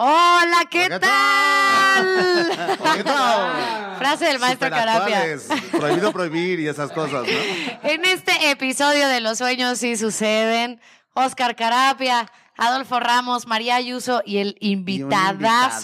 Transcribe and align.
Hola, 0.00 0.60
¿qué 0.70 0.86
¿Qué 0.88 1.00
tal? 1.00 2.50
¿Qué 2.94 3.02
tal? 3.02 3.96
Frase 3.98 4.26
del 4.26 4.38
maestro 4.38 4.70
Carapia. 4.70 5.24
Prohibido 5.72 6.12
prohibir 6.12 6.60
y 6.60 6.68
esas 6.68 6.92
cosas, 6.92 7.24
¿no? 7.24 7.88
En 7.88 8.04
este 8.04 8.52
episodio 8.52 9.08
de 9.08 9.20
Los 9.20 9.38
Sueños 9.38 9.78
sí 9.78 9.96
suceden, 9.96 10.80
Oscar 11.14 11.56
Carapia, 11.56 12.30
Adolfo 12.56 13.00
Ramos, 13.00 13.48
María 13.48 13.74
Ayuso 13.74 14.22
y 14.24 14.38
el 14.38 14.56
invitadazo, 14.60 15.32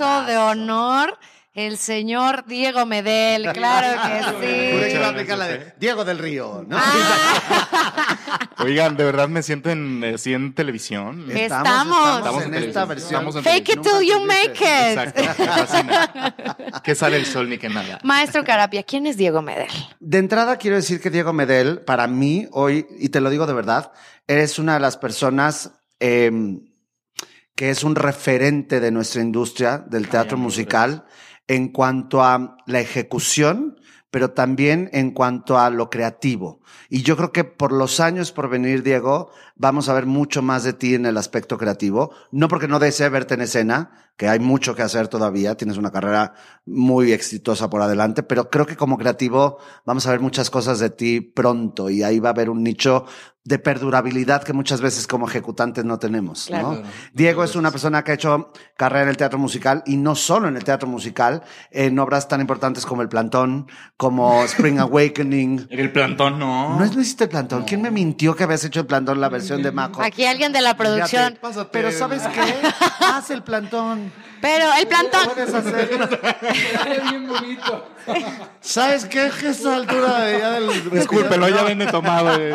invitadazo. 0.05 0.27
de 0.27 0.37
honor, 0.37 1.19
el 1.55 1.79
señor 1.79 2.45
Diego 2.47 2.85
Medel. 2.85 3.49
Claro 3.55 4.03
que 4.03 4.91
sí. 4.91 4.97
aplicar 4.97 5.39
de 5.39 5.73
Diego 5.79 6.05
del 6.05 6.19
Río, 6.19 6.65
¿no? 6.67 6.77
Ah, 6.79 8.19
Oigan, 8.59 8.97
de 8.97 9.05
verdad 9.05 9.29
me 9.29 9.43
siento 9.43 9.71
en, 9.71 10.03
eh, 10.03 10.19
sí, 10.19 10.35
en 10.35 10.55
televisión. 10.55 11.31
Estamos. 11.31 12.19
estamos 12.19 12.43
en 12.43 12.51
televisión. 12.51 12.69
esta 12.69 12.85
versión. 12.85 13.11
Estamos 13.13 13.37
en 13.37 13.45
fake 13.45 13.69
it 13.71 13.81
till 13.83 14.07
you 14.07 14.21
make 14.21 14.55
it. 14.55 14.99
Exacto. 14.99 16.83
Que 16.83 16.95
sale 16.95 17.17
el 17.17 17.27
sol 17.27 17.49
ni 17.49 17.59
que 17.59 17.69
nada. 17.69 18.01
Maestro 18.03 18.45
Carapia, 18.45 18.83
¿quién 18.83 19.07
es 19.07 19.17
Diego 19.17 19.41
Medel? 19.41 19.71
De 20.01 20.19
entrada 20.19 20.57
quiero 20.57 20.77
decir 20.77 21.01
que 21.01 21.11
Diego 21.11 21.33
Medel, 21.33 21.81
para 21.81 22.09
mí 22.09 22.49
hoy, 22.51 22.87
y 22.99 23.11
te 23.11 23.21
lo 23.21 23.31
digo 23.31 23.47
de 23.47 23.55
verdad, 23.55 23.93
eres 24.27 24.59
una 24.59 24.75
de 24.75 24.81
las 24.81 24.97
personas 24.97 25.73
eh, 26.01 26.31
que 27.55 27.71
es 27.71 27.85
un 27.85 27.95
referente 27.95 28.81
de 28.81 28.91
nuestra 28.91 29.23
industria 29.23 29.79
del 29.79 30.09
teatro 30.09 30.37
musical 30.37 31.05
en 31.49 31.69
cuanto 31.69 32.23
a 32.23 32.57
la 32.67 32.81
ejecución, 32.81 33.79
pero 34.11 34.31
también 34.31 34.91
en 34.93 35.11
cuanto 35.11 35.59
a 35.59 35.71
lo 35.71 35.91
creativo. 35.91 36.61
Y 36.89 37.03
yo 37.03 37.17
creo 37.17 37.33
que 37.33 37.43
por 37.43 37.73
los 37.73 37.99
años 37.99 38.31
por 38.31 38.49
venir, 38.49 38.85
Diego, 38.85 39.31
vamos 39.57 39.89
a 39.89 39.95
ver 39.95 40.07
mucho 40.07 40.41
más 40.41 40.63
de 40.63 40.73
ti 40.73 40.95
en 40.95 41.05
el 41.05 41.17
aspecto 41.17 41.59
creativo. 41.59 42.13
No 42.31 42.47
porque 42.47 42.69
no 42.69 42.79
desee 42.79 43.09
verte 43.09 43.35
en 43.35 43.41
escena, 43.41 43.91
que 44.17 44.29
hay 44.29 44.39
mucho 44.39 44.77
que 44.77 44.83
hacer 44.83 45.09
todavía, 45.09 45.57
tienes 45.57 45.77
una 45.77 45.91
carrera 45.91 46.35
muy 46.65 47.13
exitosa 47.13 47.69
por 47.69 47.83
adelante, 47.83 48.23
pero 48.23 48.49
creo 48.49 48.67
que 48.67 48.77
como 48.77 48.97
creativo 48.97 49.59
vamos 49.85 50.07
a 50.07 50.13
ver 50.13 50.21
muchas 50.21 50.51
cosas 50.51 50.79
de 50.79 50.91
ti 50.91 51.21
pronto 51.21 51.91
y 51.91 52.05
ahí 52.05 52.21
va 52.21 52.29
a 52.29 52.33
haber 52.33 52.51
un 52.51 52.63
nicho 52.63 53.07
de 53.45 53.59
perdurabilidad 53.59 54.43
que 54.43 54.55
muchas 54.55 54.81
veces 54.81 55.07
como 55.07 55.29
ejecutantes 55.29 55.85
no 55.85 55.99
tenemos. 55.99 56.51
¿no? 56.51 56.59
Claro. 56.59 56.83
Diego 57.13 57.45
es 57.45 57.55
una 57.57 57.71
persona 57.71 58.03
que 58.03 58.13
ha 58.13 58.15
hecho 58.15 58.51
carrera 58.77 59.03
en 59.03 59.11
el 59.11 59.17
teatro 59.19 59.39
musical 59.39 59.83
y 59.85 59.99
no 59.99 60.15
solo 60.15 60.49
en 60.49 60.57
el 60.57 60.65
teatro 60.65 60.89
musical, 60.89 61.43
en 61.71 61.99
obras 61.99 62.27
tan 62.27 62.41
importantes 62.41 62.87
como 62.87 63.03
El 63.03 63.09
Plantón, 63.11 63.69
como 63.99 64.43
Spring 64.45 64.79
Awakening. 64.81 65.67
En 65.69 65.79
el 65.79 65.93
plantón, 65.93 66.39
no. 66.39 66.79
¿No 66.79 66.85
es 66.85 66.97
no 66.97 67.03
hiciste 67.03 67.25
el 67.25 67.31
Plantón? 67.31 67.65
¿Quién 67.65 67.83
me 67.83 67.91
mintió 67.91 68.35
que 68.35 68.45
habías 68.45 68.65
hecho 68.65 68.81
el 68.81 68.87
Plantón, 68.87 69.21
la 69.21 69.29
versión 69.29 69.63
de 69.63 69.73
Maco? 69.73 70.03
Aquí 70.03 70.25
alguien 70.25 70.53
de 70.53 70.63
la 70.63 70.77
producción. 70.77 71.39
Pero 71.71 71.93
¿sabes 71.93 72.23
qué? 72.29 72.55
Haz 73.01 73.31
el 73.31 73.43
Plantón. 73.43 74.11
Pero 74.45 74.67
el 74.79 74.87
plantón. 74.87 75.21
Puedes 75.35 75.55
hacer. 75.55 75.89
bien 77.11 77.27
bonito. 77.27 77.89
¿Sabes 78.61 79.07
qué? 79.07 79.31
Que 79.41 79.47
a 79.49 79.51
esta 79.51 79.75
altura 79.75 80.39
ya 80.39 80.51
del... 80.51 80.91
Discúlpelo, 80.91 81.49
ya 81.49 81.63
venme 81.63 81.87
tomado. 81.87 82.37
eh. 82.39 82.55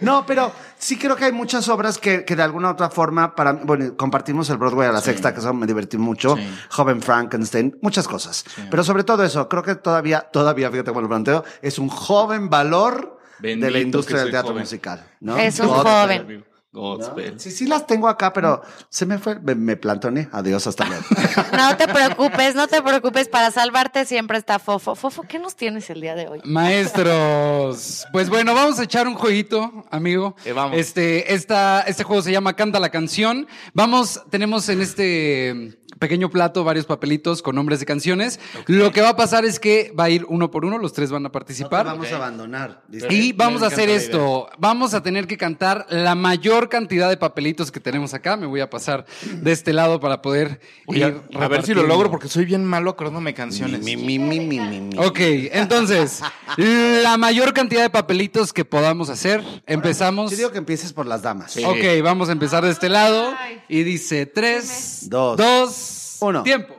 No, 0.00 0.26
pero 0.26 0.52
sí 0.78 0.98
creo 0.98 1.16
que 1.16 1.24
hay 1.24 1.32
muchas 1.32 1.68
obras 1.70 1.96
que, 1.96 2.26
que 2.26 2.36
de 2.36 2.42
alguna 2.42 2.68
u 2.68 2.72
otra 2.72 2.90
forma, 2.90 3.34
para 3.34 3.52
bueno, 3.52 3.96
compartimos 3.96 4.50
el 4.50 4.58
Broadway 4.58 4.88
a 4.88 4.92
la 4.92 5.00
sexta, 5.00 5.32
que 5.32 5.40
eso 5.40 5.54
me 5.54 5.66
divertí 5.66 5.96
mucho, 5.96 6.36
Sí. 6.36 6.42
Joven 6.68 7.00
Frankenstein, 7.00 7.78
muchas 7.80 8.06
cosas. 8.06 8.44
Pero 8.70 8.84
sobre 8.84 9.04
todo 9.04 9.24
eso, 9.24 9.48
creo 9.48 9.62
que 9.62 9.76
todavía, 9.76 10.20
todavía, 10.20 10.70
fíjate 10.70 10.90
cómo 10.90 11.00
lo 11.00 11.08
planteo, 11.08 11.44
es 11.62 11.78
un 11.78 11.88
joven 11.88 12.50
valor 12.50 13.18
de 13.38 13.56
la 13.70 13.78
industria 13.78 14.20
del 14.20 14.30
teatro 14.32 14.50
joven. 14.50 14.64
musical. 14.64 15.06
¿no? 15.20 15.38
Es 15.38 15.58
un 15.60 15.68
Gospel, 15.68 16.44
joven. 16.80 17.34
¿no? 17.34 17.40
Sí, 17.40 17.50
sí 17.50 17.66
las 17.66 17.86
tengo 17.86 18.08
acá, 18.08 18.32
pero 18.32 18.62
se 18.88 19.06
me 19.06 19.18
fue, 19.18 19.38
me, 19.40 19.54
me 19.54 19.76
plantoné. 19.76 20.28
Adiós, 20.32 20.66
hasta 20.66 20.84
luego. 20.86 21.04
No 21.56 21.76
te 21.76 21.88
preocupes, 21.88 22.54
no 22.54 22.66
te 22.66 22.82
preocupes. 22.82 23.28
Para 23.28 23.50
salvarte 23.50 24.04
siempre 24.04 24.38
está 24.38 24.58
Fofo. 24.58 24.94
Fofo, 24.94 25.22
¿qué 25.22 25.38
nos 25.38 25.56
tienes 25.56 25.88
el 25.90 26.00
día 26.00 26.14
de 26.14 26.28
hoy? 26.28 26.40
Maestros, 26.44 28.06
pues 28.12 28.28
bueno, 28.28 28.54
vamos 28.54 28.78
a 28.78 28.84
echar 28.84 29.06
un 29.06 29.14
jueguito, 29.14 29.84
amigo. 29.90 30.36
Eh, 30.44 30.52
vamos. 30.52 30.76
Este, 30.76 31.34
esta, 31.34 31.82
este 31.82 32.04
juego 32.04 32.22
se 32.22 32.32
llama 32.32 32.54
Canta 32.54 32.78
la 32.80 32.90
canción. 32.90 33.46
Vamos, 33.72 34.22
tenemos 34.30 34.68
en 34.68 34.80
este 34.82 35.78
pequeño 35.98 36.30
plato 36.30 36.64
varios 36.64 36.86
papelitos 36.86 37.42
con 37.42 37.54
nombres 37.56 37.80
de 37.80 37.86
canciones. 37.86 38.40
Lo 38.66 38.92
que 38.92 39.00
va 39.00 39.10
a 39.10 39.16
pasar 39.16 39.44
es 39.44 39.58
que 39.60 39.92
va 39.98 40.04
a 40.04 40.10
ir 40.10 40.24
uno 40.28 40.50
por 40.50 40.64
uno, 40.64 40.78
los 40.78 40.92
tres 40.92 41.10
van 41.10 41.22
a 41.24 41.28
No 41.28 41.32
participar. 41.32 41.86
vamos 41.86 42.10
a 42.12 42.16
abandonar. 42.16 42.82
Y 43.10 43.32
vamos 43.32 43.62
a 43.62 43.66
hacer 43.66 43.88
esto. 43.88 44.48
Vamos 44.58 44.94
a 44.94 45.02
tener 45.02 45.26
que 45.26 45.36
cantar 45.36 45.86
la 45.90 46.14
mayor 46.14 46.68
cantidad 46.68 47.08
de 47.08 47.16
papelitos 47.16 47.70
que 47.72 47.80
tenemos 47.80 48.14
acá. 48.14 48.36
Me 48.36 48.46
voy 48.46 48.60
a 48.60 48.70
pasar 48.70 49.06
de 49.22 49.52
este 49.52 49.72
lado 49.72 50.00
para 50.00 50.22
poder 50.22 50.60
Oye, 50.86 51.00
ir 51.30 51.38
a 51.38 51.48
ver 51.48 51.64
si 51.64 51.74
lo 51.74 51.82
logro 51.82 52.10
porque 52.10 52.28
soy 52.28 52.44
bien 52.44 52.64
malo 52.64 52.90
acordándome 52.90 53.34
canciones. 53.34 53.82
Mi, 53.82 53.96
mi, 53.96 54.18
mi, 54.18 54.40
mi, 54.40 54.60
mi, 54.60 54.80
mi. 54.80 54.98
Ok, 54.98 55.18
entonces, 55.52 56.20
la 56.56 57.16
mayor 57.16 57.52
cantidad 57.54 57.82
de 57.82 57.90
papelitos 57.90 58.52
que 58.52 58.64
podamos 58.64 59.10
hacer. 59.10 59.42
Empezamos. 59.66 60.30
Yo 60.30 60.36
digo 60.36 60.52
que 60.52 60.58
empieces 60.58 60.92
por 60.92 61.06
las 61.06 61.22
damas. 61.22 61.52
Sí. 61.52 61.64
Ok, 61.64 62.02
vamos 62.02 62.28
a 62.28 62.32
empezar 62.32 62.64
de 62.64 62.70
este 62.70 62.88
lado. 62.88 63.34
Y 63.68 63.82
dice 63.82 64.26
tres, 64.26 65.08
Dos. 65.08 65.36
dos, 65.36 65.85
Uno. 66.20 66.42
tiempo. 66.42 66.74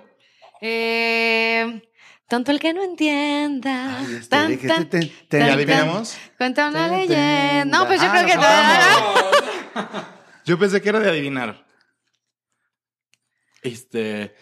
Eh, 0.62 1.82
tonto 2.28 2.52
el 2.52 2.60
que 2.60 2.74
no 2.74 2.84
entienda. 2.84 4.00
Ay, 4.00 4.16
este, 4.16 4.28
Tan, 4.30 4.58
tan, 4.60 4.90
te- 4.90 5.00
te- 5.00 5.06
te- 5.08 5.14
tan, 5.28 5.40
¿Ya 5.40 5.46
tan. 5.48 5.56
adivinamos? 5.58 6.18
Cuenta 6.38 6.68
una 6.70 6.88
leyenda. 6.88 7.66
No, 7.66 7.86
pues 7.88 8.02
yo 8.02 8.08
Ah, 8.10 8.12
creo 8.12 8.26
que 8.26 8.36
nos 8.36 9.96
te 9.96 10.08
Yo 10.46 10.58
pensé 10.60 10.82
que 10.82 10.90
era 10.90 11.00
de 11.00 11.10
adivinar. 11.10 11.66
Este. 13.62 14.36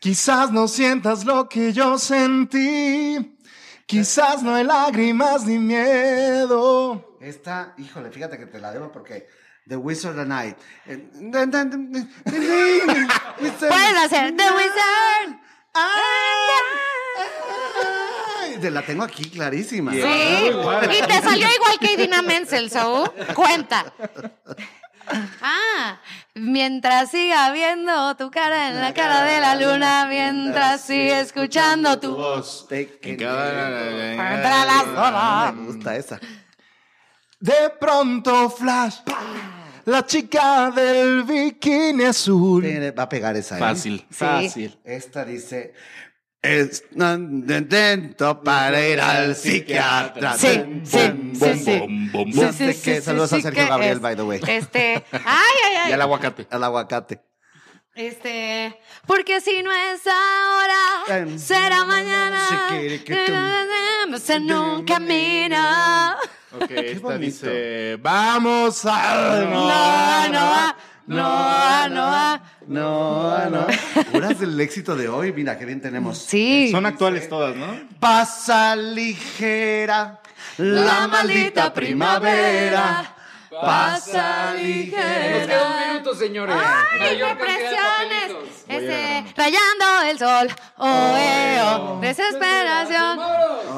Quizás 0.00 0.50
no 0.50 0.66
sientas 0.66 1.24
lo 1.24 1.48
que 1.48 1.72
yo 1.72 1.98
sentí. 1.98 3.38
Quizás 3.86 4.42
no 4.42 4.54
hay 4.54 4.64
lágrimas 4.64 5.44
ni 5.44 5.58
miedo. 5.58 7.18
Esta, 7.20 7.74
híjole, 7.78 8.10
fíjate 8.10 8.38
que 8.38 8.46
te 8.46 8.58
la 8.60 8.72
debo 8.72 8.90
porque 8.90 9.28
The 9.68 9.76
Wizard 9.76 10.18
and 10.18 10.32
I. 10.32 10.54
eh, 10.86 10.98
Puedes 12.24 13.96
hacer 14.04 14.36
The 14.36 14.50
Wizard. 14.50 15.38
Ay, 18.42 18.58
Te 18.60 18.70
la 18.70 18.82
tengo 18.82 19.02
aquí 19.04 19.24
clarísima. 19.30 19.92
Sí. 19.92 19.98
Y 20.02 21.02
te 21.06 21.22
salió 21.22 21.46
igual 21.48 21.78
que 21.80 21.92
Idina 21.92 22.22
Menzel, 22.22 22.70
so 22.70 23.12
cuenta. 23.34 23.92
Ah, 25.42 26.00
mientras 26.34 27.10
siga 27.10 27.50
viendo 27.52 28.16
tu 28.16 28.30
cara 28.30 28.68
en 28.68 28.80
la 28.80 28.94
cara 28.94 29.24
de 29.24 29.40
la 29.40 29.56
luna, 29.56 30.06
mientras 30.08 30.80
siga 30.82 31.20
escuchando 31.20 31.98
tu 31.98 32.14
voz. 32.14 32.66
Te- 32.68 32.98
En 33.02 33.16
cada- 33.16 34.16
Contra 34.16 34.64
las 34.64 34.84
olas. 34.86 35.54
Me 35.54 35.66
gusta 35.66 35.96
esa. 35.96 36.20
De 37.42 37.72
pronto, 37.80 38.48
flash. 38.50 38.98
La 39.86 40.06
chica 40.06 40.70
del 40.70 41.24
bikini 41.24 42.04
azul. 42.04 42.64
Va 42.96 43.02
a 43.02 43.08
pegar 43.08 43.36
esa. 43.36 43.56
¿eh? 43.56 43.58
Fácil, 43.58 44.06
fácil. 44.10 44.78
Esta 44.84 45.24
dice. 45.24 45.74
Es 46.40 46.84
intento 46.96 48.42
para 48.42 48.86
ir 48.88 49.00
al 49.00 49.34
psiquiatra. 49.34 50.34
Sí, 50.34 50.82
sí, 50.84 50.98
sí, 51.34 51.54
sí. 51.54 51.64
Sí, 51.64 52.32
sí, 52.32 52.52
sí, 52.52 52.72
sí, 52.74 53.00
saludos 53.00 53.32
a 53.32 53.36
sí, 53.36 53.42
Sergio 53.42 53.68
Gabriel, 53.68 53.92
es- 53.96 54.00
by 54.00 54.14
the 54.16 54.22
way. 54.22 54.40
Este, 54.46 55.04
ay, 55.12 55.22
ay, 55.24 55.76
ay. 55.84 55.90
Y 55.90 55.92
el 55.94 56.00
aguacate. 56.00 56.46
El 56.50 56.62
aguacate. 56.62 57.20
Este, 57.94 58.80
porque 59.06 59.40
si 59.42 59.62
no 59.62 59.70
es 59.70 60.00
ahora, 60.06 61.18
Em, 61.20 61.38
será 61.38 61.84
mañana. 61.84 62.40
chiquiriquitum. 62.70 64.16
Se 64.18 64.38
un 64.38 64.84
camino. 64.84 66.16
Ok, 66.58 66.70
esta 66.70 67.00
bonito. 67.02 67.18
dice. 67.18 67.96
Vamos 68.00 68.84
al. 68.86 69.50
No, 69.50 70.28
no, 70.28 70.74
no, 71.06 71.88
no. 71.90 72.40
No, 72.66 73.50
no. 73.50 73.66
Puras 74.10 74.38
del 74.40 74.58
éxito 74.60 74.96
de 74.96 75.08
hoy. 75.08 75.32
Mira, 75.32 75.58
qué 75.58 75.66
bien 75.66 75.80
tenemos. 75.82 76.16
Sí. 76.18 76.68
Son 76.70 76.86
actuales 76.86 77.28
todas, 77.28 77.54
¿no? 77.56 77.78
Pasa 78.00 78.74
ligera 78.74 80.20
la 80.56 81.08
maldita 81.08 81.74
primavera. 81.74 83.16
Pasa 83.60 84.52
Nos 84.52 84.62
ligera. 84.62 85.46
queda 85.46 85.66
un 85.68 85.88
minuto, 85.92 86.14
señores. 86.14 86.56
¡Ay, 86.58 87.18
de 87.18 87.24
depresiones! 87.26 88.32
Este, 88.68 89.24
rayando 89.36 90.02
el 90.10 90.18
sol. 90.18 90.48
Oh, 90.78 91.14
eh, 91.16 91.60
oh, 91.62 91.98
desesperación. 92.00 93.18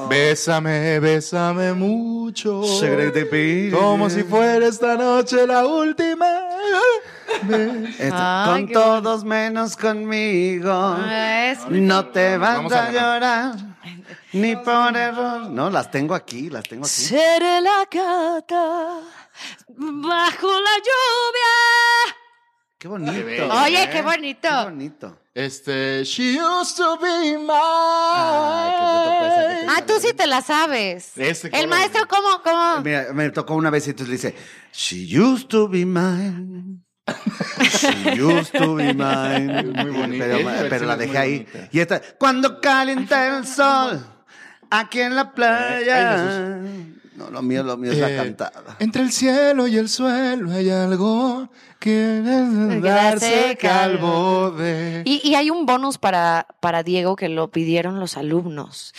Bésame, 0.09 1.01
bésame 1.01 1.73
mucho. 1.73 2.63
Secret 2.63 3.15
de 3.15 3.71
Como 3.73 4.09
si 4.11 4.23
fuera 4.23 4.67
esta 4.67 4.95
noche 4.97 5.47
la 5.47 5.67
última. 5.67 6.27
Ay, 7.51 8.47
con 8.47 8.69
todos 8.73 9.25
menos 9.25 9.77
conmigo. 9.77 10.97
Es- 11.11 11.67
No 11.69 12.07
te 12.07 12.39
vas 12.39 12.57
Vamos 12.57 12.73
a 12.73 12.87
a 12.87 12.93
llorar. 12.93 13.55
Ni 14.33 14.57
por 14.57 14.97
error. 14.97 15.51
No, 15.51 15.71
las 15.71 15.91
tengo 15.91 16.15
aquí, 16.15 16.51
las 16.51 16.65
tengo 16.65 16.85
aquí. 16.85 16.93
Seré 16.93 17.61
la 17.61 17.87
gata 17.91 19.01
bajo 19.69 20.49
la 20.61 20.77
lluvia. 20.79 22.15
Qué 22.79 22.89
bonito. 22.89 23.49
Oye, 23.65 23.83
¿eh? 23.85 23.89
qué 23.91 24.03
bonito. 24.03 24.49
Qué 24.49 24.65
bonito. 24.65 25.19
Este, 25.35 26.05
she 26.05 26.39
used 26.41 26.77
to 26.77 26.97
be 26.99 27.37
mine. 27.39 27.49
Ay, 27.51 28.71
que 28.71 28.85
te 28.85 29.05
tocó 29.05 29.27
esa 29.27 29.49
que 29.49 29.55
te- 29.55 29.67
Ah, 29.71 29.87
tú 29.87 29.93
sí 30.01 30.13
te 30.13 30.27
la 30.27 30.43
sabes. 30.43 31.17
Ese 31.17 31.49
El 31.53 31.67
maestro, 31.67 32.07
¿cómo? 32.07 32.41
cómo? 32.43 32.83
Mira, 32.83 33.07
me 33.13 33.31
tocó 33.31 33.55
una 33.55 33.71
vez 33.71 33.87
y 33.87 33.91
entonces 33.91 34.09
le 34.11 34.15
dice, 34.17 34.35
She 34.73 35.19
used 35.19 35.49
to 35.49 35.69
be 35.69 35.85
mine. 35.87 36.81
She 37.79 38.21
used 38.23 38.53
to 38.53 38.75
be 38.77 38.93
mine. 38.95 39.63
Muy 39.73 39.91
bonita. 39.91 40.25
Pero, 40.71 40.87
la 40.87 40.97
dejé 40.97 41.19
ahí. 41.19 41.39
bonita. 41.51 41.69
Y 41.73 41.81
esta, 41.81 42.01
cuando 42.19 42.61
calienta 42.61 43.37
el 43.39 43.47
sol, 43.47 44.07
aquí 44.71 45.01
en 45.01 45.17
la 45.17 45.33
playa. 45.33 46.61
No, 47.17 47.31
lo 47.31 47.43
mío, 47.43 47.63
lo 47.63 47.77
mío 47.77 47.93
es 47.93 47.99
la 47.99 48.11
Eh, 48.11 48.17
cantada. 48.17 48.77
Entre 48.81 49.01
el 49.03 49.13
cielo 49.13 49.67
y 49.69 49.77
el 49.79 49.89
suelo 49.89 50.51
hay 50.51 50.69
algo 50.71 51.49
que 51.79 52.21
darse 52.83 53.57
calvo 53.61 54.51
de. 54.51 55.03
Y, 55.05 55.21
y 55.29 55.35
hay 55.37 55.49
un 55.51 55.65
bonus 55.65 55.99
para, 55.99 56.47
para 56.61 56.83
Diego 56.83 57.15
que 57.15 57.29
lo 57.29 57.49
pidieron 57.53 58.01
los 58.01 58.17
alumnos. 58.17 58.93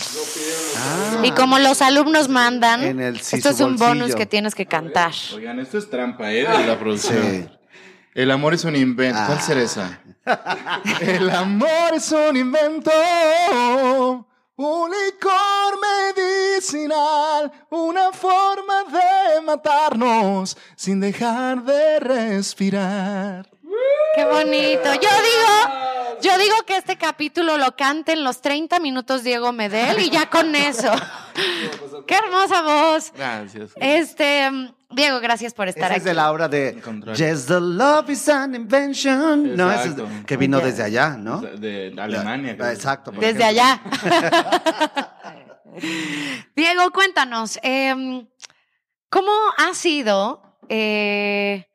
Ah. 0.77 1.21
Y 1.25 1.31
como 1.31 1.59
los 1.59 1.81
alumnos 1.81 2.29
mandan, 2.29 2.83
En 2.83 2.99
el 3.01 3.19
sí, 3.19 3.35
esto 3.37 3.49
es 3.49 3.59
un 3.59 3.75
bolsillo. 3.75 3.87
bonus 4.03 4.15
que 4.15 4.25
tienes 4.25 4.55
que 4.55 4.65
cantar. 4.65 5.11
Oigan, 5.33 5.59
esto 5.59 5.77
es 5.77 5.89
trampa, 5.89 6.31
¿eh? 6.31 6.47
De 6.47 6.67
la 6.67 6.79
producción. 6.79 7.21
Sí. 7.21 7.45
El 8.13 8.31
amor 8.31 8.53
es 8.53 8.63
un 8.63 8.77
invento. 8.77 9.19
¿Cuál 9.25 9.39
Ah. 9.39 9.41
será 9.41 9.61
esa? 9.61 9.99
El 11.01 11.29
amor 11.31 11.93
es 11.93 12.09
un 12.13 12.37
invento. 12.37 12.91
Un 14.57 14.89
licor 14.89 15.79
medicinal. 16.15 17.51
Una 17.69 18.11
forma 18.13 18.85
de 18.85 19.41
matarnos 19.41 20.55
sin 20.77 21.01
dejar 21.01 21.63
de 21.63 21.99
respirar. 21.99 23.49
Qué 24.15 24.23
bonito. 24.23 24.93
Yo 24.93 25.09
digo, 25.09 25.94
yo 26.21 26.37
digo 26.37 26.55
que 26.65 26.77
este 26.77 26.97
capítulo 26.97 27.57
lo 27.57 27.75
cante 27.75 28.13
en 28.13 28.23
los 28.23 28.41
30 28.41 28.79
minutos 28.79 29.23
Diego 29.23 29.51
Medel 29.51 29.99
y 29.99 30.09
ya 30.09 30.29
con 30.29 30.55
eso. 30.55 30.91
Qué 32.07 32.15
hermosa 32.15 32.61
voz. 32.61 33.11
Gracias. 33.15 33.71
Este, 33.77 34.49
mm, 34.51 34.73
Diego, 34.91 35.19
gracias 35.19 35.53
por 35.53 35.67
estar 35.67 35.85
Esa 35.85 35.93
aquí. 35.93 35.97
es 35.99 36.03
de 36.05 36.13
la 36.13 36.31
obra 36.31 36.47
de. 36.47 36.81
Yes, 37.15 37.45
the 37.47 37.59
love 37.59 38.09
is 38.09 38.29
an 38.29 38.55
invention. 38.55 39.55
No, 39.55 39.71
es 39.71 39.95
de- 39.95 40.05
que 40.25 40.37
vino 40.37 40.59
desde 40.59 40.83
allá, 40.83 41.09
¿no? 41.17 41.41
De 41.41 41.93
Alemania. 41.97 42.51
Exacto. 42.51 43.11
Desde 43.11 43.43
ejemplo. 43.43 43.45
allá. 43.47 43.81
Diego, 46.55 46.91
cuéntanos, 46.91 47.59
em, 47.61 48.27
¿cómo 49.09 49.31
ha 49.57 49.73
sido 49.73 50.41
eh, 50.69 51.67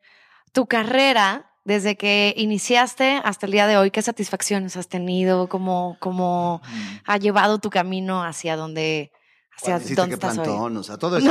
tu 0.53 0.67
carrera 0.67 1.50
desde 1.65 1.97
que 1.97 2.35
iniciaste 2.37 3.21
hasta 3.25 3.47
el 3.47 3.53
día 3.53 3.67
de 3.67 3.77
hoy? 3.77 3.91
¿Qué 3.91 4.03
satisfacciones 4.03 4.77
has 4.77 4.89
tenido? 4.89 5.49
¿Cómo, 5.49 5.97
cómo 6.01 6.61
ha 7.07 7.17
llevado 7.19 7.59
tu 7.59 7.71
camino 7.71 8.25
hacia 8.25 8.57
donde, 8.57 9.11
hacia 9.57 9.75
¿Cuál 9.75 9.83
hiciste 9.83 10.01
dónde 10.01 10.15
estás 10.15 10.39
hoy? 10.39 10.45
plantón? 10.45 10.77
O 10.79 10.83
sea, 10.83 10.97
todo 10.97 11.19
eso. 11.19 11.29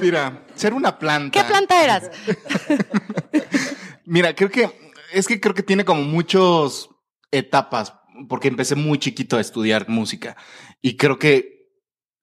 Mira, 0.00 0.44
ser 0.54 0.74
una 0.74 0.98
planta. 0.98 1.40
¿Qué 1.42 1.46
planta 1.48 1.82
eras? 1.82 2.10
Mira, 4.04 4.34
creo 4.34 4.50
que 4.50 4.70
es 5.12 5.26
que 5.26 5.40
creo 5.40 5.54
que 5.54 5.62
tiene 5.62 5.84
como 5.84 6.02
muchos 6.02 6.90
etapas, 7.30 7.94
porque 8.28 8.48
empecé 8.48 8.74
muy 8.74 8.98
chiquito 8.98 9.36
a 9.36 9.40
estudiar 9.40 9.88
música 9.88 10.36
y 10.82 10.96
creo 10.96 11.18
que 11.18 11.68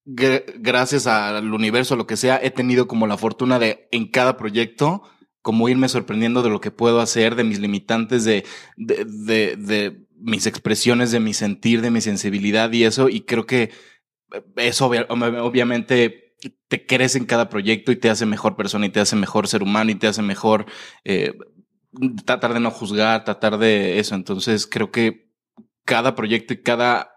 gr- 0.06 0.44
gracias 0.58 1.08
al 1.08 1.54
universo, 1.54 1.96
lo 1.96 2.08
que 2.08 2.18
sea, 2.18 2.40
he 2.42 2.52
tenido 2.52 2.88
como 2.88 3.08
la 3.08 3.18
fortuna 3.18 3.58
de 3.60 3.88
en 3.92 4.10
cada 4.10 4.38
proyecto 4.38 5.04
como 5.48 5.70
irme 5.70 5.88
sorprendiendo 5.88 6.44
de 6.44 6.50
lo 6.50 6.60
que 6.60 6.72
puedo 6.72 7.00
hacer, 7.00 7.36
de 7.36 7.46
mis 7.46 7.60
limitantes, 7.60 8.26
de, 8.26 8.44
de, 8.76 9.56
de, 9.56 10.06
mis 10.20 10.46
expresiones, 10.46 11.12
de 11.12 11.22
mi 11.22 11.34
sentir, 11.34 11.80
de 11.82 11.90
mi 11.90 12.02
sensibilidad 12.02 12.70
y 12.74 12.84
eso. 12.84 13.08
Y 13.08 13.22
creo 13.22 13.46
que 13.46 13.72
eso 14.58 14.88
obvia- 14.90 15.08
obviamente 15.10 16.36
te 16.68 16.86
crece 16.86 17.18
en 17.18 17.26
cada 17.26 17.50
proyecto 17.50 17.94
y 17.94 17.96
te 17.96 18.10
hace 18.10 18.26
mejor 18.26 18.58
persona 18.58 18.86
y 18.88 18.90
te 18.90 19.00
hace 19.00 19.16
mejor 19.16 19.48
ser 19.48 19.64
humano 19.64 19.92
y 19.92 19.96
te 19.96 20.08
hace 20.08 20.22
mejor 20.22 20.66
eh, 21.06 21.34
tratar 22.26 22.54
de 22.54 22.60
no 22.60 22.72
juzgar, 22.72 23.24
tratar 23.24 23.58
de 23.58 24.00
eso. 24.00 24.16
Entonces 24.16 24.68
creo 24.68 24.92
que 24.92 25.30
cada 25.86 26.16
proyecto 26.16 26.54
y 26.54 26.62
cada 26.64 27.12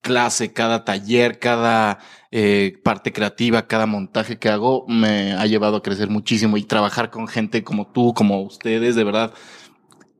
clase, 0.00 0.52
cada 0.52 0.84
taller, 0.84 1.38
cada 1.38 1.98
eh, 2.30 2.78
parte 2.82 3.12
creativa, 3.12 3.66
cada 3.66 3.86
montaje 3.86 4.38
que 4.38 4.48
hago 4.48 4.84
me 4.88 5.32
ha 5.32 5.46
llevado 5.46 5.76
a 5.76 5.82
crecer 5.82 6.08
muchísimo 6.08 6.56
y 6.56 6.64
trabajar 6.64 7.10
con 7.10 7.28
gente 7.28 7.62
como 7.64 7.90
tú, 7.90 8.14
como 8.14 8.42
ustedes, 8.42 8.94
de 8.94 9.04
verdad, 9.04 9.32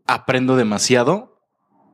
aprendo 0.06 0.56
demasiado 0.56 1.30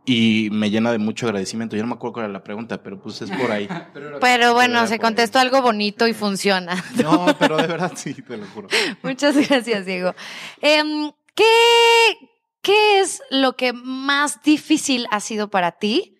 y 0.06 0.48
me 0.52 0.70
llena 0.70 0.92
de 0.92 0.98
mucho 0.98 1.26
agradecimiento. 1.26 1.76
Yo 1.76 1.82
no 1.82 1.88
me 1.88 1.94
acuerdo 1.94 2.14
cuál 2.14 2.24
era 2.26 2.32
la 2.32 2.44
pregunta, 2.44 2.82
pero 2.82 3.00
pues 3.00 3.20
es 3.22 3.30
por 3.30 3.50
ahí. 3.50 3.68
Pero 4.20 4.54
bueno, 4.54 4.86
se 4.86 4.94
ahí. 4.94 5.00
contestó 5.00 5.40
algo 5.40 5.60
bonito 5.62 6.06
y 6.06 6.14
funciona. 6.14 6.82
No, 7.02 7.26
pero 7.38 7.56
de 7.56 7.66
verdad 7.66 7.92
sí, 7.94 8.14
te 8.14 8.36
lo 8.36 8.46
juro. 8.46 8.68
Muchas 9.02 9.36
gracias, 9.36 9.84
Diego. 9.84 10.14
Em, 10.60 11.10
¿qué, 11.34 11.44
¿Qué 12.62 13.00
es 13.00 13.22
lo 13.30 13.56
que 13.56 13.72
más 13.72 14.42
difícil 14.42 15.06
ha 15.10 15.20
sido 15.20 15.50
para 15.50 15.72
ti? 15.72 16.15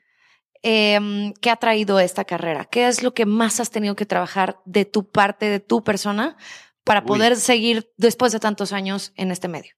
Em, 0.67 1.33
¿Qué 1.41 1.51
ha 1.51 1.57
traído 1.57 2.01
esta 2.01 2.25
carrera? 2.25 2.65
¿Qué 2.65 2.89
es 2.89 3.03
lo 3.03 3.15
que 3.15 3.25
más 3.25 3.61
has 3.61 3.71
tenido 3.71 3.95
que 3.95 4.07
trabajar 4.07 4.61
de 4.65 4.85
tu 4.85 5.09
parte, 5.09 5.47
de 5.47 5.61
tu 5.61 5.85
persona, 5.85 6.37
para 6.85 7.01
Uy. 7.01 7.07
poder 7.07 7.37
seguir 7.37 7.93
después 7.97 8.33
de 8.33 8.41
tantos 8.41 8.73
años 8.73 9.13
en 9.17 9.31
este 9.31 9.49
medio? 9.49 9.73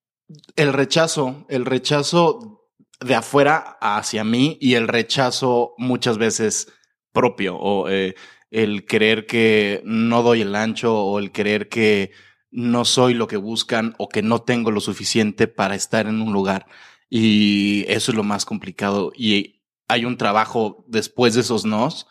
El 0.57 0.73
rechazo, 0.73 1.47
el 1.49 1.65
rechazo 1.65 2.71
de 3.01 3.15
afuera 3.15 3.79
hacia 3.81 4.25
mí 4.25 4.57
y 4.61 4.75
el 4.75 4.89
rechazo 4.89 5.75
muchas 5.79 6.19
veces 6.19 6.73
propio 7.13 7.57
o 7.57 7.89
eh, 7.89 8.15
el 8.51 8.87
creer 8.87 9.27
que 9.27 9.83
no 9.85 10.23
doy 10.23 10.41
el 10.43 10.55
ancho 10.55 10.97
o 10.97 11.19
el 11.19 11.33
creer 11.33 11.69
que 11.69 12.13
no 12.51 12.85
soy 12.85 13.15
lo 13.15 13.27
que 13.27 13.37
buscan 13.37 13.95
o 13.99 14.09
que 14.09 14.23
no 14.23 14.41
tengo 14.41 14.71
lo 14.71 14.81
suficiente 14.81 15.49
para 15.49 15.75
estar 15.75 16.07
en 16.07 16.21
un 16.21 16.33
lugar. 16.33 16.67
Y 17.11 17.85
eso 17.89 18.13
es 18.13 18.17
lo 18.17 18.25
más 18.25 18.45
complicado. 18.45 19.13
Y 19.15 19.58
hay 19.89 20.05
un 20.05 20.17
trabajo 20.19 20.85
después 20.89 21.35
de 21.35 21.41
esos 21.43 21.65
nos 21.65 22.07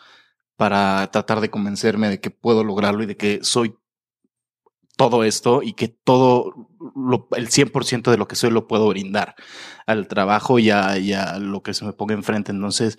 para 0.58 1.10
tratar 1.12 1.42
de 1.42 1.50
convencerme 1.52 2.10
de 2.10 2.20
que 2.22 2.32
puedo 2.32 2.64
lograrlo 2.64 3.04
y 3.04 3.08
de 3.08 3.18
que 3.18 3.40
soy 3.44 3.76
todo 4.98 5.24
esto 5.24 5.62
y 5.62 5.74
que 5.74 5.88
todo 5.90 6.54
lo- 6.96 7.28
el 7.36 7.50
100% 7.50 8.10
de 8.12 8.18
lo 8.18 8.28
que 8.28 8.36
soy 8.36 8.50
lo 8.50 8.68
puedo 8.68 8.88
brindar 8.90 9.36
al 9.86 10.08
trabajo 10.08 10.58
y 10.60 10.72
a, 10.72 10.98
y 10.98 11.14
a 11.14 11.38
lo 11.40 11.62
que 11.62 11.74
se 11.76 11.86
me 11.86 11.94
ponga 11.94 12.16
enfrente. 12.16 12.52
Entonces, 12.52 12.98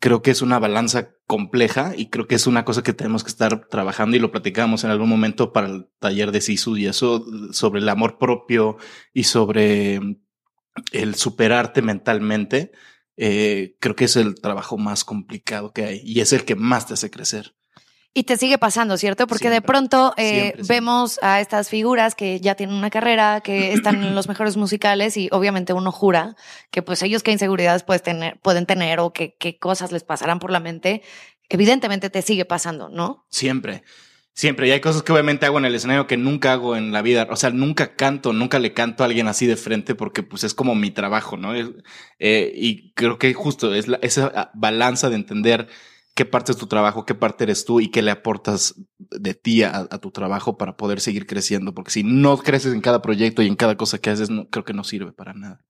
creo 0.00 0.22
que 0.22 0.30
es 0.32 0.42
una 0.42 0.58
balanza 0.58 1.10
compleja 1.26 1.94
y 1.96 2.10
creo 2.10 2.28
que 2.28 2.36
es 2.36 2.46
una 2.46 2.64
cosa 2.66 2.82
que 2.82 2.92
tenemos 2.94 3.24
que 3.24 3.30
estar 3.30 3.68
trabajando 3.68 4.16
y 4.16 4.20
lo 4.20 4.32
platicamos 4.32 4.84
en 4.84 4.90
algún 4.90 5.08
momento 5.08 5.52
para 5.52 5.68
el 5.68 5.88
taller 5.98 6.32
de 6.32 6.42
Sisu 6.42 6.76
y 6.78 6.86
eso 6.86 7.24
sobre 7.52 7.80
el 7.80 7.88
amor 7.88 8.18
propio 8.18 8.76
y 9.14 9.24
sobre 9.24 10.00
el 10.92 11.14
superarte 11.14 11.82
mentalmente. 11.82 12.72
Eh, 13.16 13.76
creo 13.80 13.96
que 13.96 14.04
es 14.04 14.16
el 14.16 14.34
trabajo 14.34 14.76
más 14.78 15.04
complicado 15.04 15.72
que 15.72 15.84
hay 15.84 16.00
y 16.04 16.20
es 16.20 16.32
el 16.32 16.44
que 16.44 16.54
más 16.56 16.86
te 16.86 16.94
hace 16.94 17.10
crecer. 17.10 17.54
Y 18.16 18.22
te 18.22 18.36
sigue 18.36 18.58
pasando, 18.58 18.96
¿cierto? 18.96 19.26
Porque 19.26 19.50
de 19.50 19.60
pronto 19.60 20.14
eh, 20.16 20.22
Siempre, 20.28 20.42
siempre. 20.54 20.74
vemos 20.76 21.18
a 21.20 21.40
estas 21.40 21.68
figuras 21.68 22.14
que 22.14 22.38
ya 22.38 22.54
tienen 22.54 22.76
una 22.76 22.88
carrera, 22.88 23.40
que 23.40 23.72
están 23.72 24.04
en 24.04 24.14
los 24.14 24.28
mejores 24.28 24.56
musicales 24.56 25.16
y 25.16 25.28
obviamente 25.32 25.72
uno 25.72 25.90
jura 25.90 26.36
que 26.70 26.80
pues 26.80 27.02
ellos 27.02 27.24
qué 27.24 27.32
inseguridades 27.32 27.82
puedes 27.82 28.02
tener, 28.02 28.38
pueden 28.40 28.66
tener 28.66 29.00
o 29.00 29.12
qué 29.12 29.58
cosas 29.60 29.90
les 29.90 30.04
pasarán 30.04 30.38
por 30.38 30.52
la 30.52 30.60
mente. 30.60 31.02
Evidentemente 31.48 32.08
te 32.08 32.22
sigue 32.22 32.44
pasando, 32.44 32.88
¿no? 32.88 33.26
Siempre, 33.30 33.82
siempre. 34.34 34.68
Y 34.68 34.70
hay 34.72 34.80
cosas 34.80 35.02
que 35.02 35.12
obviamente 35.12 35.46
hago 35.46 35.58
en 35.58 35.64
el 35.64 35.74
escenario 35.74 36.06
que 36.06 36.16
nunca 36.16 36.52
hago 36.52 36.76
en 36.76 36.92
la 36.92 37.02
vida. 37.02 37.26
O 37.30 37.36
sea, 37.36 37.50
nunca 37.50 37.96
canto, 37.96 38.32
nunca 38.32 38.58
le 38.58 38.74
canto 38.74 39.02
a 39.02 39.06
alguien 39.06 39.28
así 39.28 39.46
de 39.46 39.56
frente 39.56 39.94
porque 39.94 40.22
pues 40.22 40.44
es 40.44 40.54
como 40.54 40.74
mi 40.74 40.90
trabajo, 40.90 41.36
¿no? 41.36 41.54
Eh, 42.18 42.52
y 42.54 42.92
creo 42.94 43.18
que 43.18 43.32
justo 43.34 43.74
es 43.74 43.88
la- 43.88 43.98
esa 44.02 44.50
balanza 44.54 45.08
de 45.10 45.16
entender 45.16 45.68
qué 46.14 46.24
parte 46.24 46.52
es 46.52 46.58
tu 46.58 46.66
trabajo, 46.66 47.04
qué 47.06 47.14
parte 47.14 47.44
eres 47.44 47.64
tú 47.64 47.80
y 47.80 47.90
qué 47.90 48.02
le 48.02 48.10
aportas 48.10 48.74
de 48.98 49.34
ti 49.34 49.62
a, 49.62 49.76
a 49.90 49.98
tu 49.98 50.10
trabajo 50.10 50.56
para 50.58 50.76
poder 50.76 51.00
seguir 51.00 51.26
creciendo. 51.26 51.74
Porque 51.74 51.90
si 51.90 52.02
no 52.04 52.36
creces 52.38 52.72
en 52.74 52.80
cada 52.80 53.02
proyecto 53.02 53.42
y 53.42 53.48
en 53.48 53.56
cada 53.56 53.76
cosa 53.76 53.98
que 53.98 54.10
haces, 54.10 54.30
no, 54.30 54.48
creo 54.48 54.64
que 54.64 54.74
no 54.74 54.84
sirve 54.84 55.12
para 55.12 55.34
nada. 55.34 55.64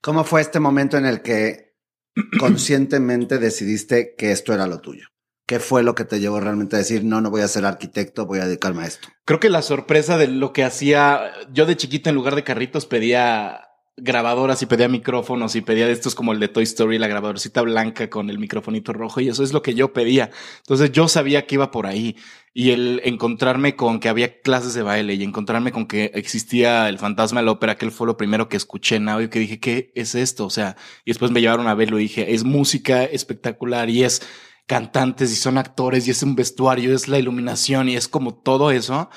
¿Cómo 0.00 0.24
fue 0.24 0.40
este 0.40 0.60
momento 0.60 0.96
en 0.98 1.06
el 1.06 1.22
que 1.22 1.74
conscientemente 2.38 3.38
decidiste 3.38 4.14
que 4.16 4.30
esto 4.30 4.54
era 4.54 4.66
lo 4.66 4.80
tuyo? 4.80 5.08
¿Qué 5.46 5.60
fue 5.60 5.84
lo 5.84 5.94
que 5.94 6.04
te 6.04 6.18
llevó 6.18 6.40
realmente 6.40 6.74
a 6.74 6.80
decir, 6.80 7.04
no, 7.04 7.20
no 7.20 7.30
voy 7.30 7.42
a 7.42 7.48
ser 7.48 7.64
arquitecto, 7.64 8.26
voy 8.26 8.40
a 8.40 8.46
dedicarme 8.46 8.82
a 8.82 8.86
esto? 8.86 9.08
Creo 9.24 9.38
que 9.38 9.48
la 9.48 9.62
sorpresa 9.62 10.18
de 10.18 10.26
lo 10.26 10.52
que 10.52 10.64
hacía, 10.64 11.32
yo 11.52 11.66
de 11.66 11.76
chiquito 11.76 12.10
en 12.10 12.16
lugar 12.16 12.34
de 12.34 12.42
carritos 12.42 12.84
pedía 12.86 13.66
grabadoras 13.98 14.60
y 14.60 14.66
pedía 14.66 14.88
micrófonos 14.88 15.56
y 15.56 15.62
pedía 15.62 15.86
de 15.86 15.92
estos 15.92 16.14
como 16.14 16.32
el 16.32 16.40
de 16.40 16.48
Toy 16.48 16.64
Story, 16.64 16.98
la 16.98 17.08
grabadorcita 17.08 17.62
blanca 17.62 18.10
con 18.10 18.28
el 18.28 18.38
microfonito 18.38 18.92
rojo 18.92 19.20
y 19.20 19.28
eso 19.28 19.42
es 19.42 19.52
lo 19.52 19.62
que 19.62 19.74
yo 19.74 19.92
pedía. 19.92 20.30
Entonces 20.58 20.92
yo 20.92 21.08
sabía 21.08 21.46
que 21.46 21.54
iba 21.54 21.70
por 21.70 21.86
ahí 21.86 22.16
y 22.52 22.72
el 22.72 23.00
encontrarme 23.04 23.74
con 23.74 23.98
que 23.98 24.10
había 24.10 24.40
clases 24.40 24.74
de 24.74 24.82
baile 24.82 25.14
y 25.14 25.22
encontrarme 25.22 25.72
con 25.72 25.86
que 25.86 26.10
existía 26.14 26.88
el 26.88 26.98
fantasma 26.98 27.40
de 27.40 27.46
la 27.46 27.52
ópera, 27.52 27.76
que 27.76 27.90
fue 27.90 28.06
lo 28.06 28.18
primero 28.18 28.48
que 28.48 28.58
escuché 28.58 28.96
en 28.96 29.08
audio 29.08 29.30
que 29.30 29.38
dije, 29.38 29.60
¿qué 29.60 29.92
es 29.94 30.14
esto? 30.14 30.44
O 30.44 30.50
sea, 30.50 30.76
y 31.04 31.10
después 31.10 31.30
me 31.30 31.40
llevaron 31.40 31.66
a 31.66 31.74
verlo 31.74 31.98
y 31.98 32.02
dije, 32.02 32.34
es 32.34 32.44
música 32.44 33.04
espectacular 33.04 33.88
y 33.88 34.04
es 34.04 34.20
cantantes 34.66 35.32
y 35.32 35.36
son 35.36 35.58
actores 35.58 36.06
y 36.06 36.10
es 36.10 36.22
un 36.22 36.34
vestuario, 36.34 36.94
es 36.94 37.08
la 37.08 37.18
iluminación 37.18 37.88
y 37.88 37.96
es 37.96 38.08
como 38.08 38.34
todo 38.34 38.70
eso. 38.70 39.10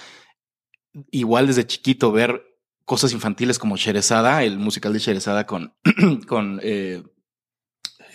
Igual 1.12 1.48
desde 1.48 1.68
chiquito 1.68 2.12
ver 2.12 2.44
cosas 2.86 3.14
infantiles 3.14 3.60
como 3.60 3.78
Sherezada, 3.78 4.44
el 4.44 4.58
musical 4.58 4.94
de 4.94 5.00
Sherezada 5.00 5.46
con, 5.46 5.74
con, 6.28 6.60
eh, 6.64 7.04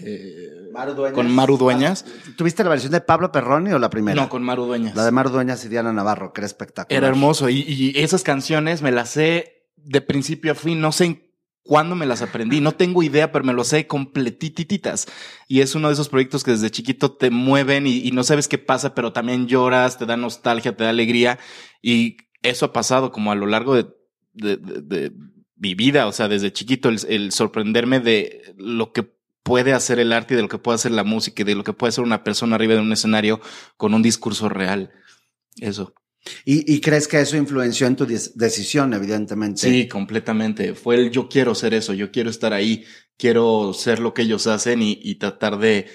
eh, 0.00 0.48
Maru 0.72 0.94
Dueñas. 0.94 1.14
con 1.14 1.34
Maru 1.34 1.56
Dueñas. 1.56 2.04
¿Tuviste 2.36 2.64
la 2.64 2.70
versión 2.70 2.92
de 2.92 3.00
Pablo 3.00 3.30
Perroni 3.30 3.72
o 3.72 3.78
la 3.78 3.90
primera? 3.90 4.20
No, 4.20 4.28
con 4.28 4.42
Maru 4.42 4.66
Dueñas. 4.66 4.96
La 4.96 5.04
de 5.04 5.12
Maru 5.12 5.30
Dueñas 5.30 5.64
y 5.64 5.68
Diana 5.68 5.92
Navarro, 5.92 6.32
que 6.32 6.40
era 6.40 6.46
espectacular. 6.46 6.96
Era 6.96 7.08
hermoso. 7.08 7.48
Y, 7.48 7.60
y 7.60 7.92
esas 7.96 8.22
canciones 8.22 8.82
me 8.82 8.90
las 8.90 9.10
sé 9.10 9.68
de 9.76 10.00
principio 10.00 10.52
a 10.52 10.54
fin. 10.56 10.80
No 10.80 10.90
sé 10.90 11.04
en 11.04 11.23
cuándo 11.64 11.96
me 11.96 12.06
las 12.06 12.22
aprendí. 12.22 12.60
No 12.60 12.72
tengo 12.72 13.02
idea, 13.02 13.32
pero 13.32 13.44
me 13.44 13.52
lo 13.52 13.64
sé 13.64 13.88
completititas. 13.88 15.06
Y 15.48 15.60
es 15.60 15.74
uno 15.74 15.88
de 15.88 15.94
esos 15.94 16.08
proyectos 16.08 16.44
que 16.44 16.52
desde 16.52 16.70
chiquito 16.70 17.12
te 17.12 17.30
mueven 17.30 17.86
y, 17.88 18.10
no 18.12 18.22
sabes 18.22 18.46
qué 18.46 18.58
pasa, 18.58 18.94
pero 18.94 19.12
también 19.12 19.48
lloras, 19.48 19.98
te 19.98 20.06
da 20.06 20.16
nostalgia, 20.16 20.76
te 20.76 20.84
da 20.84 20.90
alegría. 20.90 21.40
Y 21.82 22.18
eso 22.42 22.66
ha 22.66 22.72
pasado 22.72 23.10
como 23.10 23.32
a 23.32 23.34
lo 23.34 23.46
largo 23.46 23.74
de, 23.74 25.12
mi 25.56 25.74
vida, 25.74 26.06
o 26.06 26.12
sea, 26.12 26.28
desde 26.28 26.52
chiquito, 26.52 26.90
el, 26.90 26.98
el, 27.08 27.32
sorprenderme 27.32 28.00
de 28.00 28.54
lo 28.58 28.92
que 28.92 29.14
puede 29.42 29.72
hacer 29.72 29.98
el 29.98 30.12
arte 30.12 30.34
y 30.34 30.36
de 30.36 30.42
lo 30.42 30.48
que 30.48 30.58
puede 30.58 30.74
hacer 30.74 30.90
la 30.90 31.04
música 31.04 31.42
y 31.42 31.44
de 31.44 31.54
lo 31.54 31.64
que 31.64 31.72
puede 31.72 31.90
hacer 31.90 32.04
una 32.04 32.24
persona 32.24 32.56
arriba 32.56 32.74
de 32.74 32.80
un 32.80 32.92
escenario 32.92 33.40
con 33.76 33.94
un 33.94 34.02
discurso 34.02 34.48
real. 34.48 34.90
Eso. 35.60 35.94
¿Y, 36.44 36.72
y 36.72 36.80
crees 36.80 37.06
que 37.06 37.20
eso 37.20 37.36
influenció 37.36 37.86
en 37.86 37.96
tu 37.96 38.06
decisión, 38.06 38.94
evidentemente? 38.94 39.60
Sí, 39.60 39.88
completamente. 39.88 40.74
Fue 40.74 40.96
el 40.96 41.10
yo 41.10 41.28
quiero 41.28 41.54
ser 41.54 41.74
eso, 41.74 41.92
yo 41.92 42.10
quiero 42.10 42.30
estar 42.30 42.52
ahí, 42.52 42.84
quiero 43.18 43.72
ser 43.74 43.98
lo 43.98 44.14
que 44.14 44.22
ellos 44.22 44.46
hacen 44.46 44.82
y, 44.82 44.98
y 45.02 45.16
tratar 45.16 45.58
de 45.58 45.86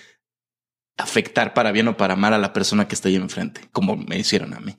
afectar 0.97 1.53
para 1.53 1.71
bien 1.71 1.87
o 1.87 1.97
para 1.97 2.15
mal 2.15 2.33
a 2.33 2.37
la 2.37 2.53
persona 2.53 2.87
que 2.87 2.95
está 2.95 3.09
ahí 3.09 3.15
enfrente, 3.15 3.61
como 3.71 3.95
me 3.95 4.19
hicieron 4.19 4.53
a 4.53 4.59
mí. 4.59 4.75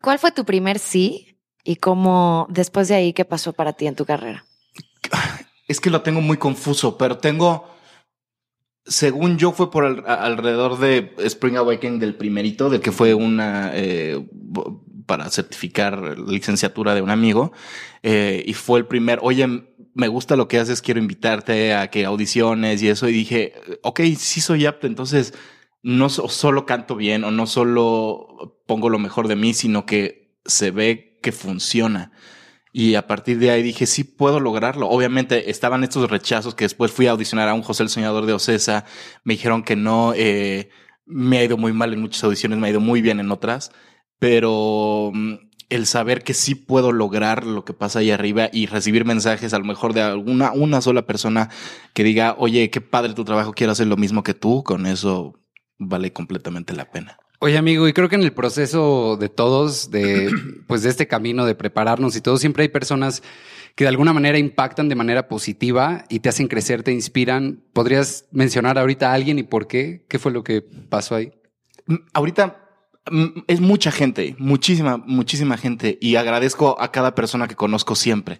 ¿Cuál 0.00 0.18
fue 0.18 0.32
tu 0.32 0.44
primer 0.44 0.78
sí 0.78 1.30
¿Y 1.64 1.76
cómo, 1.76 2.46
después 2.50 2.88
de 2.88 2.94
ahí, 2.94 3.12
qué 3.12 3.24
pasó 3.24 3.52
para 3.52 3.74
ti 3.74 3.86
en 3.86 3.94
tu 3.94 4.04
carrera? 4.04 4.44
Es 5.68 5.80
que 5.80 5.90
lo 5.90 6.02
tengo 6.02 6.20
muy 6.20 6.36
confuso, 6.36 6.96
pero 6.96 7.18
tengo, 7.18 7.68
según 8.84 9.38
yo, 9.38 9.52
fue 9.52 9.70
por 9.70 9.84
al, 9.84 10.04
alrededor 10.06 10.78
de 10.78 11.14
Spring 11.18 11.56
Awakening 11.56 11.98
del 11.98 12.14
primerito, 12.14 12.70
del 12.70 12.80
que 12.80 12.92
fue 12.92 13.14
una, 13.14 13.72
eh, 13.74 14.26
para 15.06 15.30
certificar 15.30 16.18
licenciatura 16.18 16.94
de 16.94 17.02
un 17.02 17.10
amigo, 17.10 17.52
eh, 18.02 18.42
y 18.46 18.54
fue 18.54 18.78
el 18.78 18.86
primer, 18.86 19.18
oye, 19.22 19.46
me 19.94 20.08
gusta 20.08 20.36
lo 20.36 20.48
que 20.48 20.58
haces, 20.58 20.82
quiero 20.82 21.00
invitarte 21.00 21.74
a 21.74 21.90
que 21.90 22.04
audiciones 22.04 22.82
y 22.82 22.88
eso, 22.88 23.08
y 23.08 23.12
dije, 23.12 23.54
ok, 23.82 24.00
sí 24.16 24.40
soy 24.40 24.66
apto, 24.66 24.86
entonces 24.86 25.34
no 25.82 26.08
solo 26.08 26.66
canto 26.66 26.94
bien 26.96 27.24
o 27.24 27.30
no 27.30 27.46
solo 27.46 28.60
pongo 28.66 28.88
lo 28.88 28.98
mejor 28.98 29.28
de 29.28 29.36
mí, 29.36 29.54
sino 29.54 29.86
que 29.86 30.38
se 30.44 30.70
ve 30.70 31.18
que 31.22 31.32
funciona. 31.32 32.12
Y 32.72 32.94
a 32.94 33.06
partir 33.06 33.38
de 33.38 33.50
ahí 33.50 33.62
dije, 33.62 33.86
sí 33.86 34.04
puedo 34.04 34.38
lograrlo. 34.38 34.88
Obviamente 34.88 35.50
estaban 35.50 35.82
estos 35.82 36.08
rechazos 36.08 36.54
que 36.54 36.64
después 36.64 36.92
fui 36.92 37.06
a 37.08 37.12
audicionar 37.12 37.48
a 37.48 37.54
un 37.54 37.62
José 37.62 37.82
el 37.82 37.88
Soñador 37.88 38.26
de 38.26 38.32
Ocesa. 38.32 38.84
Me 39.24 39.34
dijeron 39.34 39.64
que 39.64 39.74
no, 39.76 40.12
eh, 40.14 40.70
me 41.04 41.38
ha 41.38 41.44
ido 41.44 41.56
muy 41.56 41.72
mal 41.72 41.92
en 41.92 42.00
muchas 42.00 42.22
audiciones, 42.24 42.58
me 42.58 42.68
ha 42.68 42.70
ido 42.70 42.80
muy 42.80 43.02
bien 43.02 43.18
en 43.18 43.32
otras. 43.32 43.72
Pero 44.18 45.10
mm, 45.12 45.34
el 45.70 45.86
saber 45.86 46.22
que 46.22 46.34
sí 46.34 46.54
puedo 46.54 46.92
lograr 46.92 47.46
lo 47.46 47.64
que 47.64 47.72
pasa 47.72 48.00
ahí 48.00 48.10
arriba 48.10 48.50
y 48.52 48.66
recibir 48.66 49.04
mensajes 49.04 49.54
a 49.54 49.58
lo 49.58 49.64
mejor 49.64 49.94
de 49.94 50.02
alguna, 50.02 50.52
una 50.52 50.80
sola 50.80 51.06
persona 51.06 51.48
que 51.94 52.04
diga, 52.04 52.34
oye, 52.38 52.70
qué 52.70 52.80
padre 52.80 53.14
tu 53.14 53.24
trabajo, 53.24 53.52
quiero 53.52 53.72
hacer 53.72 53.86
lo 53.86 53.96
mismo 53.96 54.22
que 54.22 54.34
tú, 54.34 54.62
con 54.64 54.86
eso 54.86 55.40
vale 55.78 56.12
completamente 56.12 56.74
la 56.74 56.90
pena. 56.90 57.19
Oye, 57.42 57.56
amigo, 57.56 57.88
y 57.88 57.94
creo 57.94 58.10
que 58.10 58.16
en 58.16 58.22
el 58.22 58.34
proceso 58.34 59.16
de 59.18 59.30
todos, 59.30 59.90
de 59.90 60.30
pues 60.66 60.82
de 60.82 60.90
este 60.90 61.08
camino 61.08 61.46
de 61.46 61.54
prepararnos 61.54 62.14
y 62.14 62.20
todo, 62.20 62.36
siempre 62.36 62.64
hay 62.64 62.68
personas 62.68 63.22
que 63.74 63.84
de 63.84 63.88
alguna 63.88 64.12
manera 64.12 64.36
impactan 64.36 64.90
de 64.90 64.94
manera 64.94 65.26
positiva 65.26 66.04
y 66.10 66.20
te 66.20 66.28
hacen 66.28 66.48
crecer, 66.48 66.82
te 66.82 66.92
inspiran. 66.92 67.64
¿Podrías 67.72 68.26
mencionar 68.30 68.78
ahorita 68.78 69.10
a 69.10 69.14
alguien 69.14 69.38
y 69.38 69.42
por 69.42 69.68
qué? 69.68 70.04
¿Qué 70.06 70.18
fue 70.18 70.32
lo 70.32 70.44
que 70.44 70.60
pasó 70.60 71.14
ahí? 71.14 71.32
Mm, 71.86 71.94
ahorita 72.12 72.60
mm, 73.10 73.26
es 73.46 73.60
mucha 73.62 73.90
gente, 73.90 74.36
muchísima, 74.38 74.98
muchísima 74.98 75.56
gente, 75.56 75.96
y 75.98 76.16
agradezco 76.16 76.76
a 76.78 76.92
cada 76.92 77.14
persona 77.14 77.48
que 77.48 77.56
conozco 77.56 77.94
siempre. 77.94 78.38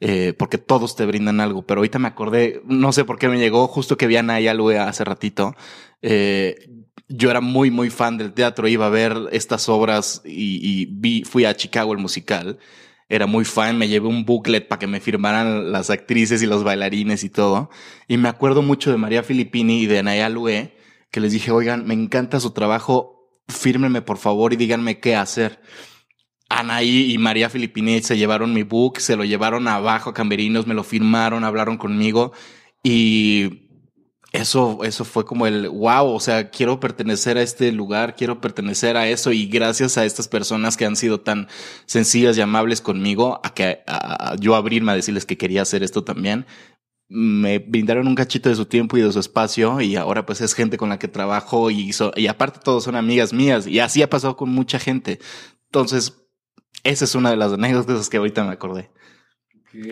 Eh, 0.00 0.34
porque 0.36 0.58
todos 0.58 0.96
te 0.96 1.06
brindan 1.06 1.40
algo, 1.40 1.64
pero 1.64 1.78
ahorita 1.78 1.98
me 1.98 2.08
acordé, 2.08 2.60
no 2.66 2.92
sé 2.92 3.06
por 3.06 3.18
qué 3.18 3.28
me 3.28 3.38
llegó, 3.38 3.68
justo 3.68 3.96
que 3.96 4.06
vi 4.06 4.16
a 4.16 4.22
Naya 4.22 4.52
hace 4.86 5.04
ratito. 5.04 5.54
Eh, 6.02 6.83
yo 7.16 7.30
era 7.30 7.40
muy, 7.40 7.70
muy 7.70 7.90
fan 7.90 8.18
del 8.18 8.32
teatro, 8.32 8.68
iba 8.68 8.86
a 8.86 8.90
ver 8.90 9.16
estas 9.32 9.68
obras 9.68 10.22
y, 10.24 10.86
vi, 10.86 11.22
fui 11.24 11.44
a 11.44 11.56
Chicago 11.56 11.92
el 11.92 11.98
musical. 11.98 12.58
Era 13.08 13.26
muy 13.26 13.44
fan, 13.44 13.76
me 13.78 13.88
llevé 13.88 14.08
un 14.08 14.24
booklet 14.24 14.66
para 14.66 14.78
que 14.78 14.86
me 14.86 15.00
firmaran 15.00 15.70
las 15.72 15.90
actrices 15.90 16.42
y 16.42 16.46
los 16.46 16.64
bailarines 16.64 17.22
y 17.22 17.30
todo. 17.30 17.70
Y 18.08 18.16
me 18.16 18.28
acuerdo 18.28 18.62
mucho 18.62 18.90
de 18.90 18.96
María 18.96 19.22
Filippini 19.22 19.82
y 19.82 19.86
de 19.86 19.98
Anaya 19.98 20.28
Lue, 20.28 20.74
que 21.10 21.20
les 21.20 21.32
dije, 21.32 21.50
oigan, 21.50 21.86
me 21.86 21.94
encanta 21.94 22.40
su 22.40 22.52
trabajo, 22.52 23.30
fírmenme 23.48 24.02
por 24.02 24.16
favor 24.16 24.52
y 24.52 24.56
díganme 24.56 25.00
qué 25.00 25.16
hacer. 25.16 25.60
Anaí 26.48 27.12
y 27.12 27.18
María 27.18 27.50
Filippini 27.50 28.00
se 28.02 28.16
llevaron 28.16 28.54
mi 28.54 28.62
book, 28.62 29.00
se 29.00 29.16
lo 29.16 29.24
llevaron 29.24 29.68
abajo 29.68 30.10
a 30.10 30.14
Camerinos, 30.14 30.66
me 30.66 30.74
lo 30.74 30.82
firmaron, 30.82 31.44
hablaron 31.44 31.76
conmigo 31.76 32.32
y 32.82 33.63
eso, 34.34 34.80
eso 34.82 35.04
fue 35.04 35.24
como 35.24 35.46
el 35.46 35.68
wow, 35.68 36.08
o 36.08 36.18
sea, 36.18 36.50
quiero 36.50 36.80
pertenecer 36.80 37.38
a 37.38 37.42
este 37.42 37.70
lugar, 37.70 38.16
quiero 38.16 38.40
pertenecer 38.40 38.96
a 38.96 39.08
eso 39.08 39.30
y 39.30 39.46
gracias 39.46 39.96
a 39.96 40.04
estas 40.04 40.26
personas 40.26 40.76
que 40.76 40.84
han 40.84 40.96
sido 40.96 41.20
tan 41.20 41.46
sencillas 41.86 42.36
y 42.36 42.40
amables 42.40 42.80
conmigo, 42.80 43.40
a 43.44 43.54
que 43.54 43.84
yo 44.40 44.56
abrirme 44.56 44.90
a 44.90 44.96
decirles 44.96 45.24
que 45.24 45.38
quería 45.38 45.62
hacer 45.62 45.84
esto 45.84 46.02
también, 46.02 46.46
me 47.08 47.60
brindaron 47.60 48.08
un 48.08 48.16
cachito 48.16 48.48
de 48.48 48.56
su 48.56 48.66
tiempo 48.66 48.96
y 48.96 49.02
de 49.02 49.12
su 49.12 49.20
espacio 49.20 49.80
y 49.80 49.94
ahora 49.94 50.26
pues 50.26 50.40
es 50.40 50.52
gente 50.54 50.78
con 50.78 50.88
la 50.88 50.98
que 50.98 51.06
trabajo 51.06 51.70
y, 51.70 51.92
y 52.16 52.26
aparte 52.26 52.58
todos 52.58 52.82
son 52.82 52.96
amigas 52.96 53.32
mías 53.32 53.68
y 53.68 53.78
así 53.78 54.02
ha 54.02 54.10
pasado 54.10 54.36
con 54.36 54.50
mucha 54.50 54.80
gente. 54.80 55.20
Entonces, 55.66 56.26
esa 56.82 57.04
es 57.04 57.14
una 57.14 57.30
de 57.30 57.36
las 57.36 57.52
anécdotas 57.52 58.08
que 58.10 58.16
ahorita 58.16 58.42
me 58.42 58.52
acordé. 58.52 58.90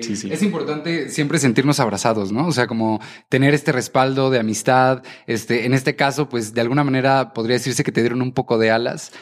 Sí, 0.00 0.16
sí. 0.16 0.28
Es 0.32 0.42
importante 0.42 1.08
siempre 1.08 1.38
sentirnos 1.38 1.80
abrazados, 1.80 2.30
¿no? 2.30 2.46
O 2.46 2.52
sea, 2.52 2.66
como 2.66 3.00
tener 3.28 3.52
este 3.52 3.72
respaldo 3.72 4.30
de 4.30 4.38
amistad. 4.38 5.02
Este, 5.26 5.66
en 5.66 5.74
este 5.74 5.96
caso, 5.96 6.28
pues 6.28 6.54
de 6.54 6.60
alguna 6.60 6.84
manera 6.84 7.32
podría 7.32 7.56
decirse 7.56 7.82
que 7.82 7.90
te 7.90 8.00
dieron 8.00 8.22
un 8.22 8.32
poco 8.32 8.58
de 8.58 8.70
alas. 8.70 9.12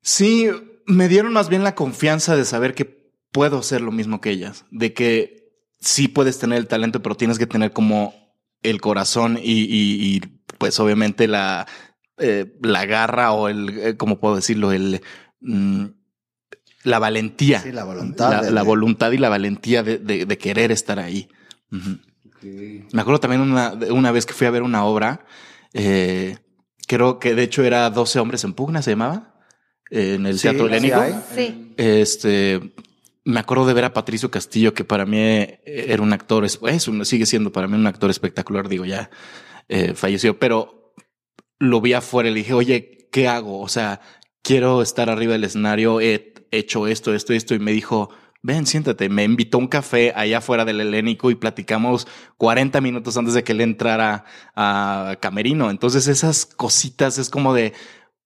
Sí, 0.00 0.48
me 0.86 1.08
dieron 1.08 1.32
más 1.32 1.48
bien 1.48 1.64
la 1.64 1.74
confianza 1.74 2.36
de 2.36 2.44
saber 2.44 2.74
que 2.74 3.10
puedo 3.32 3.58
hacer 3.58 3.80
lo 3.80 3.90
mismo 3.90 4.20
que 4.20 4.30
ellas, 4.30 4.64
de 4.70 4.94
que 4.94 5.54
sí 5.80 6.08
puedes 6.08 6.38
tener 6.38 6.58
el 6.58 6.68
talento, 6.68 7.02
pero 7.02 7.16
tienes 7.16 7.38
que 7.38 7.46
tener 7.46 7.72
como 7.72 8.14
el 8.62 8.80
corazón 8.80 9.38
y, 9.42 9.62
y, 9.62 10.16
y 10.16 10.20
pues 10.58 10.78
obviamente 10.78 11.26
la, 11.26 11.66
eh, 12.18 12.56
la 12.62 12.86
garra 12.86 13.32
o 13.32 13.48
el, 13.48 13.78
eh, 13.78 13.96
¿cómo 13.96 14.20
puedo 14.20 14.36
decirlo? 14.36 14.72
El, 14.72 15.00
mm, 15.40 15.86
la 16.82 16.98
valentía. 16.98 17.60
Sí, 17.60 17.72
la 17.72 17.84
voluntad. 17.84 18.30
La, 18.30 18.42
de, 18.42 18.50
la 18.50 18.62
voluntad 18.62 19.12
y 19.12 19.18
la 19.18 19.28
valentía 19.28 19.82
de, 19.82 19.98
de, 19.98 20.26
de 20.26 20.38
querer 20.38 20.72
estar 20.72 20.98
ahí. 20.98 21.28
Uh 21.70 21.76
-huh. 21.76 22.00
okay. 22.36 22.86
Me 22.92 23.00
acuerdo 23.02 23.20
también 23.20 23.42
una, 23.42 23.72
una 23.90 24.12
vez 24.12 24.26
que 24.26 24.34
fui 24.34 24.46
a 24.46 24.50
ver 24.50 24.62
una 24.62 24.84
obra, 24.84 25.24
eh, 25.72 26.38
creo 26.86 27.18
que 27.18 27.34
de 27.34 27.42
hecho 27.42 27.62
era 27.62 27.88
12 27.90 28.18
hombres 28.18 28.44
en 28.44 28.54
pugna, 28.54 28.82
se 28.82 28.92
llamaba, 28.92 29.34
eh, 29.90 30.14
en 30.14 30.26
el 30.26 30.38
sí, 30.38 30.42
Teatro 30.48 30.66
Helénico. 30.66 31.02
Sí. 31.34 31.74
Este, 31.76 32.60
me 33.24 33.40
acuerdo 33.40 33.66
de 33.66 33.74
ver 33.74 33.84
a 33.84 33.92
Patricio 33.92 34.30
Castillo, 34.30 34.74
que 34.74 34.84
para 34.84 35.06
mí 35.06 35.18
era 35.64 36.02
un 36.02 36.12
actor, 36.12 36.44
es, 36.44 36.58
sigue 37.04 37.26
siendo 37.26 37.52
para 37.52 37.68
mí 37.68 37.74
un 37.74 37.86
actor 37.86 38.10
espectacular, 38.10 38.68
digo, 38.68 38.84
ya 38.84 39.10
eh, 39.68 39.94
falleció, 39.94 40.38
pero 40.38 40.94
lo 41.58 41.80
vi 41.80 41.92
afuera 41.92 42.28
y 42.28 42.32
le 42.32 42.38
dije, 42.38 42.54
oye, 42.54 43.08
¿qué 43.12 43.28
hago? 43.28 43.60
O 43.60 43.68
sea, 43.68 44.00
quiero 44.42 44.82
estar 44.82 45.10
arriba 45.10 45.34
del 45.34 45.44
escenario, 45.44 46.00
he 46.00 46.32
hecho 46.50 46.86
esto, 46.86 47.14
esto, 47.14 47.32
esto, 47.32 47.54
y 47.54 47.58
me 47.58 47.72
dijo, 47.72 48.10
ven, 48.42 48.66
siéntate. 48.66 49.08
Me 49.08 49.24
invitó 49.24 49.58
a 49.58 49.60
un 49.60 49.68
café 49.68 50.12
allá 50.14 50.38
afuera 50.38 50.64
del 50.64 50.80
Helénico 50.80 51.30
y 51.30 51.34
platicamos 51.34 52.06
40 52.38 52.80
minutos 52.80 53.16
antes 53.16 53.34
de 53.34 53.44
que 53.44 53.52
él 53.52 53.60
entrara 53.60 54.24
a 54.54 55.16
Camerino. 55.20 55.70
Entonces 55.70 56.08
esas 56.08 56.46
cositas 56.46 57.18
es 57.18 57.30
como 57.30 57.54
de, 57.54 57.72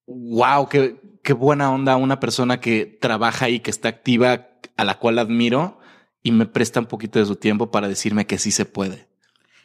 wow, 0.07 0.69
qué, 0.69 1.00
qué 1.23 1.33
buena 1.33 1.71
onda 1.73 1.97
una 1.97 2.21
persona 2.21 2.61
que 2.61 2.87
trabaja 3.00 3.49
y 3.49 3.61
que 3.61 3.71
está 3.71 3.88
activa, 3.88 4.49
a 4.76 4.85
la 4.85 4.99
cual 4.99 5.19
admiro 5.19 5.78
y 6.23 6.33
me 6.33 6.47
presta 6.47 6.81
un 6.81 6.87
poquito 6.87 7.19
de 7.19 7.26
su 7.26 7.37
tiempo 7.37 7.71
para 7.71 7.87
decirme 7.87 8.26
que 8.26 8.38
sí 8.38 8.50
se 8.50 8.64
puede. 8.64 9.09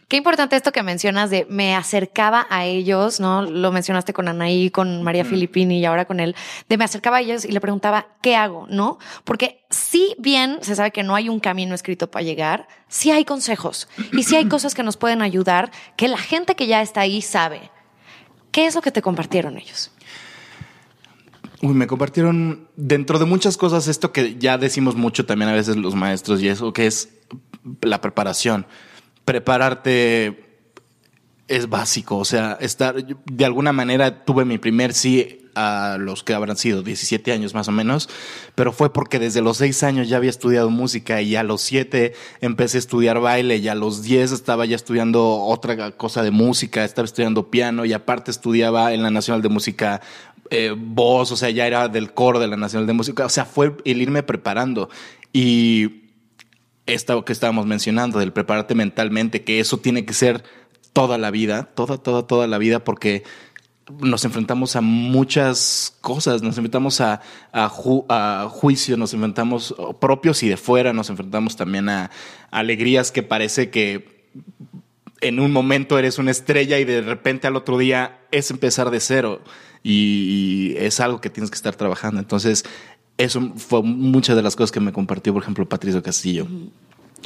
Qué 0.09 0.17
importante 0.17 0.55
esto 0.55 0.71
que 0.71 0.81
mencionas 0.81 1.29
de 1.29 1.45
me 1.51 1.75
acercaba 1.75 2.47
a 2.49 2.65
ellos, 2.65 3.19
¿no? 3.19 3.43
Lo 3.43 3.71
mencionaste 3.71 4.11
con 4.11 4.27
Anaí, 4.27 4.71
con 4.71 5.03
María 5.03 5.23
Filippini 5.23 5.77
y 5.77 5.85
ahora 5.85 6.05
con 6.05 6.19
él, 6.19 6.35
de 6.67 6.77
me 6.79 6.83
acercaba 6.83 7.17
a 7.17 7.21
ellos 7.21 7.45
y 7.45 7.51
le 7.51 7.61
preguntaba, 7.61 8.07
¿qué 8.23 8.35
hago? 8.35 8.65
¿No? 8.71 8.97
Porque 9.23 9.63
si 9.69 10.15
bien 10.17 10.57
se 10.61 10.75
sabe 10.75 10.89
que 10.89 11.03
no 11.03 11.13
hay 11.13 11.29
un 11.29 11.39
camino 11.39 11.75
escrito 11.75 12.09
para 12.09 12.23
llegar, 12.23 12.67
sí 12.87 13.11
hay 13.11 13.23
consejos 13.23 13.87
y 14.11 14.23
sí 14.23 14.35
hay 14.35 14.45
cosas 14.49 14.73
que 14.73 14.81
nos 14.81 14.97
pueden 14.97 15.21
ayudar 15.21 15.69
que 15.95 16.07
la 16.07 16.17
gente 16.17 16.55
que 16.55 16.65
ya 16.65 16.81
está 16.81 17.01
ahí 17.01 17.21
sabe. 17.21 17.69
¿Qué 18.51 18.65
es 18.65 18.73
lo 18.73 18.81
que 18.81 18.91
te 18.91 19.03
compartieron 19.03 19.59
ellos? 19.59 19.91
Uy, 21.61 21.75
me 21.75 21.85
compartieron 21.85 22.67
dentro 22.75 23.19
de 23.19 23.25
muchas 23.25 23.57
cosas 23.57 23.87
esto 23.87 24.11
que 24.11 24.39
ya 24.39 24.57
decimos 24.57 24.95
mucho 24.95 25.27
también 25.27 25.51
a 25.51 25.53
veces 25.53 25.75
los 25.75 25.93
maestros 25.93 26.41
y 26.41 26.47
eso 26.47 26.73
que 26.73 26.87
es 26.87 27.09
la 27.81 28.01
preparación 28.01 28.65
prepararte 29.29 30.43
es 31.47 31.69
básico. 31.69 32.17
O 32.17 32.25
sea, 32.25 32.57
estar, 32.61 32.95
de 33.05 33.45
alguna 33.45 33.71
manera 33.71 34.25
tuve 34.25 34.43
mi 34.43 34.57
primer 34.57 34.91
sí 34.91 35.45
a 35.53 35.97
los 35.99 36.23
que 36.23 36.33
habrán 36.33 36.57
sido 36.57 36.81
17 36.81 37.31
años 37.31 37.53
más 37.53 37.67
o 37.67 37.71
menos, 37.71 38.09
pero 38.55 38.73
fue 38.73 38.91
porque 38.91 39.19
desde 39.19 39.43
los 39.43 39.57
6 39.57 39.83
años 39.83 40.09
ya 40.09 40.17
había 40.17 40.31
estudiado 40.31 40.71
música 40.71 41.21
y 41.21 41.35
a 41.35 41.43
los 41.43 41.61
7 41.61 42.13
empecé 42.41 42.77
a 42.77 42.79
estudiar 42.79 43.19
baile 43.19 43.57
y 43.57 43.67
a 43.67 43.75
los 43.75 44.01
10 44.01 44.31
estaba 44.31 44.65
ya 44.65 44.75
estudiando 44.75 45.41
otra 45.41 45.91
cosa 45.91 46.23
de 46.23 46.31
música, 46.31 46.83
estaba 46.83 47.05
estudiando 47.05 47.51
piano 47.51 47.85
y 47.85 47.93
aparte 47.93 48.31
estudiaba 48.31 48.93
en 48.93 49.03
la 49.03 49.11
Nacional 49.11 49.43
de 49.43 49.49
Música 49.49 50.01
eh, 50.49 50.73
voz, 50.75 51.31
o 51.31 51.37
sea, 51.37 51.51
ya 51.51 51.67
era 51.67 51.87
del 51.87 52.13
coro 52.13 52.39
de 52.39 52.47
la 52.47 52.57
Nacional 52.57 52.87
de 52.87 52.93
Música, 52.93 53.27
o 53.27 53.29
sea, 53.29 53.45
fue 53.45 53.75
el 53.85 54.01
irme 54.01 54.23
preparando 54.23 54.89
y 55.31 56.08
esto 56.93 57.25
que 57.25 57.33
estábamos 57.33 57.65
mencionando, 57.65 58.19
del 58.19 58.33
prepararte 58.33 58.75
mentalmente, 58.75 59.43
que 59.43 59.59
eso 59.59 59.77
tiene 59.77 60.05
que 60.05 60.13
ser 60.13 60.43
toda 60.93 61.17
la 61.17 61.31
vida, 61.31 61.69
toda, 61.75 61.97
toda, 61.97 62.27
toda 62.27 62.47
la 62.47 62.57
vida, 62.57 62.83
porque 62.83 63.23
nos 63.99 64.23
enfrentamos 64.25 64.75
a 64.75 64.81
muchas 64.81 65.97
cosas, 66.01 66.41
nos 66.41 66.57
enfrentamos 66.57 67.01
a, 67.01 67.21
juicios, 68.49 68.97
nos 68.97 69.13
enfrentamos 69.13 69.75
propios 69.99 70.43
y 70.43 70.49
de 70.49 70.57
fuera, 70.57 70.93
nos 70.93 71.09
enfrentamos 71.09 71.55
también 71.55 71.89
a, 71.89 72.11
alegrías 72.51 73.11
que 73.11 73.23
parece 73.23 73.69
que 73.69 74.29
en 75.21 75.39
un 75.39 75.51
momento 75.51 75.97
eres 75.97 76.17
una 76.17 76.31
estrella 76.31 76.79
y 76.79 76.85
de 76.85 77.01
repente 77.01 77.47
al 77.47 77.55
otro 77.55 77.77
día 77.77 78.19
es 78.31 78.51
empezar 78.51 78.89
de 78.89 78.99
cero 78.99 79.41
y, 79.83 80.75
es 80.77 80.99
algo 80.99 81.19
que 81.21 81.29
tienes 81.29 81.49
que 81.49 81.55
estar 81.55 81.75
trabajando. 81.75 82.19
Entonces, 82.19 82.65
eso 83.19 83.51
fue 83.57 83.83
muchas 83.83 84.35
de 84.37 84.41
las 84.41 84.55
cosas 84.55 84.71
que 84.71 84.79
me 84.79 84.93
compartió, 84.93 85.33
por 85.33 85.43
ejemplo, 85.43 85.67
Patricio 85.67 86.01
Castillo. 86.01 86.47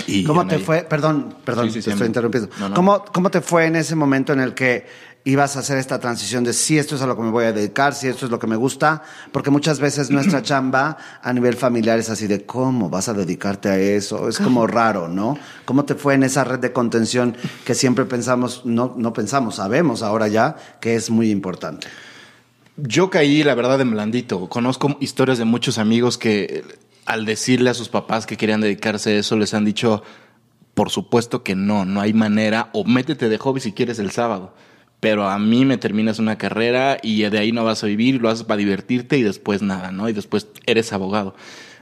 y 0.07 0.23
¿Cómo 0.23 0.45
te 0.47 0.57
fue? 0.57 0.81
Perdón, 0.81 1.35
perdón, 1.45 1.71
te 1.71 1.79
estoy 1.79 2.07
interrumpiendo. 2.07 2.49
¿Cómo, 2.73 3.05
¿Cómo 3.05 3.29
te 3.29 3.41
fue 3.41 3.67
en 3.67 3.75
ese 3.75 3.95
momento 3.95 4.33
en 4.33 4.39
el 4.39 4.55
que 4.55 4.87
ibas 5.23 5.55
a 5.55 5.59
hacer 5.59 5.77
esta 5.77 5.99
transición 5.99 6.43
de 6.43 6.51
si 6.51 6.79
esto 6.79 6.95
es 6.95 7.03
a 7.03 7.07
lo 7.07 7.15
que 7.15 7.21
me 7.21 7.29
voy 7.29 7.45
a 7.45 7.53
dedicar, 7.53 7.93
si 7.93 8.07
esto 8.07 8.25
es 8.25 8.31
lo 8.31 8.39
que 8.39 8.47
me 8.47 8.55
gusta? 8.55 9.03
Porque 9.31 9.51
muchas 9.51 9.79
veces 9.79 10.09
nuestra 10.09 10.41
chamba 10.41 10.97
a 11.21 11.31
nivel 11.31 11.55
familiar 11.55 11.99
es 11.99 12.09
así 12.09 12.25
de 12.25 12.43
cómo 12.43 12.89
vas 12.89 13.07
a 13.07 13.13
dedicarte 13.13 13.69
a 13.69 13.77
eso. 13.77 14.27
Es 14.27 14.39
como 14.39 14.65
raro, 14.65 15.07
¿no? 15.07 15.37
¿Cómo 15.65 15.85
te 15.85 15.93
fue 15.93 16.15
en 16.15 16.23
esa 16.23 16.43
red 16.43 16.57
de 16.57 16.73
contención 16.73 17.37
que 17.65 17.75
siempre 17.75 18.05
pensamos, 18.05 18.63
no, 18.65 18.95
no 18.97 19.13
pensamos, 19.13 19.57
sabemos 19.57 20.01
ahora 20.01 20.27
ya 20.27 20.55
que 20.79 20.95
es 20.95 21.11
muy 21.11 21.29
importante? 21.29 21.87
Yo 22.77 23.09
caí, 23.09 23.43
la 23.43 23.55
verdad, 23.55 23.79
en 23.81 23.91
blandito. 23.91 24.49
Conozco 24.49 24.97
historias 24.99 25.37
de 25.37 25.45
muchos 25.45 25.77
amigos 25.77 26.17
que 26.17 26.63
al 27.05 27.25
decirle 27.25 27.69
a 27.69 27.73
sus 27.73 27.89
papás 27.89 28.25
que 28.25 28.37
querían 28.37 28.61
dedicarse 28.61 29.11
a 29.11 29.19
eso, 29.19 29.37
les 29.37 29.53
han 29.53 29.65
dicho, 29.65 30.03
por 30.73 30.89
supuesto 30.89 31.43
que 31.43 31.55
no, 31.55 31.85
no 31.85 32.01
hay 32.01 32.13
manera, 32.13 32.69
o 32.73 32.83
métete 32.83 33.29
de 33.29 33.37
hobby 33.37 33.59
si 33.59 33.73
quieres 33.73 33.99
el 33.99 34.11
sábado. 34.11 34.53
Pero 34.99 35.29
a 35.29 35.37
mí 35.37 35.65
me 35.65 35.77
terminas 35.77 36.19
una 36.19 36.37
carrera 36.37 36.97
y 37.03 37.23
de 37.23 37.37
ahí 37.37 37.51
no 37.51 37.65
vas 37.65 37.83
a 37.83 37.87
vivir, 37.87 38.21
lo 38.21 38.29
haces 38.29 38.45
para 38.45 38.57
divertirte 38.57 39.17
y 39.17 39.23
después 39.23 39.61
nada, 39.61 39.91
¿no? 39.91 40.07
Y 40.07 40.13
después 40.13 40.47
eres 40.65 40.93
abogado. 40.93 41.35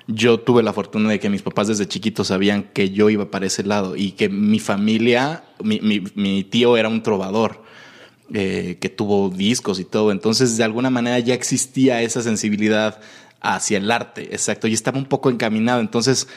Yo 0.07 0.39
tuve 0.39 0.63
la 0.63 0.74
fortuna 0.74 1.10
de 1.10 1.19
que 1.19 1.29
mis 1.29 1.43
papás 1.43 1.67
desde 1.67 1.88
chiquitos 1.88 2.27
sabían 2.27 2.63
que 2.63 2.89
yo 2.89 3.10
iba 3.10 3.29
para 3.29 3.45
ese 3.45 3.63
lado 3.63 3.95
y 3.95 4.13
que 4.13 4.27
mi 4.27 4.60
familia, 4.60 5.43
mi, 5.63 6.43
tío 6.43 6.77
era 6.77 6.89
un 6.89 7.03
trovador. 7.03 7.63
Eh, 8.33 8.77
que 8.79 8.87
tuvo 8.87 9.29
discos 9.29 9.81
y 9.81 9.83
todo. 9.83 10.11
Entonces, 10.11 10.55
de 10.55 10.63
alguna 10.63 10.89
manera 10.89 11.20
ya 11.20 11.33
existía 11.33 12.01
esa 12.01 12.22
sensibilidad 12.22 13.01
hacia 13.41 13.77
el 13.79 13.91
arte, 13.91 14.29
exacto, 14.31 14.67
y 14.67 14.74
estaba 14.74 14.98
un 14.98 15.05
poco 15.05 15.29
encaminado. 15.29 15.81
Entonces, 15.81 16.29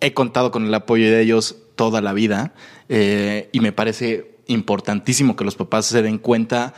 he 0.00 0.14
contado 0.14 0.52
con 0.52 0.64
el 0.64 0.72
apoyo 0.74 1.10
de 1.10 1.20
ellos 1.20 1.56
toda 1.74 2.00
la 2.00 2.12
vida 2.12 2.54
eh, 2.88 3.48
y 3.50 3.58
me 3.58 3.72
parece 3.72 4.36
importantísimo 4.46 5.34
que 5.34 5.44
los 5.44 5.56
papás 5.56 5.86
se 5.86 6.02
den 6.02 6.18
cuenta 6.18 6.74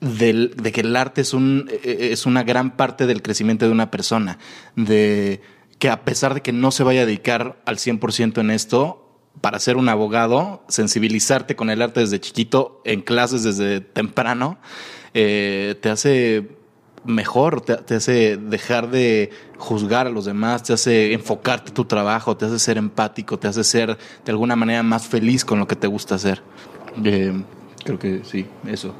de 0.00 0.72
que 0.72 0.82
el 0.82 0.94
arte 0.94 1.22
es, 1.22 1.34
un, 1.34 1.68
eh, 1.82 2.10
es 2.12 2.26
una 2.26 2.44
gran 2.44 2.76
parte 2.76 3.06
del 3.06 3.22
crecimiento 3.22 3.66
de 3.66 3.72
una 3.72 3.90
persona, 3.90 4.38
de 4.76 5.40
que 5.80 5.88
a 5.88 6.04
pesar 6.04 6.34
de 6.34 6.42
que 6.42 6.52
no 6.52 6.70
se 6.70 6.84
vaya 6.84 7.02
a 7.02 7.06
dedicar 7.06 7.60
al 7.66 7.78
100% 7.78 8.40
en 8.40 8.50
esto, 8.52 9.01
para 9.40 9.58
ser 9.58 9.76
un 9.76 9.88
abogado, 9.88 10.62
sensibilizarte 10.68 11.56
con 11.56 11.70
el 11.70 11.82
arte 11.82 12.00
desde 12.00 12.20
chiquito, 12.20 12.80
en 12.84 13.00
clases 13.00 13.42
desde 13.42 13.80
temprano, 13.80 14.58
eh, 15.14 15.76
te 15.80 15.90
hace 15.90 16.48
mejor, 17.04 17.60
te, 17.62 17.94
hace 17.94 18.36
dejar 18.36 18.90
de 18.90 19.30
juzgar 19.58 20.06
a 20.06 20.10
los 20.10 20.24
demás, 20.24 20.62
te 20.62 20.72
hace 20.72 21.12
enfocarte 21.12 21.72
tu 21.72 21.84
trabajo, 21.84 22.36
te 22.36 22.44
hace 22.44 22.58
ser 22.58 22.78
empático, 22.78 23.38
te 23.38 23.48
hace 23.48 23.64
ser 23.64 23.98
de 24.24 24.30
alguna 24.30 24.56
manera 24.56 24.82
más 24.82 25.06
feliz 25.06 25.44
con 25.44 25.58
lo 25.58 25.66
que 25.66 25.76
te 25.76 25.86
gusta 25.86 26.14
hacer. 26.14 26.42
Eh, 27.04 27.42
creo 27.84 27.98
que 27.98 28.22
sí, 28.24 28.46
eso. 28.66 28.94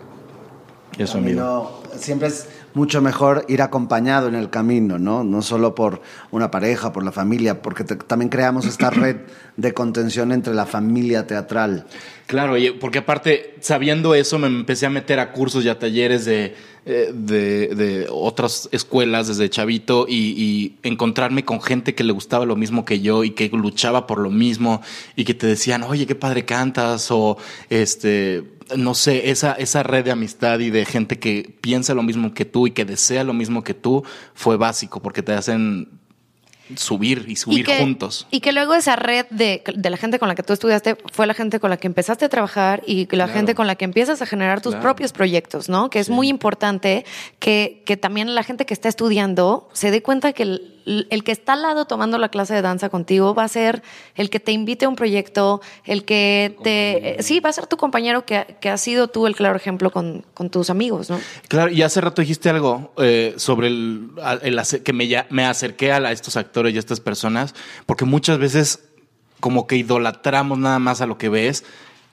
Eso, 0.98 1.18
amigo. 1.18 1.82
Siempre 1.96 2.28
es 2.28 2.48
mucho 2.74 3.02
mejor 3.02 3.44
ir 3.48 3.62
acompañado 3.62 4.28
en 4.28 4.34
el 4.34 4.50
camino, 4.50 4.98
¿no? 4.98 5.24
No 5.24 5.42
solo 5.42 5.74
por 5.74 6.02
una 6.30 6.50
pareja, 6.50 6.92
por 6.92 7.04
la 7.04 7.12
familia, 7.12 7.62
porque 7.62 7.84
también 7.84 8.28
creamos 8.28 8.66
esta 8.66 8.90
red 8.90 9.16
de 9.56 9.74
contención 9.74 10.32
entre 10.32 10.54
la 10.54 10.66
familia 10.66 11.26
teatral. 11.26 11.86
Claro, 12.26 12.54
porque 12.80 13.00
aparte, 13.00 13.56
sabiendo 13.60 14.14
eso, 14.14 14.38
me 14.38 14.46
empecé 14.46 14.86
a 14.86 14.90
meter 14.90 15.20
a 15.20 15.32
cursos 15.32 15.64
y 15.64 15.68
a 15.68 15.78
talleres 15.78 16.24
de, 16.24 16.54
eh, 16.86 17.12
de, 17.12 18.06
otras 18.10 18.68
escuelas 18.72 19.28
desde 19.28 19.50
chavito 19.50 20.06
y, 20.08 20.14
y, 20.14 20.78
encontrarme 20.82 21.44
con 21.44 21.60
gente 21.60 21.94
que 21.94 22.04
le 22.04 22.12
gustaba 22.12 22.46
lo 22.46 22.56
mismo 22.56 22.84
que 22.84 23.00
yo 23.00 23.22
y 23.24 23.32
que 23.32 23.48
luchaba 23.50 24.06
por 24.06 24.18
lo 24.18 24.30
mismo 24.30 24.80
y 25.14 25.24
que 25.24 25.34
te 25.34 25.46
decían, 25.46 25.82
oye, 25.82 26.06
qué 26.06 26.14
padre 26.14 26.44
cantas 26.44 27.10
o 27.10 27.36
este 27.68 28.44
no 28.76 28.94
sé, 28.94 29.30
esa, 29.30 29.52
esa 29.52 29.82
red 29.82 30.04
de 30.04 30.10
amistad 30.10 30.58
y 30.60 30.70
de 30.70 30.84
gente 30.84 31.18
que 31.18 31.56
piensa 31.60 31.94
lo 31.94 32.02
mismo 32.02 32.34
que 32.34 32.44
tú 32.44 32.66
y 32.66 32.72
que 32.72 32.84
desea 32.84 33.24
lo 33.24 33.32
mismo 33.32 33.64
que 33.64 33.74
tú 33.74 34.04
fue 34.34 34.56
básico 34.56 35.00
porque 35.00 35.22
te 35.22 35.32
hacen 35.32 35.88
subir 36.76 37.24
y 37.28 37.36
subir 37.36 37.66
juntos. 37.66 38.26
Y 38.30 38.40
que 38.40 38.52
luego 38.52 38.74
esa 38.74 38.96
red 38.96 39.26
de, 39.30 39.62
la 39.76 39.96
gente 39.96 40.18
con 40.18 40.28
la 40.28 40.34
que 40.34 40.42
tú 40.42 40.52
estudiaste 40.52 40.96
fue 41.12 41.26
la 41.26 41.34
gente 41.34 41.60
con 41.60 41.70
la 41.70 41.76
que 41.76 41.86
empezaste 41.86 42.24
a 42.24 42.28
trabajar 42.28 42.82
y 42.86 43.08
la 43.14 43.28
gente 43.28 43.54
con 43.54 43.66
la 43.66 43.74
que 43.74 43.84
empiezas 43.84 44.22
a 44.22 44.26
generar 44.26 44.60
tus 44.60 44.74
propios 44.76 45.12
proyectos, 45.12 45.68
¿no? 45.68 45.90
Que 45.90 45.98
es 45.98 46.08
muy 46.08 46.28
importante 46.28 47.04
que, 47.38 47.82
que 47.84 47.96
también 47.96 48.34
la 48.34 48.42
gente 48.42 48.66
que 48.66 48.74
está 48.74 48.88
estudiando 48.88 49.68
se 49.72 49.90
dé 49.90 50.02
cuenta 50.02 50.32
que 50.32 50.60
el, 50.86 51.06
el 51.10 51.24
que 51.24 51.32
está 51.32 51.54
al 51.54 51.62
lado 51.62 51.84
tomando 51.86 52.18
la 52.18 52.28
clase 52.28 52.54
de 52.54 52.62
danza 52.62 52.88
contigo 52.88 53.34
va 53.34 53.44
a 53.44 53.48
ser 53.48 53.82
el 54.14 54.30
que 54.30 54.40
te 54.40 54.52
invite 54.52 54.84
a 54.84 54.88
un 54.88 54.96
proyecto, 54.96 55.60
el 55.84 56.04
que 56.04 56.56
te... 56.62 57.16
Sí, 57.22 57.40
va 57.40 57.50
a 57.50 57.52
ser 57.52 57.66
tu 57.66 57.76
compañero 57.76 58.24
que, 58.24 58.56
que 58.60 58.68
has 58.68 58.80
sido 58.80 59.08
tú 59.08 59.26
el 59.26 59.36
claro 59.36 59.56
ejemplo 59.56 59.90
con, 59.90 60.24
con, 60.34 60.50
tus 60.50 60.70
amigos, 60.70 61.10
¿no? 61.10 61.18
Claro, 61.48 61.70
y 61.70 61.82
hace 61.82 62.00
rato 62.00 62.20
dijiste 62.22 62.50
algo 62.50 62.92
eh, 62.98 63.34
sobre 63.36 63.68
el, 63.68 64.10
que 64.84 64.92
me, 64.92 65.26
me 65.30 65.44
acerqué 65.44 65.92
a 65.92 66.12
estos 66.12 66.36
actores 66.36 66.74
y 66.74 66.76
a 66.76 66.80
estas 66.80 67.00
personas, 67.00 67.54
porque 67.86 68.04
muchas 68.04 68.38
veces 68.38 68.88
como 69.40 69.66
que 69.66 69.76
idolatramos 69.76 70.58
nada 70.58 70.78
más 70.78 71.00
a 71.00 71.06
lo 71.06 71.18
que 71.18 71.28
ves 71.28 71.64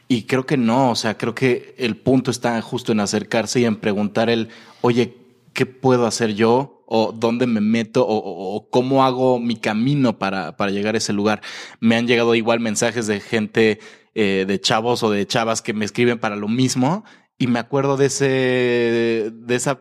y 0.08 0.24
creo 0.24 0.48
que 0.48 0.58
no, 0.58 0.90
o 0.90 0.96
sea, 0.96 1.18
creo 1.18 1.36
que 1.36 1.76
el 1.78 1.96
punto 1.96 2.32
está 2.32 2.60
justo 2.64 2.92
en 2.92 3.00
acercarse 3.00 3.60
y 3.60 3.66
en 3.66 3.76
preguntar 3.76 4.32
el, 4.32 4.50
oye, 4.82 5.16
¿qué 5.54 5.68
puedo 5.68 6.08
hacer 6.08 6.34
yo? 6.34 6.79
O 6.92 7.12
dónde 7.12 7.46
me 7.46 7.62
meto 7.62 8.04
o, 8.08 8.68
cómo 8.72 9.06
hago 9.06 9.40
mi 9.40 9.56
camino 9.56 10.18
para, 10.18 10.58
para, 10.58 10.72
llegar 10.72 10.96
a 10.96 10.98
ese 10.98 11.14
lugar. 11.14 11.42
Me 11.80 11.96
han 11.96 12.08
llegado 12.08 12.34
igual 12.34 12.60
mensajes 12.60 13.06
de 13.06 13.20
gente, 13.20 13.80
eh, 14.16 14.46
de 14.48 14.60
chavos 14.60 15.04
o 15.04 15.12
de 15.12 15.28
chavas 15.28 15.62
que 15.62 15.74
me 15.74 15.86
escriben 15.86 16.18
para 16.18 16.36
lo 16.36 16.48
mismo 16.48 17.06
y 17.38 17.46
me 17.46 17.60
acuerdo 17.60 17.96
de 17.96 18.08
ese, 18.08 19.32
de 19.32 19.56
esa 19.56 19.80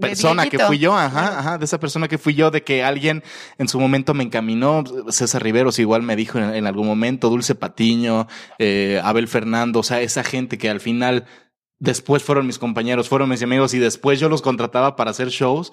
persona 0.00 0.48
que 0.48 0.58
fui 0.58 0.78
yo, 0.78 0.96
ajá, 0.96 1.38
ajá, 1.38 1.58
de 1.58 1.64
esa 1.64 1.78
persona 1.78 2.08
que 2.08 2.18
fui 2.18 2.34
yo, 2.34 2.50
de 2.50 2.64
que 2.64 2.82
alguien 2.82 3.22
en 3.58 3.68
su 3.68 3.78
momento 3.78 4.12
me 4.12 4.24
encaminó, 4.24 4.82
César 5.08 5.42
Riveros 5.42 5.78
igual 5.78 6.02
me 6.02 6.16
dijo 6.16 6.38
en, 6.38 6.66
algún 6.66 6.86
momento, 6.86 7.30
Dulce 7.30 7.54
Patiño, 7.54 8.26
eh, 8.58 9.00
Abel 9.04 9.28
Fernando, 9.28 9.80
o 9.80 9.82
sea, 9.82 10.00
esa 10.00 10.24
gente 10.24 10.58
que 10.58 10.68
al 10.68 10.80
final 10.80 11.26
después 11.78 12.22
fueron 12.22 12.46
mis 12.46 12.58
compañeros, 12.58 13.08
fueron 13.08 13.28
mis 13.28 13.42
amigos 13.42 13.72
y 13.74 13.78
después 13.78 14.18
yo 14.18 14.28
los 14.28 14.42
contrataba 14.42 14.96
para 14.96 15.12
hacer 15.12 15.28
shows 15.28 15.72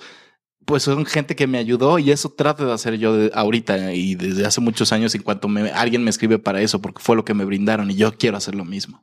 pues 0.68 0.84
son 0.84 1.06
gente 1.06 1.34
que 1.38 1.48
me 1.48 1.58
ayudó 1.58 1.98
y 1.98 2.12
eso 2.12 2.30
trato 2.30 2.66
de 2.68 2.74
hacer 2.74 2.96
yo 2.98 3.16
de- 3.16 3.32
ahorita 3.34 3.94
y 3.94 4.16
desde 4.16 4.46
hace 4.46 4.60
muchos 4.60 4.92
años 4.92 5.16
en 5.16 5.24
cuanto 5.24 5.48
me, 5.48 5.72
alguien 5.72 6.04
me 6.04 6.10
escribe 6.10 6.40
para 6.40 6.60
eso 6.60 6.82
porque 6.82 7.02
fue 7.02 7.16
lo 7.16 7.24
que 7.24 7.34
me 7.34 7.46
brindaron 7.46 7.90
y 7.90 7.96
yo 7.96 8.18
quiero 8.18 8.36
hacer 8.36 8.54
lo 8.54 8.66
mismo. 8.66 9.02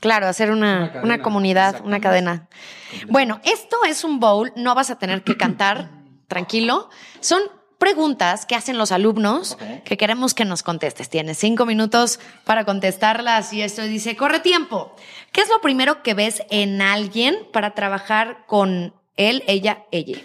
Claro, 0.00 0.26
hacer 0.26 0.50
una, 0.50 1.00
Una 1.04 1.22
comunidad, 1.22 1.82
una 1.84 2.00
cadena. 2.00 2.48
Bueno, 3.08 3.40
esto 3.44 3.76
es 3.88 4.02
un 4.02 4.18
bowl, 4.18 4.52
no 4.56 4.74
vas 4.74 4.90
a 4.90 4.98
tener 4.98 5.22
que 5.22 5.36
cantar, 5.36 5.88
tranquilo. 6.26 6.90
Son 7.20 7.40
preguntas 7.78 8.44
que 8.44 8.56
hacen 8.56 8.76
los 8.76 8.90
alumnos 8.90 9.56
que 9.84 9.96
queremos 9.96 10.34
que 10.34 10.44
nos 10.44 10.64
contestes. 10.64 11.08
Tienes 11.10 11.38
cinco 11.38 11.64
minutos 11.64 12.18
para 12.44 12.64
contestarlas 12.64 13.52
y 13.52 13.62
esto 13.62 13.82
dice, 13.82 14.16
corre 14.16 14.40
tiempo. 14.40 14.96
¿Qué 15.30 15.42
es 15.42 15.48
lo 15.48 15.60
primero 15.60 16.02
que 16.02 16.14
ves 16.14 16.42
en 16.50 16.82
alguien 16.82 17.36
para 17.52 17.72
trabajar 17.74 18.44
con 18.48 18.94
él, 19.16 19.44
ella, 19.46 19.84
ella? 19.92 20.18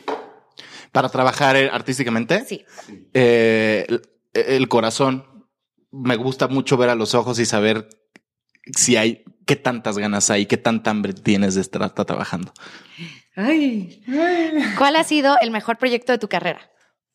Para 0.92 1.10
trabajar 1.10 1.56
eh, 1.56 1.70
artísticamente, 1.72 2.44
Sí. 2.46 2.66
eh, 3.14 3.86
el, 3.88 4.02
el 4.34 4.68
corazón. 4.68 5.26
Me 5.92 6.16
gusta 6.16 6.48
mucho 6.48 6.78
ver 6.78 6.90
a 6.90 6.96
los 6.96 7.16
ojos 7.16 7.40
y 7.40 7.46
saber 7.46 7.90
si 8.76 8.96
hay, 8.96 9.24
qué 9.48 9.56
tantas 9.56 9.98
ganas 9.98 10.30
hay, 10.30 10.46
qué 10.46 10.58
tanta 10.58 10.92
hambre 10.92 11.14
tienes 11.14 11.56
de 11.56 11.62
estar 11.62 11.90
trabajando. 11.94 12.54
¿Cuál 14.78 14.96
ha 14.96 15.04
sido 15.04 15.36
el 15.42 15.52
mejor 15.52 15.78
proyecto 15.78 16.12
de 16.12 16.18
tu 16.18 16.28
carrera? 16.28 16.60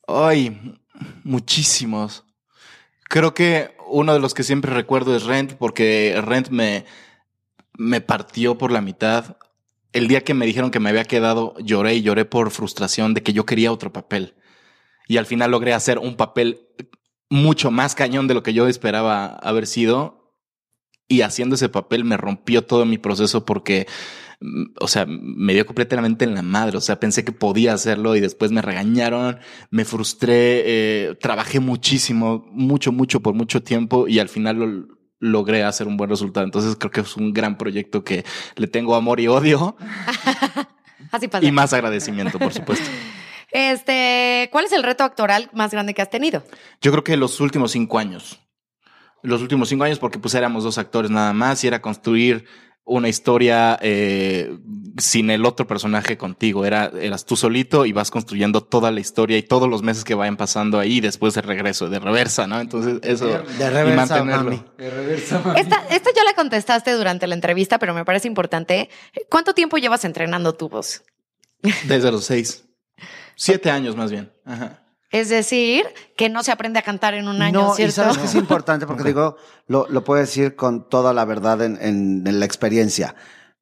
Ay, 0.07 0.77
muchísimos. 1.23 2.25
Creo 3.09 3.35
que 3.35 3.77
uno 3.87 4.13
de 4.15 4.21
los 4.21 4.35
que 4.35 4.43
siempre 4.43 4.73
recuerdo 4.73 5.15
es 5.17 5.25
Rent, 5.25 5.53
porque 5.55 6.21
Rent 6.25 6.49
me, 6.49 6.85
me 7.75 8.01
partió 8.01 8.57
por 8.59 8.73
la 8.73 8.81
mitad. 8.81 9.37
El 9.95 10.09
día 10.09 10.23
que 10.23 10.35
me 10.35 10.45
dijeron 10.45 10.73
que 10.73 10.81
me 10.81 10.91
había 10.91 11.05
quedado, 11.05 11.55
lloré 11.61 11.95
y 11.95 12.03
lloré 12.03 12.25
por 12.25 12.51
frustración 12.51 13.15
de 13.15 13.23
que 13.23 13.33
yo 13.33 13.47
quería 13.47 13.73
otro 13.73 13.93
papel. 13.93 14.35
Y 15.07 15.19
al 15.19 15.27
final 15.27 15.53
logré 15.53 15.73
hacer 15.73 16.01
un 16.01 16.17
papel 16.17 16.67
mucho 17.31 17.71
más 17.71 17.95
cañón 17.95 18.27
de 18.27 18.35
lo 18.35 18.43
que 18.43 18.53
yo 18.53 18.67
esperaba 18.67 19.27
haber 19.27 19.69
sido. 19.69 20.35
Y 21.07 21.21
haciendo 21.21 21.55
ese 21.55 21.69
papel 21.69 22.05
me 22.05 22.17
rompió 22.17 22.65
todo 22.65 22.85
mi 22.87 22.99
proceso 22.99 23.45
porque 23.45 23.87
mm, 24.41 24.65
o 24.81 24.89
sea, 24.89 25.07
me 25.07 25.55
dio 25.55 25.65
completamente 25.65 26.25
en 26.25 26.35
la 26.35 26.43
madre. 26.43 26.77
O 26.77 26.81
sea, 26.81 26.99
pensé 26.99 27.25
que 27.25 27.31
podía 27.33 27.73
hacerlo 27.73 28.17
y 28.17 28.21
después 28.21 28.51
me 28.51 28.63
regañaron, 28.63 29.39
me 29.71 29.85
frustré, 29.85 30.63
eh, 30.67 31.15
trabajé 31.21 31.61
muchísimo, 31.61 32.45
mucho, 32.51 32.91
mucho 32.91 33.21
por 33.21 33.35
mucho 33.35 33.63
tiempo 33.63 34.09
y 34.09 34.19
al 34.19 34.29
final 34.29 34.57
lo 34.57 35.04
logré 35.25 35.65
hacer 35.65 35.87
un 35.87 35.97
buen 35.97 36.11
resultado. 36.11 36.45
Entonces 36.45 36.77
creo 36.77 36.91
que 36.91 37.01
es 37.01 37.17
un 37.17 37.33
gran 37.33 37.57
proyecto 37.57 38.05
que 38.05 38.25
le 38.57 38.67
tengo 38.67 38.95
amor 38.95 39.21
y 39.21 39.29
odio 39.29 39.77
Así 41.11 41.29
pasa. 41.29 41.45
y 41.45 41.53
más 41.53 41.73
agradecimiento, 41.73 42.39
por 42.39 42.53
supuesto. 42.53 42.89
Este, 43.57 44.49
¿cuál 44.51 44.65
es 44.65 44.73
el 44.73 44.83
reto 44.83 45.05
actoral 45.05 45.49
más 45.53 45.71
grande 45.71 45.95
que 45.95 46.03
has 46.03 46.11
tenido? 46.11 46.43
Yo 46.81 46.91
creo 46.91 47.05
que 47.05 47.17
los 47.17 47.41
últimos 47.41 47.71
cinco 47.71 48.01
años. 48.01 48.41
Los 49.23 49.43
últimos 49.43 49.69
cinco 49.69 49.85
años, 49.85 50.01
porque 50.01 50.19
pues 50.19 50.35
éramos 50.35 50.65
dos 50.65 50.77
actores 50.77 51.09
nada 51.09 51.33
más 51.33 51.63
y 51.63 51.69
era 51.69 51.81
construir 51.81 52.47
una 52.87 53.09
historia 53.09 53.79
eh, 53.81 54.59
sin 54.99 55.31
el 55.31 55.47
otro 55.47 55.67
personaje 55.67 56.19
contigo. 56.19 56.65
Era, 56.67 56.93
eras 57.01 57.25
tú 57.25 57.37
solito 57.37 57.87
y 57.87 57.93
vas 57.93 58.11
construyendo 58.11 58.63
toda 58.63 58.91
la 58.91 59.01
historia 59.01 59.39
y 59.39 59.43
todos 59.43 59.69
los 59.69 59.83
meses 59.83 60.05
que 60.05 60.15
vayan 60.15 60.37
pasando 60.37 60.79
ahí 60.79 61.01
después 61.01 61.35
de 61.35 61.43
regreso, 61.43 61.89
de 61.89 61.99
reversa, 61.99 62.47
¿no? 62.47 62.61
Entonces, 62.61 62.99
eso. 63.03 63.27
De 63.27 63.33
y 63.33 63.69
reversa, 63.69 64.25
mantenerlo. 64.25 64.51
mami. 64.51 65.59
Esta, 65.59 65.85
esta 65.91 66.11
ya 66.15 66.25
la 66.25 66.35
contestaste 66.35 66.93
durante 66.93 67.27
la 67.27 67.35
entrevista, 67.35 67.79
pero 67.79 67.95
me 67.95 68.05
parece 68.05 68.29
importante. 68.29 68.91
¿Cuánto 69.31 69.55
tiempo 69.55 69.79
llevas 69.79 70.05
entrenando 70.05 70.55
tu 70.55 70.69
voz? 70.69 71.03
Desde 71.85 72.13
los 72.13 72.25
seis. 72.25 72.65
Siete 73.35 73.71
años 73.71 73.97
más 73.97 74.11
bien. 74.11 74.31
Ajá. 74.45 74.84
Es 75.15 75.29
decir, 75.29 75.85
que 76.17 76.29
no 76.29 76.43
se 76.43 76.51
aprende 76.51 76.81
a 76.81 76.83
cantar 76.83 77.15
en 77.15 77.29
un 77.29 77.41
año, 77.41 77.61
no, 77.69 77.73
y 77.75 77.77
¿cierto? 77.77 77.95
sabes 77.95 78.19
que 78.19 78.25
es 78.25 78.35
importante 78.45 78.85
porque 78.87 79.05
digo, 79.05 79.37
lo, 79.69 79.87
lo 79.89 80.03
puedo 80.03 80.21
decir 80.21 80.57
con 80.57 80.89
toda 80.89 81.13
la 81.15 81.25
verdad 81.25 81.63
en, 81.63 81.79
en- 81.81 82.27
en 82.27 82.41
la 82.41 82.45
experiencia. 82.47 83.15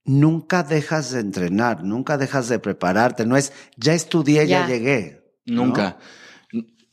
Nunca 0.04 0.62
dejas 0.62 1.12
de 1.12 1.20
entrenar, 1.20 1.84
nunca 1.84 2.16
dejas 2.16 2.48
de 2.48 2.58
prepararte. 2.58 3.26
No 3.26 3.36
es, 3.36 3.52
ya 3.76 3.92
estudié, 3.92 4.46
ya, 4.46 4.60
Ya. 4.62 4.66
llegué. 4.66 5.22
¿no? 5.44 5.66
Nunca. 5.66 5.98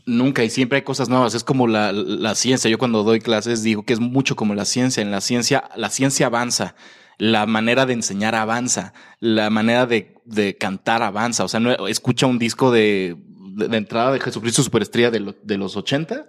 Nunca, 0.06 0.44
y 0.44 0.50
siempre 0.50 0.78
hay 0.78 0.82
cosas 0.84 1.08
nuevas. 1.08 1.36
Es 1.36 1.44
como 1.44 1.68
la, 1.68 1.92
la 1.92 2.34
ciencia. 2.36 2.70
Yo 2.70 2.78
cuando 2.80 3.04
doy 3.04 3.20
clases 3.20 3.62
digo 3.64 3.84
que 3.84 3.94
es 3.94 4.00
mucho 4.00 4.36
como 4.36 4.56
la 4.56 4.66
ciencia. 4.66 5.02
En 5.02 5.12
la 5.12 5.22
ciencia, 5.22 5.70
la 5.76 5.90
ciencia 5.90 6.26
avanza. 6.26 6.76
La 7.18 7.46
manera 7.46 7.86
de 7.86 7.94
enseñar 7.94 8.34
avanza. 8.36 8.94
La 9.20 9.50
manera 9.52 9.86
de, 9.86 10.16
de 10.26 10.58
cantar 10.58 11.04
avanza. 11.04 11.44
O 11.44 11.48
sea, 11.48 11.60
no, 11.60 11.88
escucha 11.88 12.26
un 12.26 12.40
disco 12.40 12.72
de, 12.72 13.18
de, 13.56 13.68
de 13.68 13.78
entrada 13.78 14.12
de 14.12 14.20
Jesucristo 14.20 14.64
Superestrella 14.64 15.12
de, 15.12 15.20
lo- 15.20 15.36
de 15.44 15.58
los 15.58 15.76
80, 15.78 16.26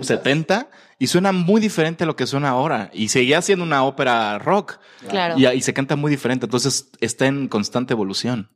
70, 0.00 0.70
y 0.98 1.06
suena 1.06 1.32
muy 1.32 1.60
diferente 1.60 2.04
a 2.04 2.06
lo 2.06 2.16
que 2.16 2.26
suena 2.26 2.50
ahora. 2.50 2.90
Y 2.92 3.08
seguía 3.08 3.42
siendo 3.42 3.64
una 3.64 3.84
ópera 3.84 4.38
rock. 4.38 4.78
Claro. 5.08 5.34
Y, 5.38 5.46
y 5.46 5.60
se 5.62 5.72
canta 5.74 5.96
muy 5.96 6.10
diferente. 6.10 6.46
Entonces 6.46 6.90
está 7.00 7.26
en 7.26 7.48
constante 7.48 7.92
evolución. 7.92 8.50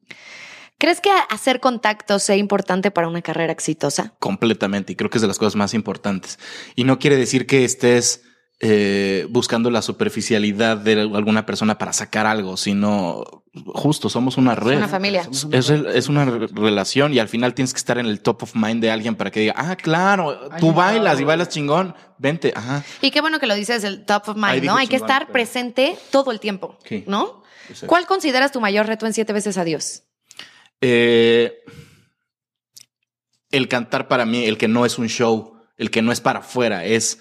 ¿Crees 0.78 1.00
que 1.00 1.11
hacer 1.30 1.61
contactos 1.61 2.22
sea 2.22 2.37
importante 2.37 2.90
para 2.90 3.09
una 3.09 3.22
carrera 3.22 3.52
exitosa? 3.52 4.14
completamente 4.18 4.92
y 4.92 4.96
creo 4.96 5.09
que 5.09 5.16
es 5.18 5.22
de 5.22 5.28
las 5.28 5.38
cosas 5.38 5.56
más 5.56 5.72
importantes. 5.72 6.38
Y 6.74 6.85
no 6.85 6.98
quiere 6.98 7.16
decir 7.16 7.46
que 7.46 7.64
estés 7.64 8.22
eh, 8.61 9.27
buscando 9.29 9.71
la 9.71 9.83
superficialidad 9.83 10.79
de 10.79 11.01
alguna 11.03 11.45
persona 11.45 11.77
para 11.79 11.92
sacar 11.92 12.25
algo, 12.27 12.57
sino 12.57 13.42
justo 13.66 14.09
somos 14.09 14.37
una 14.38 14.55
red. 14.55 14.77
Una 14.79 14.88
familia. 14.88 15.29
Es, 15.53 15.69
es 15.71 16.09
una 16.09 16.25
re- 16.25 16.47
relación 16.53 17.12
y 17.12 17.19
al 17.19 17.29
final 17.29 17.53
tienes 17.55 17.73
que 17.75 17.79
estar 17.79 17.99
en 17.99 18.07
el 18.07 18.21
top 18.21 18.45
of 18.45 18.55
mind 18.55 18.81
de 18.83 18.90
alguien 18.90 19.14
para 19.14 19.31
que 19.31 19.40
diga, 19.40 19.55
ah, 19.57 19.77
claro, 19.77 20.49
tú 20.59 20.73
bailas 20.73 21.21
y 21.21 21.25
bailas 21.25 21.49
chingón, 21.51 21.95
vente, 22.19 22.53
ajá. 22.57 22.83
Y 23.03 23.11
qué 23.11 23.21
bueno 23.21 23.38
que 23.40 23.47
lo 23.47 23.55
dices, 23.55 23.85
el 23.85 24.05
top 24.07 24.29
of 24.31 24.37
mind, 24.37 24.64
¿no? 24.64 24.77
Hay 24.77 24.87
que 24.88 24.97
estar 24.97 25.23
pero- 25.23 25.33
presente 25.33 25.97
todo 26.11 26.33
el 26.33 26.40
tiempo, 26.40 26.79
Sí. 26.85 27.05
¿no? 27.07 27.42
¿Cuál 27.87 28.07
consideras 28.07 28.53
tu 28.53 28.61
mayor 28.61 28.87
reto 28.87 29.07
en 29.07 29.12
siete 29.12 29.33
veces 29.33 29.59
a 29.59 29.64
Dios? 29.64 30.05
Eh, 30.81 31.53
el 33.51 33.69
cantar 33.69 34.09
para 34.09 34.25
mí, 34.27 34.45
el 34.45 34.59
que 34.59 34.69
no 34.69 34.85
es 34.87 34.99
un 34.99 35.09
show, 35.09 35.55
el 35.77 35.90
que 35.90 36.03
no 36.03 36.12
es 36.12 36.21
para 36.21 36.40
afuera, 36.40 36.85
es 36.85 37.19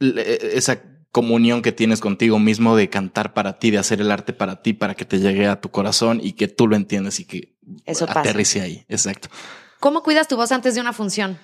esa 0.00 0.82
comunión 1.12 1.62
que 1.62 1.72
tienes 1.72 2.00
contigo 2.00 2.38
mismo 2.38 2.76
de 2.76 2.90
cantar 2.90 3.32
para 3.32 3.58
ti, 3.58 3.70
de 3.70 3.78
hacer 3.78 4.00
el 4.00 4.10
arte 4.10 4.32
para 4.32 4.60
ti, 4.62 4.74
para 4.74 4.94
que 4.94 5.04
te 5.04 5.18
llegue 5.18 5.46
a 5.46 5.60
tu 5.60 5.70
corazón 5.70 6.20
y 6.22 6.32
que 6.32 6.48
tú 6.48 6.66
lo 6.68 6.76
entiendas 6.76 7.20
y 7.20 7.24
que 7.24 7.56
Eso 7.86 8.06
pasa. 8.06 8.20
aterrice 8.20 8.60
ahí. 8.60 8.84
Exacto. 8.88 9.28
¿Cómo 9.80 10.02
cuidas 10.02 10.28
tu 10.28 10.36
voz 10.36 10.52
antes 10.52 10.74
de 10.74 10.80
una 10.80 10.92
función? 10.92 11.38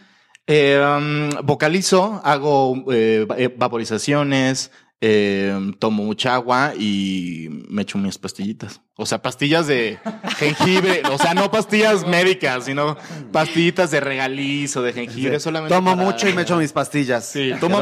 Eh, 0.46 0.78
um, 0.84 1.30
vocalizo, 1.46 2.20
hago 2.24 2.84
eh, 2.92 3.26
eh, 3.38 3.54
vaporizaciones, 3.56 4.72
eh, 5.04 5.52
tomo 5.80 6.04
mucha 6.04 6.34
agua 6.34 6.74
y 6.78 7.48
me 7.68 7.82
echo 7.82 7.98
mis 7.98 8.16
pastillitas. 8.18 8.80
O 8.96 9.04
sea, 9.04 9.20
pastillas 9.20 9.66
de 9.66 9.98
jengibre, 10.38 11.02
o 11.10 11.18
sea, 11.18 11.34
no 11.34 11.50
pastillas 11.50 12.06
médicas, 12.06 12.66
sino 12.66 12.96
pastillitas 13.32 13.90
de 13.90 13.98
regaliz 14.00 14.76
o 14.76 14.82
de 14.82 14.92
jengibre. 14.92 15.40
Solamente 15.40 15.74
Tomo 15.74 15.96
para- 15.96 16.04
mucho 16.04 16.28
y 16.28 16.32
me 16.34 16.42
echo 16.42 16.56
mis 16.56 16.72
pastillas. 16.72 17.26
Sí, 17.28 17.52
tomo 17.58 17.80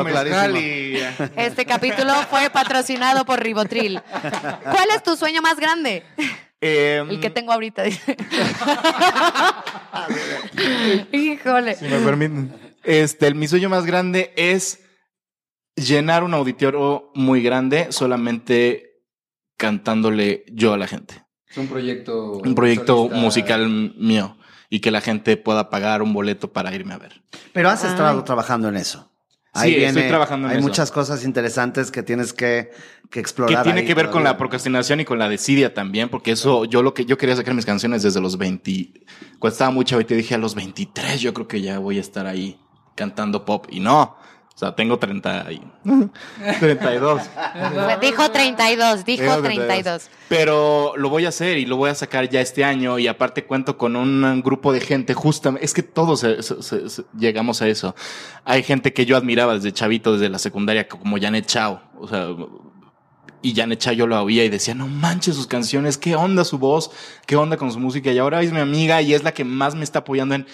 y... 0.58 0.96
Este 1.36 1.66
capítulo 1.66 2.14
fue 2.30 2.48
patrocinado 2.48 3.26
por 3.26 3.42
Ribotril. 3.42 4.00
¿Cuál 4.62 4.88
es 4.96 5.02
tu 5.02 5.14
sueño 5.14 5.42
más 5.42 5.56
grande? 5.60 6.02
Eh, 6.62 7.04
El 7.06 7.20
que 7.20 7.28
tengo 7.28 7.52
ahorita. 7.52 7.82
dice. 7.82 8.16
Híjole. 11.12 11.74
si 11.76 11.84
me 11.86 11.98
permiten. 11.98 12.52
Este, 12.82 13.26
el- 13.26 13.34
mi 13.34 13.46
sueño 13.46 13.68
más 13.68 13.84
grande 13.84 14.32
es 14.36 14.79
llenar 15.86 16.24
un 16.24 16.34
auditorio 16.34 17.10
muy 17.14 17.42
grande 17.42 17.88
solamente 17.90 19.02
cantándole 19.56 20.44
yo 20.52 20.72
a 20.72 20.78
la 20.78 20.86
gente. 20.86 21.24
Es 21.48 21.56
un 21.58 21.66
proyecto. 21.66 22.38
un 22.38 22.54
proyecto 22.54 22.96
solista. 22.96 23.18
musical 23.18 23.68
mío 23.68 24.36
y 24.68 24.80
que 24.80 24.90
la 24.90 25.00
gente 25.00 25.36
pueda 25.36 25.68
pagar 25.68 26.00
un 26.02 26.12
boleto 26.12 26.52
para 26.52 26.72
irme 26.74 26.94
a 26.94 26.98
ver. 26.98 27.22
Pero 27.52 27.68
has 27.70 27.82
Ay. 27.84 27.90
estado 27.90 28.22
trabajando 28.24 28.68
en 28.68 28.76
eso. 28.76 29.06
Sí, 29.52 29.74
estoy 29.82 30.04
trabajando 30.06 30.46
en 30.46 30.52
hay 30.52 30.58
eso. 30.58 30.68
muchas 30.68 30.92
cosas 30.92 31.24
interesantes 31.24 31.90
que 31.90 32.04
tienes 32.04 32.32
que, 32.32 32.70
que 32.70 33.08
Que 33.10 33.20
explorar. 33.20 33.64
tiene 33.64 33.80
ahí 33.80 33.86
que 33.86 33.94
ver 33.94 34.10
con 34.10 34.22
la 34.22 34.36
procrastinación 34.36 35.00
y 35.00 35.04
con 35.04 35.18
la 35.18 35.28
desidia 35.28 35.74
también, 35.74 36.08
porque 36.08 36.30
eso, 36.30 36.66
yo 36.66 36.84
lo 36.84 36.94
que 36.94 37.04
yo 37.04 37.18
quería 37.18 37.34
sacar 37.34 37.54
mis 37.54 37.66
canciones 37.66 38.04
desde 38.04 38.20
los 38.20 38.38
20, 38.38 38.92
cuando 39.40 39.52
estaba 39.52 39.72
muy 39.72 39.84
chavito 39.84 40.14
dije 40.14 40.36
a 40.36 40.38
los 40.38 40.54
23 40.54 41.20
yo 41.20 41.34
creo 41.34 41.48
que 41.48 41.60
ya 41.62 41.80
voy 41.80 41.98
a 41.98 42.00
estar 42.00 42.28
ahí 42.28 42.60
cantando 42.94 43.44
pop 43.44 43.66
y 43.70 43.80
no, 43.80 44.16
o 44.54 44.58
sea, 44.60 44.74
tengo 44.74 44.98
30 44.98 45.46
y 45.52 45.62
32. 46.60 47.22
Dijo 48.00 48.30
32, 48.30 49.04
dijo 49.04 49.22
Tengo 49.22 49.42
32. 49.42 50.10
Pero 50.28 50.92
lo 50.96 51.08
voy 51.08 51.24
a 51.24 51.30
hacer 51.30 51.58
y 51.58 51.66
lo 51.66 51.76
voy 51.76 51.90
a 51.90 51.94
sacar 51.94 52.28
ya 52.28 52.40
este 52.40 52.64
año 52.64 52.98
y 52.98 53.06
aparte 53.08 53.44
cuento 53.44 53.78
con 53.78 53.96
un 53.96 54.42
grupo 54.42 54.72
de 54.72 54.80
gente 54.80 55.14
justamente, 55.14 55.64
es 55.64 55.72
que 55.72 55.82
todos 55.82 56.20
se- 56.20 56.42
se- 56.42 56.62
se- 56.62 56.88
se- 56.90 57.04
llegamos 57.18 57.62
a 57.62 57.68
eso. 57.68 57.94
Hay 58.44 58.62
gente 58.62 58.92
que 58.92 59.06
yo 59.06 59.16
admiraba 59.16 59.54
desde 59.54 59.72
chavito, 59.72 60.12
desde 60.12 60.28
la 60.28 60.38
secundaria, 60.38 60.88
como 60.88 61.18
Janet 61.18 61.46
Chao. 61.46 61.80
O 61.98 62.06
sea, 62.06 62.28
y 63.42 63.54
Janet 63.54 63.78
Cha 63.78 63.92
yo 63.94 64.06
la 64.06 64.22
oía 64.22 64.44
y 64.44 64.50
decía, 64.50 64.74
no 64.74 64.86
manches 64.86 65.34
sus 65.34 65.46
canciones, 65.46 65.96
qué 65.96 66.14
onda 66.14 66.44
su 66.44 66.58
voz, 66.58 66.90
qué 67.26 67.36
onda 67.36 67.56
con 67.56 67.72
su 67.72 67.80
música. 67.80 68.12
Y 68.12 68.18
ahora 68.18 68.42
es 68.42 68.52
mi 68.52 68.60
amiga 68.60 69.00
y 69.00 69.14
es 69.14 69.22
la 69.24 69.32
que 69.32 69.44
más 69.44 69.74
me 69.74 69.84
está 69.84 70.00
apoyando 70.00 70.34
en, 70.34 70.46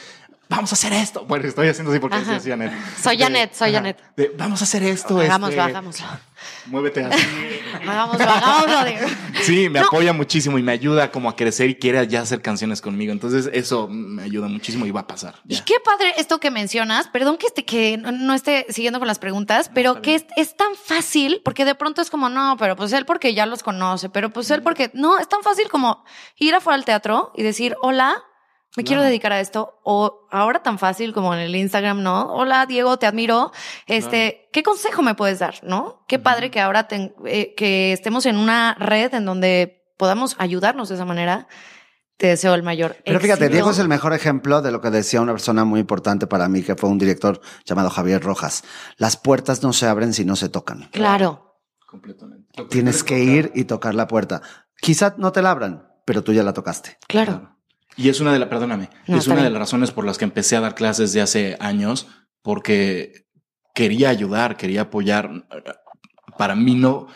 vamos 0.49 0.73
a 0.73 0.75
hacer 0.75 0.93
esto. 0.93 1.25
Bueno, 1.27 1.47
estoy 1.47 1.69
haciendo 1.69 1.91
así 1.91 2.01
porque 2.01 2.17
Ajá. 2.17 2.37
es 2.37 2.45
Janet. 2.45 2.73
Soy 3.03 3.19
Janet, 3.19 3.55
soy 3.55 3.69
ajá, 3.71 3.79
Janet. 3.79 4.03
de, 4.17 4.33
vamos 4.39 4.61
a 4.61 4.65
hacer 4.65 4.83
esto. 4.83 5.19
Hagámoslo, 5.19 5.49
este, 5.51 5.61
hagámoslo. 5.61 6.07
Muévete 6.67 7.05
así. 7.05 7.25
Hagámoslo, 7.89 8.25
hagámoslo. 8.29 9.09
Sí, 9.43 9.69
me 9.69 9.81
No. 9.81 9.87
apoya 9.87 10.13
muchísimo 10.13 10.59
y 10.59 10.63
me 10.63 10.73
ayuda 10.73 11.11
como 11.11 11.29
a 11.29 11.37
crecer 11.37 11.71
y 11.71 11.75
quiere 11.77 12.07
ya 12.09 12.21
hacer 12.23 12.43
canciones 12.43 12.81
conmigo. 12.81 13.13
Entonces 13.13 13.49
eso 13.53 13.87
me 13.89 14.23
ayuda 14.23 14.49
muchísimo 14.49 14.87
y 14.87 14.91
va 14.91 15.01
a 15.01 15.07
pasar. 15.07 15.37
Y 15.47 15.57
ya. 15.57 15.65
qué 15.65 15.75
padre 15.85 16.15
esto 16.19 16.39
que 16.41 16.51
mencionas, 16.51 17.09
perdón 17.09 17.37
que, 17.39 17.47
este, 17.47 17.65
que 17.65 17.97
no- 17.99 18.35
esté 18.35 18.67
siguiendo 18.71 18.99
con 18.99 19.09
las 19.09 19.19
preguntas, 19.19 19.71
pero 19.75 20.03
que 20.03 20.15
es, 20.17 20.27
es 20.37 20.57
tan 20.57 20.75
fácil, 20.75 21.41
porque 21.45 21.65
de 21.65 21.75
pronto 21.75 22.03
es 22.03 22.11
como, 22.11 22.29
no, 22.29 22.57
pero 22.59 22.77
pues 22.77 22.93
él 22.93 23.07
porque 23.07 23.35
ya 23.35 23.47
los 23.47 23.63
conoce, 23.63 24.09
pero 24.09 24.31
pues 24.31 24.51
él 24.51 24.63
porque, 24.63 24.91
no, 24.95 25.19
es 25.19 25.29
tan 25.29 25.43
fácil 25.43 25.69
como 25.69 26.05
ir 26.37 26.55
afuera 26.55 26.75
al 26.77 26.85
teatro 26.85 27.33
y 27.37 27.43
decir, 27.43 27.77
hola, 27.83 28.23
me 28.77 28.85
quiero 28.85 29.03
dedicar 29.03 29.33
a 29.33 29.41
esto, 29.41 29.79
o 29.85 30.27
ahora 30.31 30.63
tan 30.63 30.79
fácil 30.79 31.13
como 31.13 31.33
en 31.35 31.41
el 31.41 31.57
Instagram, 31.57 32.03
¿no? 32.03 32.33
Hola, 32.33 32.67
Diego, 32.67 32.99
te 32.99 33.07
admiro, 33.07 33.53
este, 33.87 34.49
¿qué 34.53 34.63
consejo 34.63 35.03
me 35.03 35.15
puedes 35.15 35.39
dar, 35.39 35.57
no? 35.63 36.05
Qué 36.09 36.19
padre 36.19 36.51
que 36.51 36.61
ahora 36.61 36.87
ten- 36.87 37.15
eh, 37.25 37.55
que 37.57 37.93
estemos 37.93 38.27
en 38.27 38.37
una 38.37 38.75
red 38.79 39.13
en 39.15 39.25
donde 39.25 39.83
podamos 39.97 40.37
ayudarnos 40.39 40.89
de 40.91 40.95
esa 40.97 41.05
manera. 41.05 41.49
Te 42.19 42.29
deseo 42.29 42.55
el 42.55 42.63
mayor 42.63 42.97
Pero 43.05 43.21
fíjate, 43.21 43.45
éxito. 43.45 43.53
Diego 43.53 43.71
es 43.73 43.79
el 43.79 43.89
mejor 43.89 44.15
ejemplo 44.15 44.63
de 44.63 44.71
lo 44.71 44.81
que 44.81 44.89
decía 44.91 45.21
una 45.21 45.33
persona 45.33 45.65
muy 45.67 45.81
importante 45.81 46.27
para 46.27 46.49
mí, 46.49 46.63
que 46.63 46.75
fue 46.75 46.89
un 46.89 46.97
director 46.97 47.43
llamado 47.67 47.91
Javier 47.91 48.23
Rojas. 48.23 48.65
Las 48.97 49.19
puertas 49.19 49.63
no 49.63 49.75
se 49.75 49.87
abren 49.87 50.15
si 50.15 50.25
no 50.25 50.35
se 50.35 50.49
tocan. 50.49 50.89
Claro. 50.93 51.59
Completamente. 51.87 52.65
Tienes 52.71 53.05
que 53.05 53.19
ir 53.19 53.53
y 53.55 53.65
tocar 53.65 53.95
la 53.95 54.07
puerta. 54.07 54.41
Quizá 54.81 55.15
no 55.19 55.31
te 55.33 55.43
la 55.43 55.51
abran, 55.51 55.89
pero 56.07 56.23
tú 56.25 56.33
ya 56.33 56.43
la 56.43 56.55
tocaste. 56.55 56.97
Claro. 57.07 57.56
Y 57.97 58.09
es 58.09 58.21
una 58.21 58.33
de 58.33 58.39
las, 58.39 58.49
perdóname, 58.49 58.91
No, 59.07 59.19
es 59.19 59.27
una 59.27 59.43
de 59.43 59.51
las 59.51 59.59
razones 59.59 59.91
por 59.91 60.05
las 60.05 60.19
que 60.19 60.25
empecé 60.25 60.57
a 60.57 60.61
dar 60.61 60.75
clases 60.75 61.13
de 61.13 61.23
hace 61.23 61.57
años, 61.61 62.09
porque 62.43 63.27
quería 63.75 64.11
ayudar, 64.11 64.57
quería 64.57 64.83
apoyar. 64.83 65.47
Para 66.37 66.55
mí 66.55 66.75
no, 66.75 67.07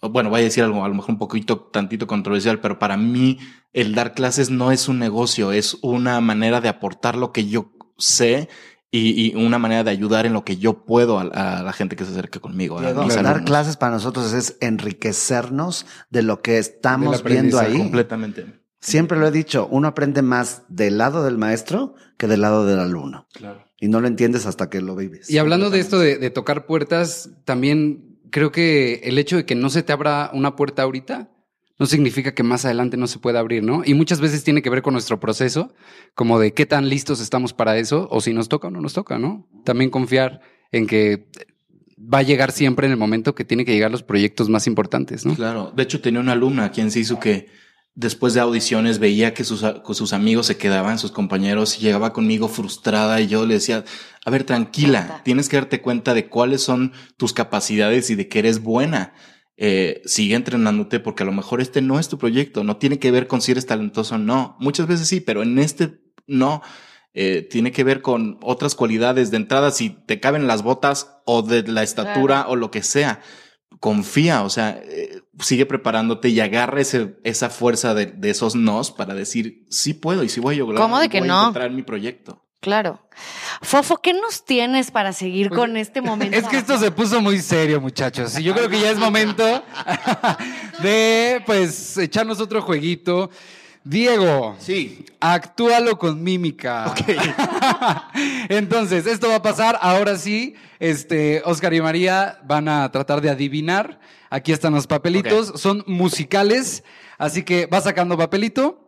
bueno, 0.00 0.30
voy 0.30 0.40
a 0.40 0.44
decir 0.44 0.62
algo 0.62 0.84
a 0.84 0.88
lo 0.88 0.94
mejor 0.94 1.10
un 1.10 1.18
poquito, 1.18 1.60
tantito 1.72 2.06
controversial, 2.06 2.60
pero 2.60 2.78
para 2.78 2.96
mí 2.96 3.38
el 3.72 3.94
dar 3.94 4.14
clases 4.14 4.50
no 4.50 4.70
es 4.70 4.88
un 4.88 4.98
negocio, 4.98 5.52
es 5.52 5.78
una 5.82 6.20
manera 6.20 6.60
de 6.60 6.68
aportar 6.68 7.16
lo 7.16 7.32
que 7.32 7.46
yo 7.46 7.72
sé 7.98 8.48
y, 8.90 9.32
y 9.32 9.34
una 9.34 9.58
manera 9.58 9.82
de 9.82 9.90
ayudar 9.90 10.26
en 10.26 10.32
lo 10.32 10.44
que 10.44 10.56
yo 10.56 10.84
puedo 10.84 11.18
a, 11.18 11.22
a 11.22 11.62
la 11.62 11.72
gente 11.72 11.96
que 11.96 12.04
se 12.04 12.12
acerca 12.12 12.38
conmigo. 12.38 12.78
a 12.78 12.82
Diego, 12.82 13.00
dar 13.06 13.26
alumnos. 13.26 13.42
clases 13.46 13.76
para 13.76 13.92
nosotros 13.92 14.32
es 14.32 14.56
enriquecernos 14.60 15.86
de 16.10 16.22
lo 16.22 16.42
que 16.42 16.58
estamos 16.58 17.22
viendo 17.24 17.58
ahí. 17.58 17.76
Completamente. 17.76 18.63
Siempre 18.84 19.18
lo 19.18 19.26
he 19.26 19.30
dicho, 19.30 19.66
uno 19.70 19.88
aprende 19.88 20.20
más 20.20 20.62
del 20.68 20.98
lado 20.98 21.24
del 21.24 21.38
maestro 21.38 21.94
que 22.18 22.26
del 22.26 22.42
lado 22.42 22.66
del 22.66 22.78
alumno. 22.78 23.26
Claro. 23.32 23.64
Y 23.80 23.88
no 23.88 24.02
lo 24.02 24.08
entiendes 24.08 24.44
hasta 24.44 24.68
que 24.68 24.82
lo 24.82 24.94
vives. 24.94 25.30
Y 25.30 25.38
hablando 25.38 25.70
de 25.70 25.80
esto 25.80 25.98
de, 25.98 26.18
de 26.18 26.30
tocar 26.30 26.66
puertas, 26.66 27.30
también 27.44 28.18
creo 28.30 28.52
que 28.52 29.00
el 29.04 29.18
hecho 29.18 29.36
de 29.36 29.46
que 29.46 29.54
no 29.54 29.70
se 29.70 29.82
te 29.82 29.94
abra 29.94 30.30
una 30.34 30.54
puerta 30.54 30.82
ahorita 30.82 31.30
no 31.78 31.86
significa 31.86 32.34
que 32.34 32.42
más 32.42 32.66
adelante 32.66 32.98
no 32.98 33.06
se 33.06 33.18
pueda 33.18 33.40
abrir, 33.40 33.62
¿no? 33.62 33.82
Y 33.84 33.94
muchas 33.94 34.20
veces 34.20 34.44
tiene 34.44 34.60
que 34.60 34.70
ver 34.70 34.82
con 34.82 34.92
nuestro 34.92 35.18
proceso, 35.18 35.72
como 36.14 36.38
de 36.38 36.52
qué 36.52 36.66
tan 36.66 36.88
listos 36.90 37.20
estamos 37.20 37.54
para 37.54 37.78
eso, 37.78 38.06
o 38.10 38.20
si 38.20 38.34
nos 38.34 38.50
toca 38.50 38.68
o 38.68 38.70
no 38.70 38.82
nos 38.82 38.92
toca, 38.92 39.18
¿no? 39.18 39.48
También 39.64 39.90
confiar 39.90 40.40
en 40.72 40.86
que 40.86 41.26
va 41.98 42.18
a 42.18 42.22
llegar 42.22 42.52
siempre 42.52 42.86
en 42.86 42.92
el 42.92 42.98
momento 42.98 43.34
que 43.34 43.44
tiene 43.44 43.64
que 43.64 43.72
llegar 43.72 43.90
los 43.90 44.02
proyectos 44.02 44.48
más 44.48 44.66
importantes, 44.66 45.24
¿no? 45.24 45.34
Claro. 45.34 45.72
De 45.74 45.82
hecho, 45.82 46.00
tenía 46.00 46.20
una 46.20 46.32
alumna 46.32 46.70
quien 46.70 46.90
se 46.90 47.00
hizo 47.00 47.18
que 47.18 47.48
después 47.94 48.34
de 48.34 48.40
audiciones 48.40 48.98
veía 48.98 49.34
que 49.34 49.44
sus, 49.44 49.64
sus 49.92 50.12
amigos 50.12 50.46
se 50.46 50.56
quedaban, 50.56 50.98
sus 50.98 51.12
compañeros, 51.12 51.78
y 51.78 51.82
llegaba 51.82 52.12
conmigo 52.12 52.48
frustrada 52.48 53.20
y 53.20 53.28
yo 53.28 53.46
le 53.46 53.54
decía, 53.54 53.84
a 54.24 54.30
ver, 54.30 54.44
tranquila, 54.44 55.22
tienes 55.24 55.48
que 55.48 55.56
darte 55.56 55.80
cuenta 55.80 56.14
de 56.14 56.28
cuáles 56.28 56.62
son 56.62 56.92
tus 57.16 57.32
capacidades 57.32 58.10
y 58.10 58.14
de 58.14 58.28
que 58.28 58.40
eres 58.40 58.62
buena. 58.62 59.14
Eh, 59.56 60.02
sigue 60.04 60.34
entrenándote 60.34 60.98
porque 60.98 61.22
a 61.22 61.26
lo 61.26 61.32
mejor 61.32 61.60
este 61.60 61.80
no 61.80 62.00
es 62.00 62.08
tu 62.08 62.18
proyecto, 62.18 62.64
no 62.64 62.76
tiene 62.76 62.98
que 62.98 63.12
ver 63.12 63.28
con 63.28 63.40
si 63.40 63.52
eres 63.52 63.66
talentoso 63.66 64.16
o 64.16 64.18
no. 64.18 64.56
Muchas 64.58 64.88
veces 64.88 65.06
sí, 65.06 65.20
pero 65.20 65.42
en 65.42 65.58
este 65.58 66.00
no. 66.26 66.62
Eh, 67.16 67.46
tiene 67.48 67.70
que 67.70 67.84
ver 67.84 68.02
con 68.02 68.38
otras 68.42 68.74
cualidades 68.74 69.30
de 69.30 69.36
entrada, 69.36 69.70
si 69.70 69.90
te 69.90 70.18
caben 70.18 70.48
las 70.48 70.64
botas 70.64 71.20
o 71.24 71.42
de 71.42 71.62
la 71.62 71.84
estatura 71.84 72.46
o 72.48 72.56
lo 72.56 72.72
que 72.72 72.82
sea 72.82 73.20
confía, 73.84 74.44
o 74.44 74.48
sea, 74.48 74.80
eh, 74.82 75.20
sigue 75.40 75.66
preparándote 75.66 76.30
y 76.30 76.40
agarra 76.40 76.80
ese, 76.80 77.16
esa 77.22 77.50
fuerza 77.50 77.92
de, 77.92 78.06
de 78.06 78.30
esos 78.30 78.54
nos 78.54 78.90
para 78.90 79.12
decir, 79.12 79.66
sí 79.68 79.92
puedo 79.92 80.24
y 80.24 80.30
sí 80.30 80.40
voy 80.40 80.54
a 80.54 80.58
lograr. 80.60 80.80
¿Cómo 80.80 80.98
de 80.98 81.10
que 81.10 81.18
voy 81.18 81.28
a 81.28 81.32
no? 81.32 81.40
encontrar 81.42 81.70
mi 81.70 81.82
proyecto. 81.82 82.42
Claro. 82.60 83.06
Fofo, 83.60 83.98
¿qué 83.98 84.14
nos 84.14 84.46
tienes 84.46 84.90
para 84.90 85.12
seguir 85.12 85.50
con 85.50 85.76
este 85.76 86.00
momento? 86.00 86.34
Es 86.34 86.48
que 86.48 86.56
esto 86.56 86.78
se 86.78 86.92
puso 86.92 87.20
muy 87.20 87.40
serio, 87.40 87.78
muchachos. 87.78 88.38
Y 88.38 88.42
yo 88.42 88.54
creo 88.54 88.70
que 88.70 88.80
ya 88.80 88.90
es 88.90 88.96
momento 88.96 89.44
de, 90.82 91.42
pues, 91.44 91.98
echarnos 91.98 92.40
otro 92.40 92.62
jueguito. 92.62 93.28
Diego, 93.84 94.56
Sí. 94.58 95.04
actúalo 95.20 95.98
con 95.98 96.22
mímica. 96.22 96.94
Entonces, 98.48 99.06
esto 99.06 99.28
va 99.28 99.36
a 99.36 99.42
pasar. 99.42 99.78
Ahora 99.80 100.16
sí, 100.16 100.54
este, 100.78 101.42
Oscar 101.44 101.74
y 101.74 101.80
María 101.80 102.38
van 102.44 102.68
a 102.68 102.90
tratar 102.90 103.20
de 103.20 103.30
adivinar. 103.30 104.00
Aquí 104.30 104.52
están 104.52 104.72
los 104.74 104.86
papelitos. 104.86 105.60
Son 105.60 105.84
musicales. 105.86 106.82
Así 107.18 107.42
que 107.42 107.66
vas 107.66 107.84
sacando 107.84 108.16
papelito. 108.16 108.80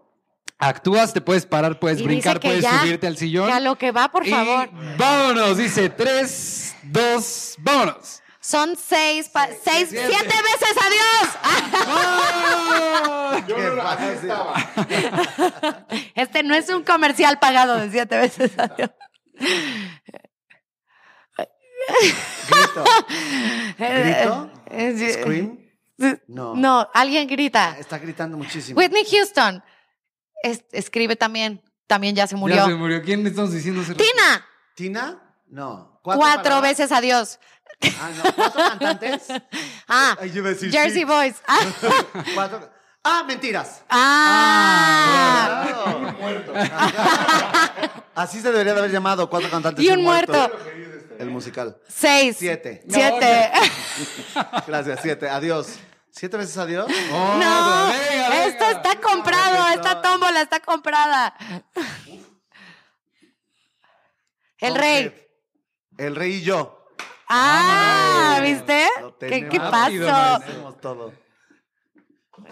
Actúas, 0.59 1.13
te 1.13 1.21
puedes 1.21 1.45
parar, 1.45 1.79
puedes 1.79 2.01
Y 2.01 2.05
brincar, 2.05 2.41
puedes 2.41 2.63
ya, 2.63 2.81
subirte 2.81 3.07
al 3.07 3.19
sillón. 3.19 3.47
que 3.47 3.53
a 3.53 3.61
lo 3.61 3.77
que 3.77 3.93
va, 3.93 4.11
por 4.11 4.27
Y 4.27 4.31
favor. 4.31 4.71
vámonos, 4.97 5.59
dice 5.59 5.91
tres, 5.91 6.75
dos, 6.85 7.57
vámonos. 7.59 8.23
Son 8.47 8.77
seis, 8.77 9.29
pa- 9.29 9.49
seis, 9.65 9.89
siete 9.89 10.07
veces 10.07 10.77
adiós. 10.87 11.29
Este 16.15 16.45
no 16.45 16.55
es 16.55 16.69
un 16.69 16.85
comercial 16.85 17.41
pagado 17.41 17.77
de 17.77 17.91
siete 17.91 18.17
veces 18.17 18.53
adiós. 18.57 18.91
Grito. 22.49 22.85
¿Grito? 23.79 24.51
Eh, 24.71 25.13
¿Scream? 25.13 25.59
No. 26.29 26.55
No, 26.55 26.89
alguien 26.95 27.27
grita. 27.27 27.77
Está 27.81 27.99
gritando 27.99 28.37
muchísimo. 28.37 28.79
Whitney 28.79 29.05
Houston. 29.11 29.65
Es- 30.45 30.65
escribe 30.71 31.17
también. 31.17 31.63
También 31.89 32.15
ya 32.15 32.29
se 32.29 32.37
murió. 32.37 32.59
Ya 32.59 32.67
se 32.67 32.75
murió. 32.77 33.03
¿Quién 33.03 33.25
le 33.25 33.31
estamos 33.31 33.53
diciendo? 33.53 33.83
Tina. 33.83 34.47
¿Tina? 34.77 35.35
No. 35.49 35.97
Cuatro, 36.15 36.61
veces 36.61 36.93
adiós. 36.93 37.41
Ah, 37.83 38.11
no. 38.17 38.33
¿Cuatro 38.35 38.62
cantantes? 38.62 39.23
Ah, 39.89 40.17
Ay, 40.21 40.31
yo 40.31 40.39
iba 40.39 40.49
a 40.49 40.53
decir 40.53 40.71
Jersey 40.71 41.01
sí. 41.01 41.05
Boys. 41.05 41.37
Ah, 41.47 41.61
Cuatro. 42.35 42.71
Ah, 43.05 43.23
mentiras. 43.27 43.83
ah. 43.89 45.65
Claro. 46.19 46.43
Así 48.17 48.41
se 48.41 48.51
debería 48.51 48.73
de 48.73 48.81
haber 48.81 48.91
llamado 48.91 49.29
Cuatro 49.31 49.49
cantantes 49.51 49.85
Y 49.85 49.91
un 49.91 50.03
muerto. 50.03 50.51
El 51.19 51.31
musical. 51.31 51.77
Seis. 51.89 52.37
Siete. 52.39 52.83
Siete. 52.89 53.51
Gracias, 54.67 54.99
siete. 55.03 55.29
Adiós. 55.29 55.79
¿Siete 56.11 56.37
veces 56.39 56.57
adiós? 56.57 56.89
No, 56.89 57.37
venga, 57.39 57.87
venga. 57.91 58.47
esto 58.47 58.65
está 58.71 58.97
comprado, 59.01 59.69
esta 59.69 60.01
tómbola 60.03 60.41
está 60.41 60.61
comprada. 60.61 61.35
El 64.59 64.75
rey. 64.75 65.15
El 65.99 66.17
rey 66.17 66.37
y 66.37 66.43
yo. 66.43 66.86
Ah, 67.29 68.39
¿viste? 68.43 68.87
Lo 69.01 69.19
¿Qué, 69.19 69.49
qué 69.49 69.59
pasó? 69.59 70.41
Tenemos 70.47 70.81
todo. 70.81 71.12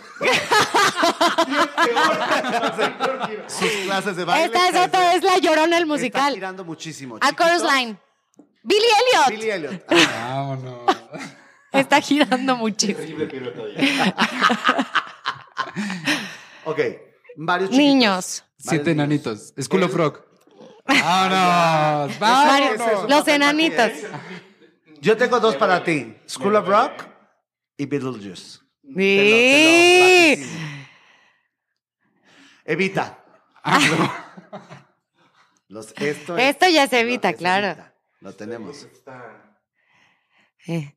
Sus 3.47 3.71
clases 3.85 4.17
de 4.17 4.25
baile. 4.25 4.47
Esta 4.47 4.69
es 4.69 4.77
otra 4.89 5.13
vez 5.13 5.23
la 5.23 5.39
llorona 5.39 5.77
el 5.77 5.85
Está 5.85 5.87
musical. 5.87 6.35
girando 6.35 6.65
muchísimo. 6.65 7.19
A 7.21 7.33
Chorus 7.35 7.63
Line. 7.63 7.97
Billy 8.63 8.83
Elliot. 8.83 9.29
Billy 9.29 9.51
Elliot. 9.51 9.85
Vámonos. 10.21 10.97
Está 11.73 12.01
girando 12.01 12.57
muchísimo. 12.57 13.25
ok. 16.65 16.81
Varios 17.37 17.71
chiquitos. 17.71 17.95
Niños. 17.95 18.45
Siete 18.57 18.95
niños. 18.95 19.05
enanitos. 19.05 19.53
School 19.61 19.83
of 19.83 19.95
Rock. 19.95 20.23
Vámonos. 20.87 22.19
Vámonos. 22.19 23.11
Los 23.11 23.29
enanitos. 23.29 23.91
Yo 25.05 25.17
tengo 25.19 25.39
dos 25.39 25.55
para 25.57 25.85
ti. 25.85 26.17
School 26.27 26.57
of 26.57 26.67
Rock 26.67 27.05
y 27.77 27.85
Beetlejuice. 27.85 28.61
Te 28.83 28.89
lo- 28.89 28.95
te 28.97 30.37
Sí. 30.37 30.41
lo 30.41 30.45
vaticino. 30.47 30.87
Evita. 32.65 33.19
Los, 35.69 35.93
esto, 35.99 36.39
es- 36.39 36.45
Esto 36.55 36.69
ya 36.69 36.87
se 36.89 37.01
evita, 37.01 37.31
es 37.31 37.37
claro. 37.37 37.67
Evita. 37.67 37.95
Lo 38.21 38.33
tenemos. 38.35 38.87
Eh. 40.67 40.97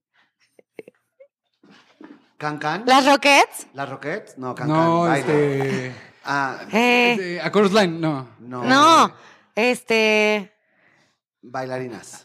¿Can 2.37 2.59
Can? 2.59 2.83
¿Las 2.85 3.05
Rockets? 3.05 3.67
¿Las 3.73 3.89
Rockets? 3.89 4.37
No, 4.37 4.55
Can 4.55 4.67
No, 4.69 5.13
este. 5.13 5.93
Ah, 6.23 6.59
Eh, 6.71 7.11
este, 7.11 7.41
A 7.41 7.51
Chorus 7.51 7.73
Line, 7.73 7.99
no. 7.99 8.29
no. 8.39 8.63
no, 8.63 9.13
este. 9.55 10.53
Bailarinas. 11.41 12.23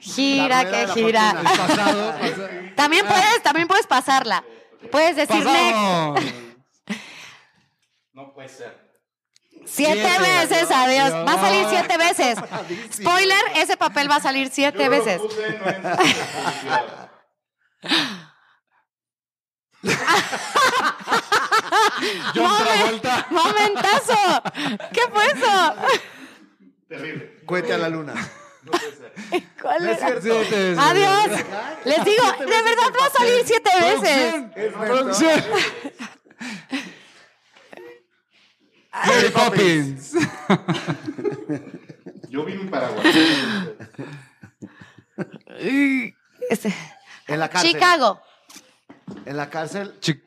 Gira, 0.00 0.64
que 0.70 0.86
gira. 0.94 1.30
fortuna. 1.32 1.66
Pasado, 1.66 2.18
pasado. 2.18 2.48
También 2.76 3.06
puedes, 3.06 3.42
también 3.42 3.68
puedes 3.68 3.86
pasarla. 3.86 4.44
Puedes 4.90 5.16
decir 5.16 5.44
next. 5.44 6.34
No 8.12 8.32
puede 8.32 8.48
ser. 8.48 8.88
siete 9.64 10.00
Siete. 10.02 10.18
veces, 10.20 10.70
adiós. 10.70 11.12
Va 11.26 11.34
a 11.34 11.40
salir 11.40 11.66
siete 11.68 11.96
veces. 11.98 12.38
Spoiler, 12.92 13.40
ese 13.56 13.76
papel 13.76 14.10
va 14.10 14.16
a 14.16 14.20
salir 14.20 14.48
siete 14.50 14.88
veces. 14.88 15.20
¡Momentazo! 23.30 24.42
¿Qué 24.92 25.00
fue 25.12 25.26
eso? 25.26 25.74
Terrible. 26.88 27.40
Cuete 27.44 27.74
a 27.74 27.78
la 27.78 27.88
luna. 27.88 28.14
¿Cuál 29.62 29.84
No 29.84 29.90
es 29.90 29.98
era? 29.98 30.20
cierto. 30.20 30.22
Siete 30.22 30.56
veces. 30.56 30.78
Adiós. 30.78 31.26
Les 31.84 32.04
digo, 32.04 32.24
de 32.38 32.46
verdad 32.46 32.92
va 33.00 33.06
a 33.06 33.10
salir 33.10 33.42
siete 33.44 33.70
veces. 33.80 34.72
Producción. 34.72 35.42
Mary 39.06 39.30
Poppins. 39.30 40.12
Yo 42.30 42.44
vi 42.44 42.54
mi 42.56 42.68
Paraguay. 42.68 43.12
Este, 46.50 46.74
En 47.26 47.40
la 47.40 47.48
cárcel. 47.48 47.72
Chicago. 47.72 48.20
En 49.24 49.36
la 49.36 49.48
cárcel. 49.50 49.94
Chi- 50.00 50.22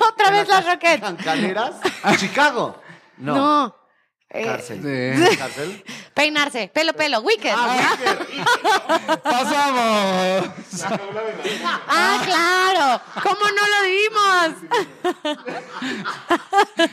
Otra 0.00 0.30
vez 0.30 0.48
las 0.48 0.66
Rockets. 0.66 1.00
¿Cancaneras? 1.00 1.74
Chicago. 2.18 2.80
No. 3.18 3.34
No. 3.34 3.76
Eh, 4.32 4.44
Cárcel. 4.44 4.80
Sí. 4.80 5.36
Cárcel. 5.38 5.84
peinarse, 6.14 6.68
pelo, 6.72 6.92
pelo, 6.92 7.20
wicked. 7.20 7.52
Pasamos. 9.24 10.50
Ah, 11.88 12.22
claro. 12.24 13.02
¿Cómo 13.22 13.40
no 13.50 13.66
lo 13.66 13.82
vimos? 13.90 14.50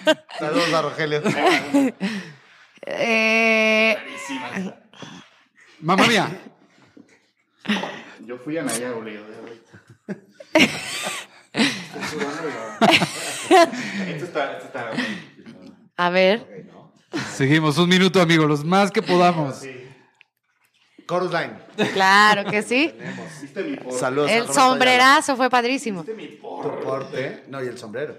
Saludos 0.39 0.73
a 0.73 0.82
Rogelio. 0.82 1.21
Eh, 2.82 3.97
Mamá 5.82 6.08
mía. 6.08 6.28
Yo 8.26 8.39
fui 8.39 8.58
a 8.58 8.63
Naya 8.63 8.95
obligado. 8.95 9.28
Esto 14.08 14.26
está, 14.26 14.54
esto 14.54 14.65
está. 14.65 14.91
a 15.97 16.10
ver. 16.10 16.67
Seguimos 17.36 17.77
un 17.77 17.89
minuto, 17.89 18.21
amigos, 18.21 18.47
los 18.47 18.63
más 18.65 18.91
que 18.91 19.01
podamos. 19.01 19.62
Chorus 21.08 21.32
Line. 21.32 21.58
Claro 21.93 22.49
que 22.49 22.62
sí. 22.63 22.93
Saludos 23.91 24.30
a 24.30 24.34
El 24.36 24.47
sombrerazo 24.49 25.36
fue 25.38 25.49
padrísimo. 25.49 26.03
mi 26.03 26.23
Ayala. 26.23 26.41
porte? 26.41 26.69
Tu 26.77 26.84
porte. 26.84 27.43
No, 27.47 27.63
y 27.63 27.67
el 27.67 27.77
sombrero. 27.77 28.15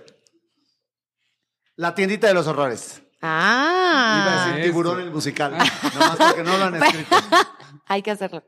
La 1.76 1.94
tiendita 1.94 2.26
de 2.28 2.34
los 2.34 2.46
horrores. 2.46 3.02
Iba 3.20 3.28
a 3.30 4.42
Ah, 4.42 4.44
decir 4.46 4.60
esto. 4.60 4.70
tiburón 4.70 5.00
el 5.00 5.10
musical. 5.10 5.52
Nomás 5.52 6.16
porque 6.16 6.42
no 6.44 6.56
lo 6.56 6.64
han 6.64 6.82
escrito. 6.82 7.16
hay 7.86 8.02
que 8.02 8.10
hacerlo. 8.10 8.44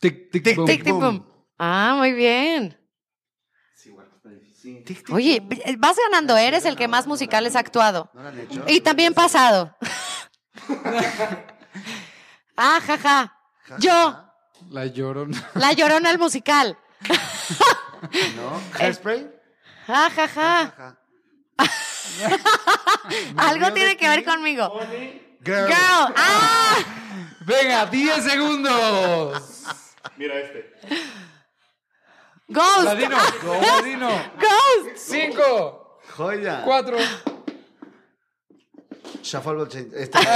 Tic, 0.00 0.30
tic, 0.32 0.42
Tic, 0.44 0.56
boom. 0.56 0.66
Tic, 0.66 0.82
tic, 0.84 0.92
boom. 0.92 1.00
boom. 1.18 1.26
Ah, 1.58 1.94
muy 1.96 2.12
bien. 2.12 2.76
Sí. 4.64 4.82
Oye, 5.12 5.42
vas 5.76 5.96
ganando, 6.08 6.38
eres 6.38 6.64
el 6.64 6.74
que 6.74 6.88
más 6.88 7.06
musicales 7.06 7.54
ha 7.54 7.58
actuado. 7.58 8.08
¿No 8.14 8.22
lo 8.22 8.28
han 8.30 8.40
hecho? 8.40 8.64
Y 8.66 8.80
también 8.80 9.12
pasado. 9.12 9.76
Ah, 12.56 12.78
jaja. 12.86 13.36
Yo, 13.80 14.24
La 14.70 14.86
llorona. 14.86 15.50
la 15.54 15.72
llorona 15.72 16.08
el 16.10 16.18
musical. 16.20 16.78
¿No? 18.36 18.62
¿Hairspray? 18.78 19.28
Ah, 19.88 20.08
jaja. 20.14 20.96
Algo 23.36 23.72
tiene 23.72 23.96
que 23.96 24.08
ver 24.08 24.24
conmigo. 24.24 24.72
Girl. 25.44 25.66
Girl. 25.66 26.14
Ah, 26.16 26.76
Venga, 27.40 27.86
10 27.86 28.24
segundos. 28.24 29.62
Mira 30.16 30.38
este. 30.38 30.72
Ghost. 32.48 32.84
Ladino. 32.84 33.16
Ladino. 33.60 34.08
Ghost. 34.38 34.96
5, 34.96 35.98
Joya. 36.16 36.62
4. 36.64 36.98
Shuffle 39.22 39.66
change. 39.68 39.92
Este, 39.94 40.18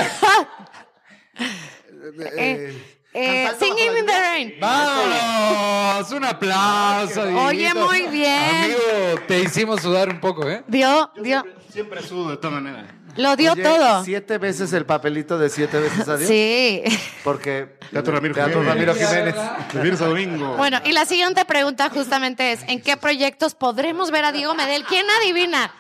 eh, 2.37 2.75
Eh, 3.15 3.47
cantando 3.49 3.65
Singing 3.65 3.87
bajo 3.87 3.93
la 3.95 3.99
in 4.01 4.07
the. 4.07 4.21
Rain. 4.21 4.55
Vamos, 4.61 6.13
un 6.13 6.25
aplauso. 6.25 7.23
Oye, 7.47 7.75
muy 7.75 8.03
bien. 8.07 8.65
Amigo, 8.65 9.23
te 9.27 9.41
hicimos 9.41 9.81
sudar 9.81 10.11
un 10.11 10.21
poco, 10.21 10.49
¿eh? 10.49 10.63
Dio, 10.69 11.11
dio, 11.23 11.43
Siempre 11.71 12.03
sudo 12.03 12.31
de 12.31 12.37
todas 12.37 12.63
maneras. 12.63 12.85
Lo 13.19 13.37
dio 13.37 13.53
Oye, 13.53 13.63
todo. 13.63 14.05
Siete 14.05 14.39
veces 14.39 14.73
el 14.73 14.87
papelito 14.87 15.39
de 15.39 15.51
siete 15.51 15.79
veces 15.81 16.09
adiós. 16.09 16.29
Sí. 16.29 16.83
Porque. 17.25 17.77
Teatro 17.91 18.15
Ramiro 18.15 18.35
Teatro 18.35 18.61
Jiménez. 18.61 18.75
Ramiro 18.75 18.95
Jiménez. 18.95 19.35
De 19.73 19.81
viernes 19.81 20.01
a 20.01 20.07
domingo. 20.07 20.57
Bueno, 20.57 20.79
y 20.85 20.93
la 20.93 21.05
siguiente 21.05 21.45
pregunta 21.45 21.91
justamente 21.91 22.53
es, 22.53 22.61
¿en 22.69 22.81
qué 22.81 22.97
proyectos 22.97 23.55
podremos 23.55 24.11
ver 24.11 24.25
a 24.25 24.33
Diego 24.33 24.55
Medel? 24.55 24.85
¿Quién 24.85 25.07
adivina? 25.21 25.75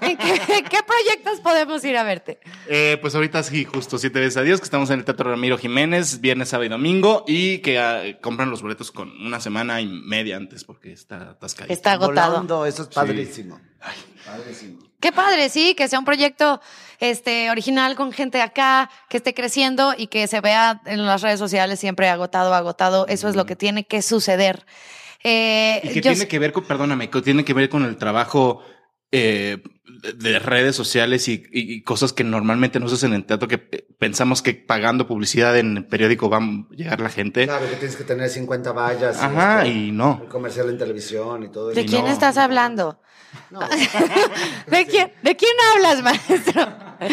¿En 0.00 0.16
qué, 0.16 0.30
en 0.34 0.64
qué 0.64 0.78
proyectos 0.82 1.40
podemos 1.40 1.84
ir 1.84 1.96
a 1.96 2.04
verte? 2.04 2.40
Eh, 2.68 2.96
pues 3.00 3.14
ahorita 3.14 3.42
sí, 3.42 3.64
justo 3.64 3.98
siete 3.98 4.20
veces 4.20 4.38
adiós, 4.38 4.60
que 4.60 4.64
estamos 4.64 4.88
en 4.90 5.00
el 5.00 5.04
Teatro 5.04 5.30
Ramiro 5.30 5.58
Jiménez, 5.58 6.20
viernes, 6.20 6.48
sábado 6.48 6.66
y 6.66 6.68
domingo, 6.68 7.24
y 7.26 7.58
que 7.58 7.78
ah, 7.78 8.02
compran 8.22 8.50
los 8.50 8.62
boletos 8.62 8.90
con 8.92 9.10
una 9.20 9.40
semana 9.40 9.80
y 9.80 9.86
media 9.86 10.36
antes, 10.36 10.64
porque 10.64 10.92
está 10.92 11.30
atascadito. 11.30 11.72
Está 11.72 11.92
agotado. 11.92 12.32
Volando, 12.32 12.66
eso 12.66 12.82
es 12.82 12.88
padrísimo. 12.88 13.60
Padrísimo. 14.24 14.87
Qué 15.00 15.12
padre, 15.12 15.48
sí, 15.48 15.74
que 15.74 15.86
sea 15.88 15.98
un 16.00 16.04
proyecto 16.04 16.60
este, 16.98 17.50
original 17.50 17.94
con 17.94 18.10
gente 18.12 18.42
acá, 18.42 18.90
que 19.08 19.18
esté 19.18 19.32
creciendo 19.32 19.94
y 19.96 20.08
que 20.08 20.26
se 20.26 20.40
vea 20.40 20.80
en 20.86 21.06
las 21.06 21.22
redes 21.22 21.38
sociales 21.38 21.78
siempre 21.78 22.08
agotado, 22.08 22.52
agotado. 22.54 23.06
Eso 23.06 23.28
es 23.28 23.36
lo 23.36 23.46
que 23.46 23.54
tiene 23.56 23.84
que 23.84 24.02
suceder. 24.02 24.64
Eh, 25.24 25.80
Y 25.84 25.88
que 25.88 25.94
yo 26.00 26.12
tiene 26.12 26.28
que 26.28 26.38
ver 26.38 26.52
con, 26.52 26.64
perdóname, 26.64 27.10
que 27.10 27.22
tiene 27.22 27.44
que 27.44 27.54
ver 27.54 27.68
con 27.68 27.84
el 27.84 27.96
trabajo 27.96 28.62
eh, 29.10 29.58
de- 30.02 30.12
de 30.12 30.38
redes 30.38 30.76
sociales 30.76 31.28
y, 31.28 31.82
cosas 31.82 32.12
que 32.12 32.24
normalmente 32.24 32.78
no 32.78 32.88
se 32.88 32.96
hacen 32.96 33.14
en 33.14 33.24
teatro, 33.24 33.48
que 33.48 33.66
eh, 33.72 33.86
pensamos 33.98 34.42
que 34.42 34.52
pagando 34.54 35.06
publicidad 35.08 35.56
en 35.58 35.78
el 35.78 35.86
periódico 35.86 36.28
va 36.28 36.36
a 36.38 36.66
llegar 36.76 37.00
la 37.00 37.08
gente. 37.08 37.46
Claro 37.46 37.68
que 37.70 37.76
tienes 37.76 37.96
que 37.96 38.04
tener 38.04 38.28
50 38.28 38.72
vallas. 38.72 39.16
y 39.16 39.24
Ajá, 39.24 39.62
esto, 39.64 39.74
y 39.78 39.92
no. 39.92 40.20
El 40.22 40.28
comercial 40.28 40.68
en 40.68 40.76
televisión 40.78 41.42
y 41.44 41.48
todo 41.48 41.68
¿De 41.68 41.80
eso. 41.80 41.88
quién 41.90 42.04
no. 42.04 42.10
estás 42.10 42.36
hablando? 42.36 43.00
No. 43.50 43.60
¿De 44.66 44.86
quién, 44.86 45.12
¿De 45.22 45.36
quién 45.36 45.52
hablas, 45.74 46.02
maestro? 46.02 46.68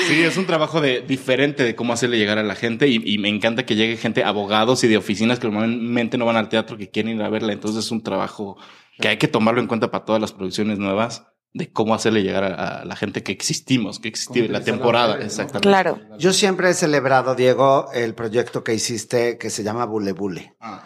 Sí, 0.08 0.24
es 0.24 0.38
un 0.38 0.46
trabajo 0.46 0.82
de, 0.82 1.02
diferente 1.02 1.64
de 1.64 1.76
cómo 1.76 1.94
hacerle 1.94 2.18
llegar 2.18 2.38
a 2.38 2.44
la 2.44 2.56
gente 2.56 2.88
y, 2.88 3.02
y 3.06 3.18
me 3.18 3.30
encanta 3.30 3.66
que 3.66 3.76
llegue 3.76 3.98
gente, 3.98 4.24
abogados 4.24 4.84
y 4.84 4.88
de 4.88 4.98
oficinas 4.98 5.40
que 5.40 5.48
normalmente 5.48 6.18
no 6.18 6.26
van 6.26 6.38
al 6.38 6.50
teatro, 6.50 6.78
que 6.78 6.90
quieren 6.90 7.16
ir 7.16 7.22
a 7.22 7.30
verla. 7.30 7.54
Entonces 7.54 7.86
es 7.86 7.92
un 7.92 8.02
trabajo 8.02 8.58
que 9.00 9.08
hay 9.10 9.18
que 9.18 9.28
tomarlo 9.28 9.62
en 9.62 9.68
cuenta 9.68 9.92
para 9.92 10.06
todas 10.06 10.22
las 10.22 10.34
producciones 10.34 10.80
nuevas 10.80 11.26
de 11.54 11.72
cómo 11.72 11.96
hacerle 11.96 12.22
llegar 12.22 12.44
a, 12.44 12.82
a 12.82 12.86
la 12.86 12.98
gente 12.98 13.24
que 13.24 13.32
existimos, 13.32 14.00
que 14.00 14.10
existió 14.10 14.46
la 14.50 14.62
temporada. 14.62 15.16
¿no? 15.16 15.24
Exactamente. 15.24 15.68
Claro. 15.68 16.00
Yo 16.20 16.34
siempre 16.34 16.70
he 16.70 16.74
celebrado, 16.74 17.34
Diego, 17.34 17.90
el 17.94 18.14
proyecto 18.14 18.62
que 18.62 18.74
hiciste 18.74 19.38
que 19.38 19.50
se 19.50 19.64
llama 19.64 19.86
Bule 19.86 20.12
Bule. 20.12 20.54
Ah, 20.60 20.84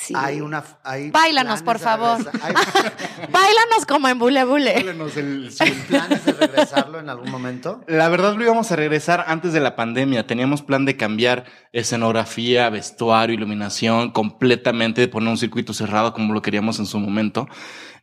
Sí. 0.00 0.14
Hay 0.16 0.40
una. 0.40 0.62
Hay 0.84 1.10
Báilanos, 1.10 1.62
por 1.62 1.78
favor. 1.80 2.18
Hay 2.40 2.54
Báilanos 3.32 3.84
como 3.86 4.08
en 4.08 4.18
Bule 4.18 4.44
Bule. 4.44 4.76
háblanos 4.76 5.16
el- 5.16 5.50
planes 5.88 6.24
de 6.24 6.32
regresarlo 6.32 7.00
en 7.00 7.08
algún 7.10 7.30
momento. 7.30 7.82
La 7.88 8.08
verdad 8.08 8.36
lo 8.36 8.44
íbamos 8.44 8.70
a 8.70 8.76
regresar 8.76 9.24
antes 9.26 9.52
de 9.52 9.60
la 9.60 9.74
pandemia. 9.76 10.26
Teníamos 10.26 10.62
plan 10.62 10.84
de 10.84 10.96
cambiar 10.96 11.44
escenografía, 11.72 12.70
vestuario, 12.70 13.34
iluminación, 13.34 14.10
completamente 14.12 15.00
de 15.00 15.08
poner 15.08 15.30
un 15.30 15.38
circuito 15.38 15.72
cerrado 15.72 16.12
como 16.12 16.32
lo 16.32 16.42
queríamos 16.42 16.78
en 16.78 16.86
su 16.86 16.98
momento. 16.98 17.48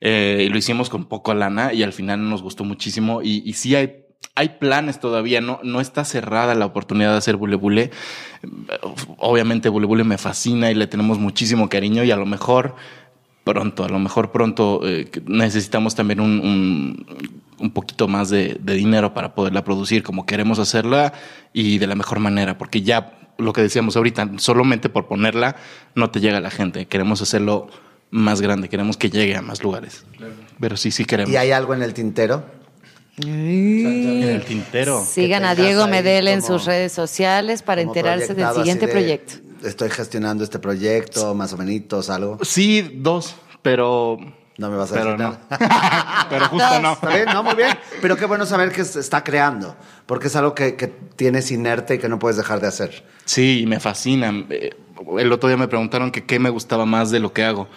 Eh, 0.02 0.44
y 0.48 0.50
lo 0.50 0.58
hicimos 0.58 0.90
con 0.90 1.06
poco 1.06 1.34
lana 1.34 1.72
y 1.72 1.84
al 1.84 1.94
final 1.94 2.28
nos 2.30 2.42
gustó 2.42 2.64
muchísimo. 2.66 3.22
Y, 3.22 3.42
y 3.46 3.54
sí 3.54 3.76
hay, 3.76 4.05
hay 4.36 4.50
planes 4.60 5.00
todavía. 5.00 5.42
No, 5.42 5.60
no 5.64 5.82
está 5.82 6.06
cerrada 6.06 6.56
la 6.56 6.66
oportunidad 6.66 7.12
de 7.12 7.18
hacer 7.18 7.38
Bule 7.38 7.56
Bule. 7.56 7.92
Obviamente 9.18 9.70
Bule 9.70 9.88
Bule 9.88 10.04
me 10.04 10.18
fascina 10.18 10.70
y 10.72 10.76
le 10.76 10.88
tenemos 10.88 11.20
muchísimo 11.20 11.70
cariño 11.70 12.04
y 12.04 12.12
a 12.12 12.18
lo 12.18 12.26
mejor 12.26 12.76
pronto, 13.44 13.86
a 13.86 13.90
lo 13.90 14.00
mejor 14.00 14.32
pronto 14.32 14.82
eh, 14.84 15.10
necesitamos 15.26 15.96
también 15.96 16.20
un, 16.20 16.40
un, 16.40 17.06
un 17.60 17.72
poquito 17.72 18.08
más 18.08 18.30
de, 18.30 18.58
de 18.60 18.74
dinero 18.74 19.14
para 19.14 19.36
poderla 19.36 19.64
producir 19.64 20.04
como 20.04 20.26
queremos 20.26 20.60
hacerla 20.60 21.14
y 21.54 21.78
de 21.78 21.88
la 21.88 21.96
mejor 21.96 22.20
manera, 22.20 22.58
porque 22.58 22.82
ya 22.82 23.18
lo 23.38 23.54
que 23.54 23.62
decíamos 23.62 23.96
ahorita, 23.96 24.32
solamente 24.38 24.90
por 24.90 25.08
ponerla 25.08 25.56
no 25.94 26.10
te 26.10 26.20
llega 26.20 26.38
a 26.38 26.42
la 26.42 26.50
gente, 26.50 26.88
queremos 26.88 27.22
hacerlo 27.22 27.68
más 28.10 28.42
grande, 28.42 28.70
queremos 28.70 28.98
que 28.98 29.10
llegue 29.10 29.36
a 29.36 29.42
más 29.42 29.64
lugares. 29.64 30.06
Pero 30.60 30.78
sí, 30.78 30.92
sí 30.92 31.06
queremos. 31.06 31.32
¿Y 31.32 31.38
hay 31.38 31.52
algo 31.52 31.74
en 31.74 31.84
el 31.84 31.94
tintero? 31.94 32.46
En 33.18 34.24
el 34.24 34.44
tintero. 34.44 35.04
Sigan 35.06 35.46
a 35.46 35.56
Diego 35.56 35.88
Medel 35.88 36.28
en 36.28 36.42
sus 36.42 36.66
redes 36.66 36.92
sociales 36.92 37.62
para 37.62 37.82
enterarse 37.82 38.34
del 38.34 38.54
siguiente 38.54 38.88
de, 38.88 38.92
proyecto. 38.92 39.36
Estoy 39.64 39.90
gestionando 39.90 40.44
este 40.44 40.60
proyecto, 40.60 41.34
más 41.34 41.54
o 41.54 41.58
menos, 41.58 42.10
algo. 42.10 42.38
Sí, 42.42 42.82
dos, 42.96 43.36
pero. 43.62 44.18
No 44.58 44.70
me 44.70 44.78
vas 44.78 44.90
a 44.92 44.96
pero 44.96 45.12
decir 45.12 45.20
no. 45.20 45.38
nada. 45.50 46.28
pero 46.30 46.48
justo 46.48 46.80
no. 46.82 46.94
Está 46.94 47.10
bien, 47.10 47.26
no, 47.26 47.44
muy 47.44 47.56
bien. 47.56 47.78
Pero 48.02 48.16
qué 48.16 48.26
bueno 48.26 48.46
saber 48.46 48.72
que 48.72 48.86
se 48.86 49.02
está 49.02 49.22
creando, 49.22 49.76
porque 50.06 50.28
es 50.28 50.36
algo 50.38 50.56
que, 50.56 50.76
que 50.76 50.88
tienes 50.88 51.52
inerte 51.52 51.96
y 51.96 51.98
que 52.00 52.08
no 52.08 52.20
puedes 52.20 52.38
dejar 52.38 52.62
de 52.62 52.68
hacer. 52.68 53.04
Sí, 53.26 53.62
y 53.62 53.66
me 53.66 53.82
fascina. 53.82 54.32
Eh, 54.50 54.72
El 55.18 55.32
otro 55.34 55.50
día 55.50 55.58
me 55.58 55.68
preguntaron 55.68 56.10
que 56.12 56.24
qué 56.24 56.40
me 56.40 56.50
gustaba 56.50 56.86
más 56.86 57.12
de 57.12 57.20
lo 57.20 57.34
que 57.34 57.44
hago. 57.44 57.68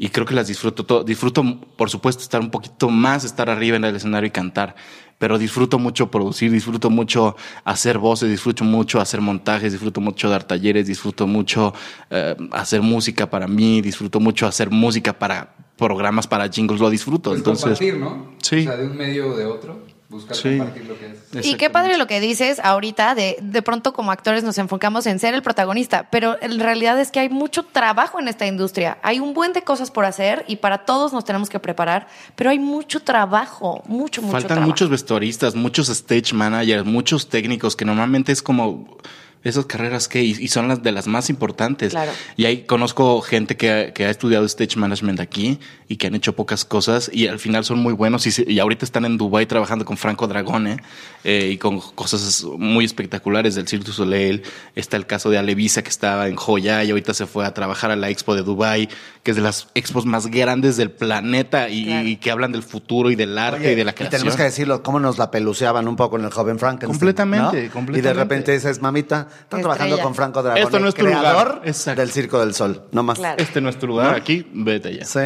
Y 0.00 0.10
creo 0.10 0.24
que 0.24 0.34
las 0.34 0.46
disfruto 0.46 0.86
todo. 0.86 1.02
Disfruto, 1.02 1.42
por 1.76 1.90
supuesto, 1.90 2.22
estar 2.22 2.40
un 2.40 2.50
poquito 2.50 2.88
más, 2.88 3.24
estar 3.24 3.50
arriba 3.50 3.76
en 3.76 3.84
el 3.84 3.96
escenario 3.96 4.28
y 4.28 4.30
cantar. 4.30 4.76
Pero 5.18 5.36
disfruto 5.36 5.80
mucho 5.80 6.08
producir, 6.08 6.52
disfruto 6.52 6.88
mucho 6.88 7.34
hacer 7.64 7.98
voces, 7.98 8.30
disfruto 8.30 8.62
mucho 8.62 9.00
hacer 9.00 9.20
montajes, 9.20 9.72
disfruto 9.72 10.00
mucho 10.00 10.30
dar 10.30 10.44
talleres, 10.44 10.86
disfruto 10.86 11.26
mucho 11.26 11.74
eh, 12.10 12.36
hacer 12.52 12.80
música 12.80 13.28
para 13.28 13.48
mí, 13.48 13.80
disfruto 13.80 14.20
mucho 14.20 14.46
hacer 14.46 14.70
música 14.70 15.18
para 15.18 15.56
programas, 15.76 16.28
para 16.28 16.48
jingles, 16.48 16.80
lo 16.80 16.90
disfruto. 16.90 17.30
Pues 17.30 17.40
Entonces, 17.40 17.64
compartir, 17.64 17.96
¿no? 17.96 18.34
Sí. 18.40 18.60
O 18.60 18.62
sea, 18.62 18.76
de 18.76 18.86
un 18.86 18.96
medio 18.96 19.30
o 19.30 19.36
de 19.36 19.46
otro, 19.46 19.82
buscar 20.08 20.36
Sí. 20.36 20.56
compartir 20.56 20.86
lo 20.86 20.98
que 20.98 21.38
es. 21.40 21.46
Y 21.46 21.56
qué 21.56 21.68
padre 21.68 21.98
lo 21.98 22.06
que 22.06 22.18
dices 22.20 22.60
ahorita, 22.62 23.14
de, 23.14 23.36
de 23.42 23.62
pronto 23.62 23.92
como 23.92 24.10
actores 24.10 24.42
nos 24.42 24.56
enfocamos 24.56 25.06
en 25.06 25.18
ser 25.18 25.34
el 25.34 25.42
protagonista, 25.42 26.08
pero 26.10 26.36
en 26.40 26.58
realidad 26.60 26.98
es 26.98 27.10
que 27.10 27.20
hay 27.20 27.28
mucho 27.28 27.62
trabajo 27.64 28.18
en 28.18 28.28
esta 28.28 28.46
industria, 28.46 28.98
hay 29.02 29.20
un 29.20 29.34
buen 29.34 29.52
de 29.52 29.62
cosas 29.62 29.90
por 29.90 30.04
hacer 30.06 30.44
y 30.48 30.56
para 30.56 30.78
todos 30.86 31.12
nos 31.12 31.24
tenemos 31.26 31.50
que 31.50 31.58
preparar, 31.58 32.06
pero 32.36 32.48
hay 32.50 32.58
mucho 32.58 33.00
trabajo, 33.00 33.82
mucho, 33.86 34.22
mucho 34.22 34.32
Faltan 34.32 34.48
trabajo. 34.48 34.66
muchos 34.68 34.88
vestuaristas, 34.88 35.54
muchos 35.54 35.88
stage 35.90 36.32
managers, 36.34 36.86
muchos 36.86 37.28
técnicos 37.28 37.76
que 37.76 37.84
normalmente 37.84 38.32
es 38.32 38.42
como 38.42 38.96
esas 39.44 39.66
carreras 39.66 40.08
que 40.08 40.22
y 40.22 40.30
y 40.38 40.48
son 40.48 40.68
las 40.68 40.82
de 40.82 40.92
las 40.92 41.06
más 41.06 41.30
importantes. 41.30 41.92
Claro. 41.92 42.10
Y 42.36 42.44
ahí 42.46 42.64
conozco 42.64 43.20
gente 43.22 43.56
que 43.56 43.70
ha, 43.70 43.92
que 43.92 44.04
ha 44.06 44.10
estudiado 44.10 44.44
stage 44.46 44.76
management 44.76 45.20
aquí 45.20 45.58
y 45.88 45.96
que 45.96 46.06
han 46.08 46.14
hecho 46.14 46.34
pocas 46.34 46.64
cosas 46.64 47.10
y 47.12 47.28
al 47.28 47.38
final 47.38 47.64
son 47.64 47.78
muy 47.78 47.92
buenos 47.92 48.26
y, 48.26 48.30
se- 48.30 48.44
y 48.50 48.58
ahorita 48.58 48.84
están 48.84 49.04
en 49.04 49.16
Dubai 49.16 49.46
trabajando 49.46 49.84
con 49.84 49.96
Franco 49.96 50.26
Dragone 50.26 50.78
eh, 51.24 51.50
y 51.52 51.56
con 51.58 51.80
cosas 51.80 52.44
muy 52.58 52.84
espectaculares 52.84 53.54
del 53.54 53.66
Cirque 53.68 53.86
du 53.86 53.92
Soleil. 53.92 54.42
Está 54.74 54.96
el 54.96 55.06
caso 55.06 55.30
de 55.30 55.38
Alevisa 55.38 55.82
que 55.82 55.88
estaba 55.90 56.28
en 56.28 56.36
Joya 56.36 56.84
y 56.84 56.90
ahorita 56.90 57.14
se 57.14 57.26
fue 57.26 57.46
a 57.46 57.54
trabajar 57.54 57.90
a 57.90 57.96
la 57.96 58.10
Expo 58.10 58.34
de 58.34 58.42
Dubai, 58.42 58.88
que 59.22 59.30
es 59.30 59.36
de 59.36 59.42
las 59.42 59.68
expos 59.74 60.04
más 60.04 60.26
grandes 60.26 60.76
del 60.76 60.90
planeta 60.90 61.68
y, 61.68 61.84
Claro. 61.86 62.08
y 62.08 62.16
que 62.16 62.30
hablan 62.30 62.52
del 62.52 62.62
futuro 62.62 63.10
y 63.10 63.14
del 63.16 63.38
arte 63.38 63.72
y 63.72 63.74
de 63.74 63.84
la 63.84 63.92
y 63.92 63.94
creación. 63.94 64.10
tenemos 64.20 64.36
que 64.36 64.42
decirlo, 64.42 64.82
cómo 64.82 65.00
nos 65.00 65.16
la 65.18 65.30
peluceaban 65.30 65.88
un 65.88 65.96
poco 65.96 66.18
en 66.18 66.24
el 66.24 66.30
joven 66.30 66.58
Frankenstein. 66.58 66.90
Completamente, 66.90 67.52
¿no? 67.52 67.58
Y 67.58 67.62
de 67.62 67.70
completamente. 67.70 68.12
repente 68.20 68.52
dices, 68.52 68.80
mamita, 68.82 69.28
están 69.40 69.60
trabajando 69.60 69.98
con 70.00 70.14
Franco 70.14 70.42
Dragón, 70.42 70.62
Esto 70.62 70.78
no 70.78 70.88
es 70.88 70.94
tu 70.94 71.02
creador 71.04 71.62
lugar. 71.64 71.96
Del 71.96 72.10
Circo 72.10 72.38
del 72.40 72.54
Sol, 72.54 72.84
no 72.92 73.02
más. 73.02 73.18
Claro. 73.18 73.42
Este 73.42 73.60
no 73.60 73.68
es 73.68 73.78
tu 73.78 73.86
lugar, 73.86 74.14
aquí 74.14 74.46
vete 74.52 74.96
ya. 74.96 75.04
Sí. 75.04 75.20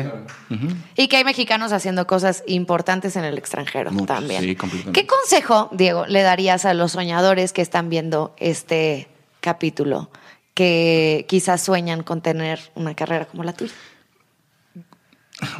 Y 0.96 1.08
que 1.08 1.16
hay 1.16 1.24
mexicanos 1.24 1.72
haciendo 1.72 2.06
cosas 2.06 2.42
importantes 2.46 3.16
en 3.16 3.24
el 3.24 3.38
extranjero 3.38 3.90
también. 4.06 4.42
sí, 4.42 4.54
completamente. 4.56 5.00
¿Qué 5.00 5.06
consejo, 5.06 5.68
Diego, 5.72 6.06
le 6.06 6.22
darías 6.22 6.64
a 6.64 6.74
los 6.74 6.92
soñadores 6.92 7.52
que 7.52 7.62
están 7.62 7.88
viendo 7.88 8.34
este 8.38 9.08
capítulo, 9.40 10.10
que 10.54 11.26
quizás 11.28 11.60
sueñan 11.62 12.02
con 12.02 12.20
tener 12.20 12.60
una 12.74 12.94
carrera 12.94 13.26
como 13.26 13.42
la 13.44 13.52
tuya? 13.52 13.72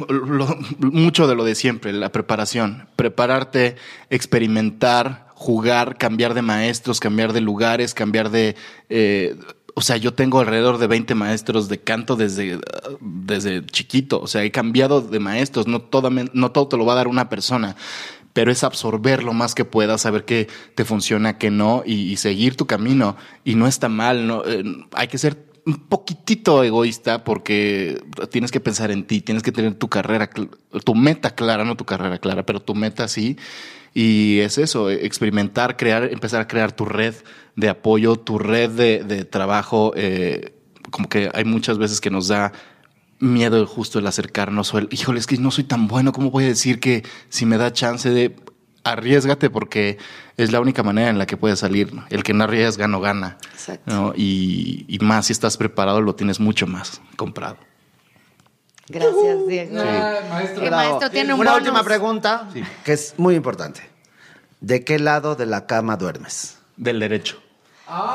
Lo- 0.07 0.55
mucho 0.79 1.27
de 1.27 1.35
lo 1.35 1.43
de 1.43 1.55
siempre, 1.55 1.91
la 1.91 2.09
preparación. 2.11 2.87
Prepararte, 2.95 3.75
experimentar, 4.09 5.27
jugar, 5.43 5.97
cambiar 5.97 6.33
de 6.33 6.41
maestros, 6.41 6.99
cambiar 6.99 7.33
de 7.33 7.41
lugares, 7.41 7.93
cambiar 7.93 8.29
de... 8.29 8.55
eh, 8.89 9.35
o 9.75 9.81
sea, 9.81 9.97
yo 9.97 10.13
tengo 10.13 10.39
alrededor 10.39 10.77
de 10.77 10.87
20 10.87 11.15
maestros 11.15 11.67
de 11.67 11.79
canto 11.79 12.15
desde, 12.15 12.59
desde 13.01 13.65
chiquito. 13.65 14.21
O 14.21 14.27
sea, 14.27 14.43
he 14.43 14.51
cambiado 14.51 15.01
de 15.01 15.19
maestros. 15.19 15.67
No, 15.67 15.81
toda, 15.81 16.09
no 16.11 16.51
todo 16.51 16.67
te 16.67 16.77
lo 16.77 16.85
va 16.85 16.93
a 16.93 16.97
dar 16.97 17.07
una 17.07 17.27
persona. 17.27 17.75
Pero 18.33 18.51
es 18.51 18.63
absorber 18.63 19.23
lo 19.23 19.33
más 19.33 19.55
que 19.55 19.65
puedas, 19.65 20.01
saber 20.01 20.25
qué 20.25 20.47
te 20.75 20.85
funciona, 20.85 21.37
qué 21.37 21.49
no, 21.49 21.83
y, 21.85 22.17
seguir 22.17 22.55
tu 22.55 22.67
camino. 22.67 23.17
Y 23.43 23.55
no 23.55 23.67
está 23.67 23.89
mal. 23.89 24.27
No, 24.27 24.43
Eh, 24.45 24.63
hay 24.93 25.07
que 25.07 25.17
ser 25.17 25.43
un 25.65 25.87
poquitito 25.87 26.63
egoísta 26.63 27.23
porque 27.23 27.99
tienes 28.31 28.51
que 28.51 28.59
pensar 28.59 28.91
en 28.91 29.05
ti, 29.05 29.21
tienes 29.21 29.43
que 29.43 29.51
tener 29.51 29.73
tu 29.75 29.87
carrera, 29.87 30.29
tu 30.83 30.93
meta 30.93 31.33
clara, 31.35 31.63
no 31.63 31.77
tu 31.77 31.85
carrera 31.85 32.19
clara, 32.19 32.45
pero 32.45 32.59
tu 32.59 32.75
meta 32.75 33.07
sí. 33.07 33.37
Y 33.93 34.39
es 34.39 34.57
eso, 34.57 34.89
experimentar, 34.89 35.77
crear, 35.77 36.05
empezar 36.05 36.41
a 36.41 36.47
crear 36.47 36.71
tu 36.71 36.85
red 36.85 37.13
de 37.55 37.69
apoyo, 37.69 38.15
tu 38.15 38.39
red 38.39 38.71
de, 38.71 39.03
de 39.03 39.25
trabajo. 39.25 39.93
eh, 39.95 40.55
como 40.89 41.09
que 41.09 41.29
hay 41.33 41.45
muchas 41.45 41.77
veces 41.77 42.01
que 42.01 42.11
nos 42.11 42.27
da 42.27 42.51
miedo 43.19 43.65
justo 43.65 43.99
el 43.99 44.07
acercarnos 44.07 44.73
o 44.73 44.79
el, 44.79 44.89
híjole, 44.91 45.19
es 45.19 45.27
que 45.27 45.37
no 45.37 45.49
soy 45.49 45.63
tan 45.63 45.87
bueno, 45.87 46.11
¿cómo 46.11 46.29
voy 46.29 46.43
a 46.43 46.47
decir 46.47 46.79
que 46.79 47.03
si 47.29 47.45
me 47.45 47.57
da 47.57 47.71
chance 47.71 48.09
de 48.09 48.35
arriesgate 48.83 49.49
porque 49.49 49.97
es 50.37 50.51
la 50.51 50.59
única 50.59 50.83
manera 50.83 51.09
en 51.09 51.17
la 51.17 51.25
que 51.25 51.37
puedes 51.37 51.59
salir. 51.59 51.91
El 52.09 52.23
que 52.23 52.33
no 52.33 52.43
arriesga 52.43 52.87
no 52.87 52.99
gana. 52.99 53.37
Exacto. 53.53 53.93
¿no? 53.93 54.13
Y, 54.15 54.85
y 54.87 54.99
más 54.99 55.27
si 55.27 55.33
estás 55.33 55.57
preparado, 55.57 56.01
lo 56.01 56.15
tienes 56.15 56.39
mucho 56.39 56.67
más 56.67 57.01
comprado. 57.15 57.57
Gracias, 58.87 59.47
Diego. 59.47 59.81
Ah, 59.81 60.19
maestro. 60.29 60.63
El 60.63 60.71
maestro 60.71 61.09
tiene 61.09 61.33
un 61.33 61.39
Una 61.39 61.51
bonus. 61.51 61.67
última 61.67 61.83
pregunta 61.83 62.47
que 62.83 62.93
es 62.93 63.13
muy 63.17 63.35
importante. 63.35 63.81
¿De 64.59 64.83
qué 64.83 64.99
lado 64.99 65.35
de 65.35 65.45
la 65.45 65.65
cama 65.65 65.97
duermes? 65.97 66.57
Del 66.77 66.99
derecho. 66.99 67.41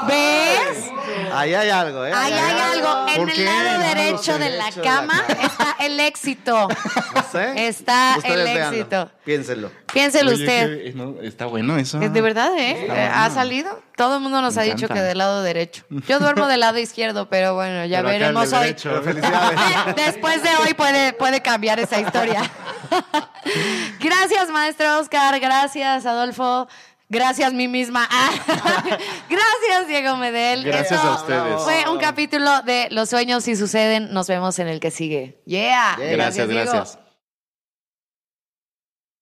¿Ves? 0.06 0.90
Ahí 1.32 1.54
hay 1.54 1.70
algo, 1.70 2.04
¿eh? 2.04 2.12
Ahí 2.14 2.32
hay 2.32 2.60
algo. 2.60 3.06
En 3.08 3.16
¿Por 3.16 3.30
el 3.30 3.44
lado 3.44 3.64
No, 3.64 3.78
no, 3.78 3.84
derecho 3.94 4.38
de 4.38 4.50
la 4.50 4.64
derecho 4.64 4.78
de 4.78 4.82
la 4.82 4.82
cama 4.82 5.24
está 5.42 5.76
el 5.80 6.00
éxito. 6.00 6.68
Sé. 7.32 7.66
Está 7.68 8.14
Ustedes 8.18 8.36
el 8.38 8.44
véanlo. 8.44 8.76
éxito. 8.76 9.10
Piénsenlo. 9.24 9.70
Piénselo 9.92 10.30
Oye, 10.32 10.40
usted. 10.44 10.82
que- 10.84 10.92
no, 10.94 11.14
está 11.22 11.46
bueno 11.46 11.76
eso. 11.76 12.00
Es 12.00 12.12
de 12.12 12.20
verdad, 12.20 12.56
¿eh? 12.58 12.70
Está 12.72 12.84
Eh, 12.84 12.86
bueno. 13.08 13.12
¿Ha 13.14 13.30
salido? 13.30 13.82
Todo 13.96 14.16
el 14.16 14.22
mundo 14.22 14.40
nos 14.42 14.54
Me 14.54 14.60
ha 14.62 14.64
dicho 14.64 14.86
encanta. 14.86 14.94
que 14.94 15.00
del 15.02 15.18
lado 15.18 15.42
derecho. 15.42 15.84
Yo 16.06 16.18
duermo 16.20 16.46
del 16.46 16.60
lado 16.60 16.78
izquierdo, 16.78 17.28
pero 17.28 17.54
bueno, 17.54 17.84
ya 17.86 17.98
Pero 17.98 18.08
veremos 18.10 18.52
hoy. 18.52 18.60
derecho. 18.60 19.02
Felicidades. 19.02 19.58
Después 19.96 20.42
de 20.42 20.50
hoy 20.62 20.74
puede, 20.74 21.12
puede 21.14 21.40
cambiar 21.42 21.80
esa 21.80 22.00
historia. 22.00 22.42
Gracias, 24.00 24.48
maestro 24.50 24.98
Oscar. 24.98 25.38
Gracias, 25.40 26.06
Adolfo. 26.06 26.68
Gracias, 27.10 27.54
mí 27.54 27.68
misma. 27.68 28.06
Gracias, 28.46 29.88
Diego 29.88 30.16
Medel. 30.18 30.62
Gracias 30.62 30.92
Esto 30.92 31.08
a 31.08 31.14
ustedes. 31.14 31.62
Fue 31.62 31.90
un 31.90 31.98
capítulo 31.98 32.60
de 32.62 32.88
Los 32.90 33.08
sueños 33.08 33.44
si 33.44 33.56
suceden. 33.56 34.12
Nos 34.12 34.28
vemos 34.28 34.58
en 34.58 34.68
el 34.68 34.78
que 34.78 34.90
sigue. 34.90 35.40
Yeah. 35.46 35.96
Yeah. 35.98 36.10
Gracias, 36.12 36.48
Diego. 36.48 36.70
gracias. 36.70 36.98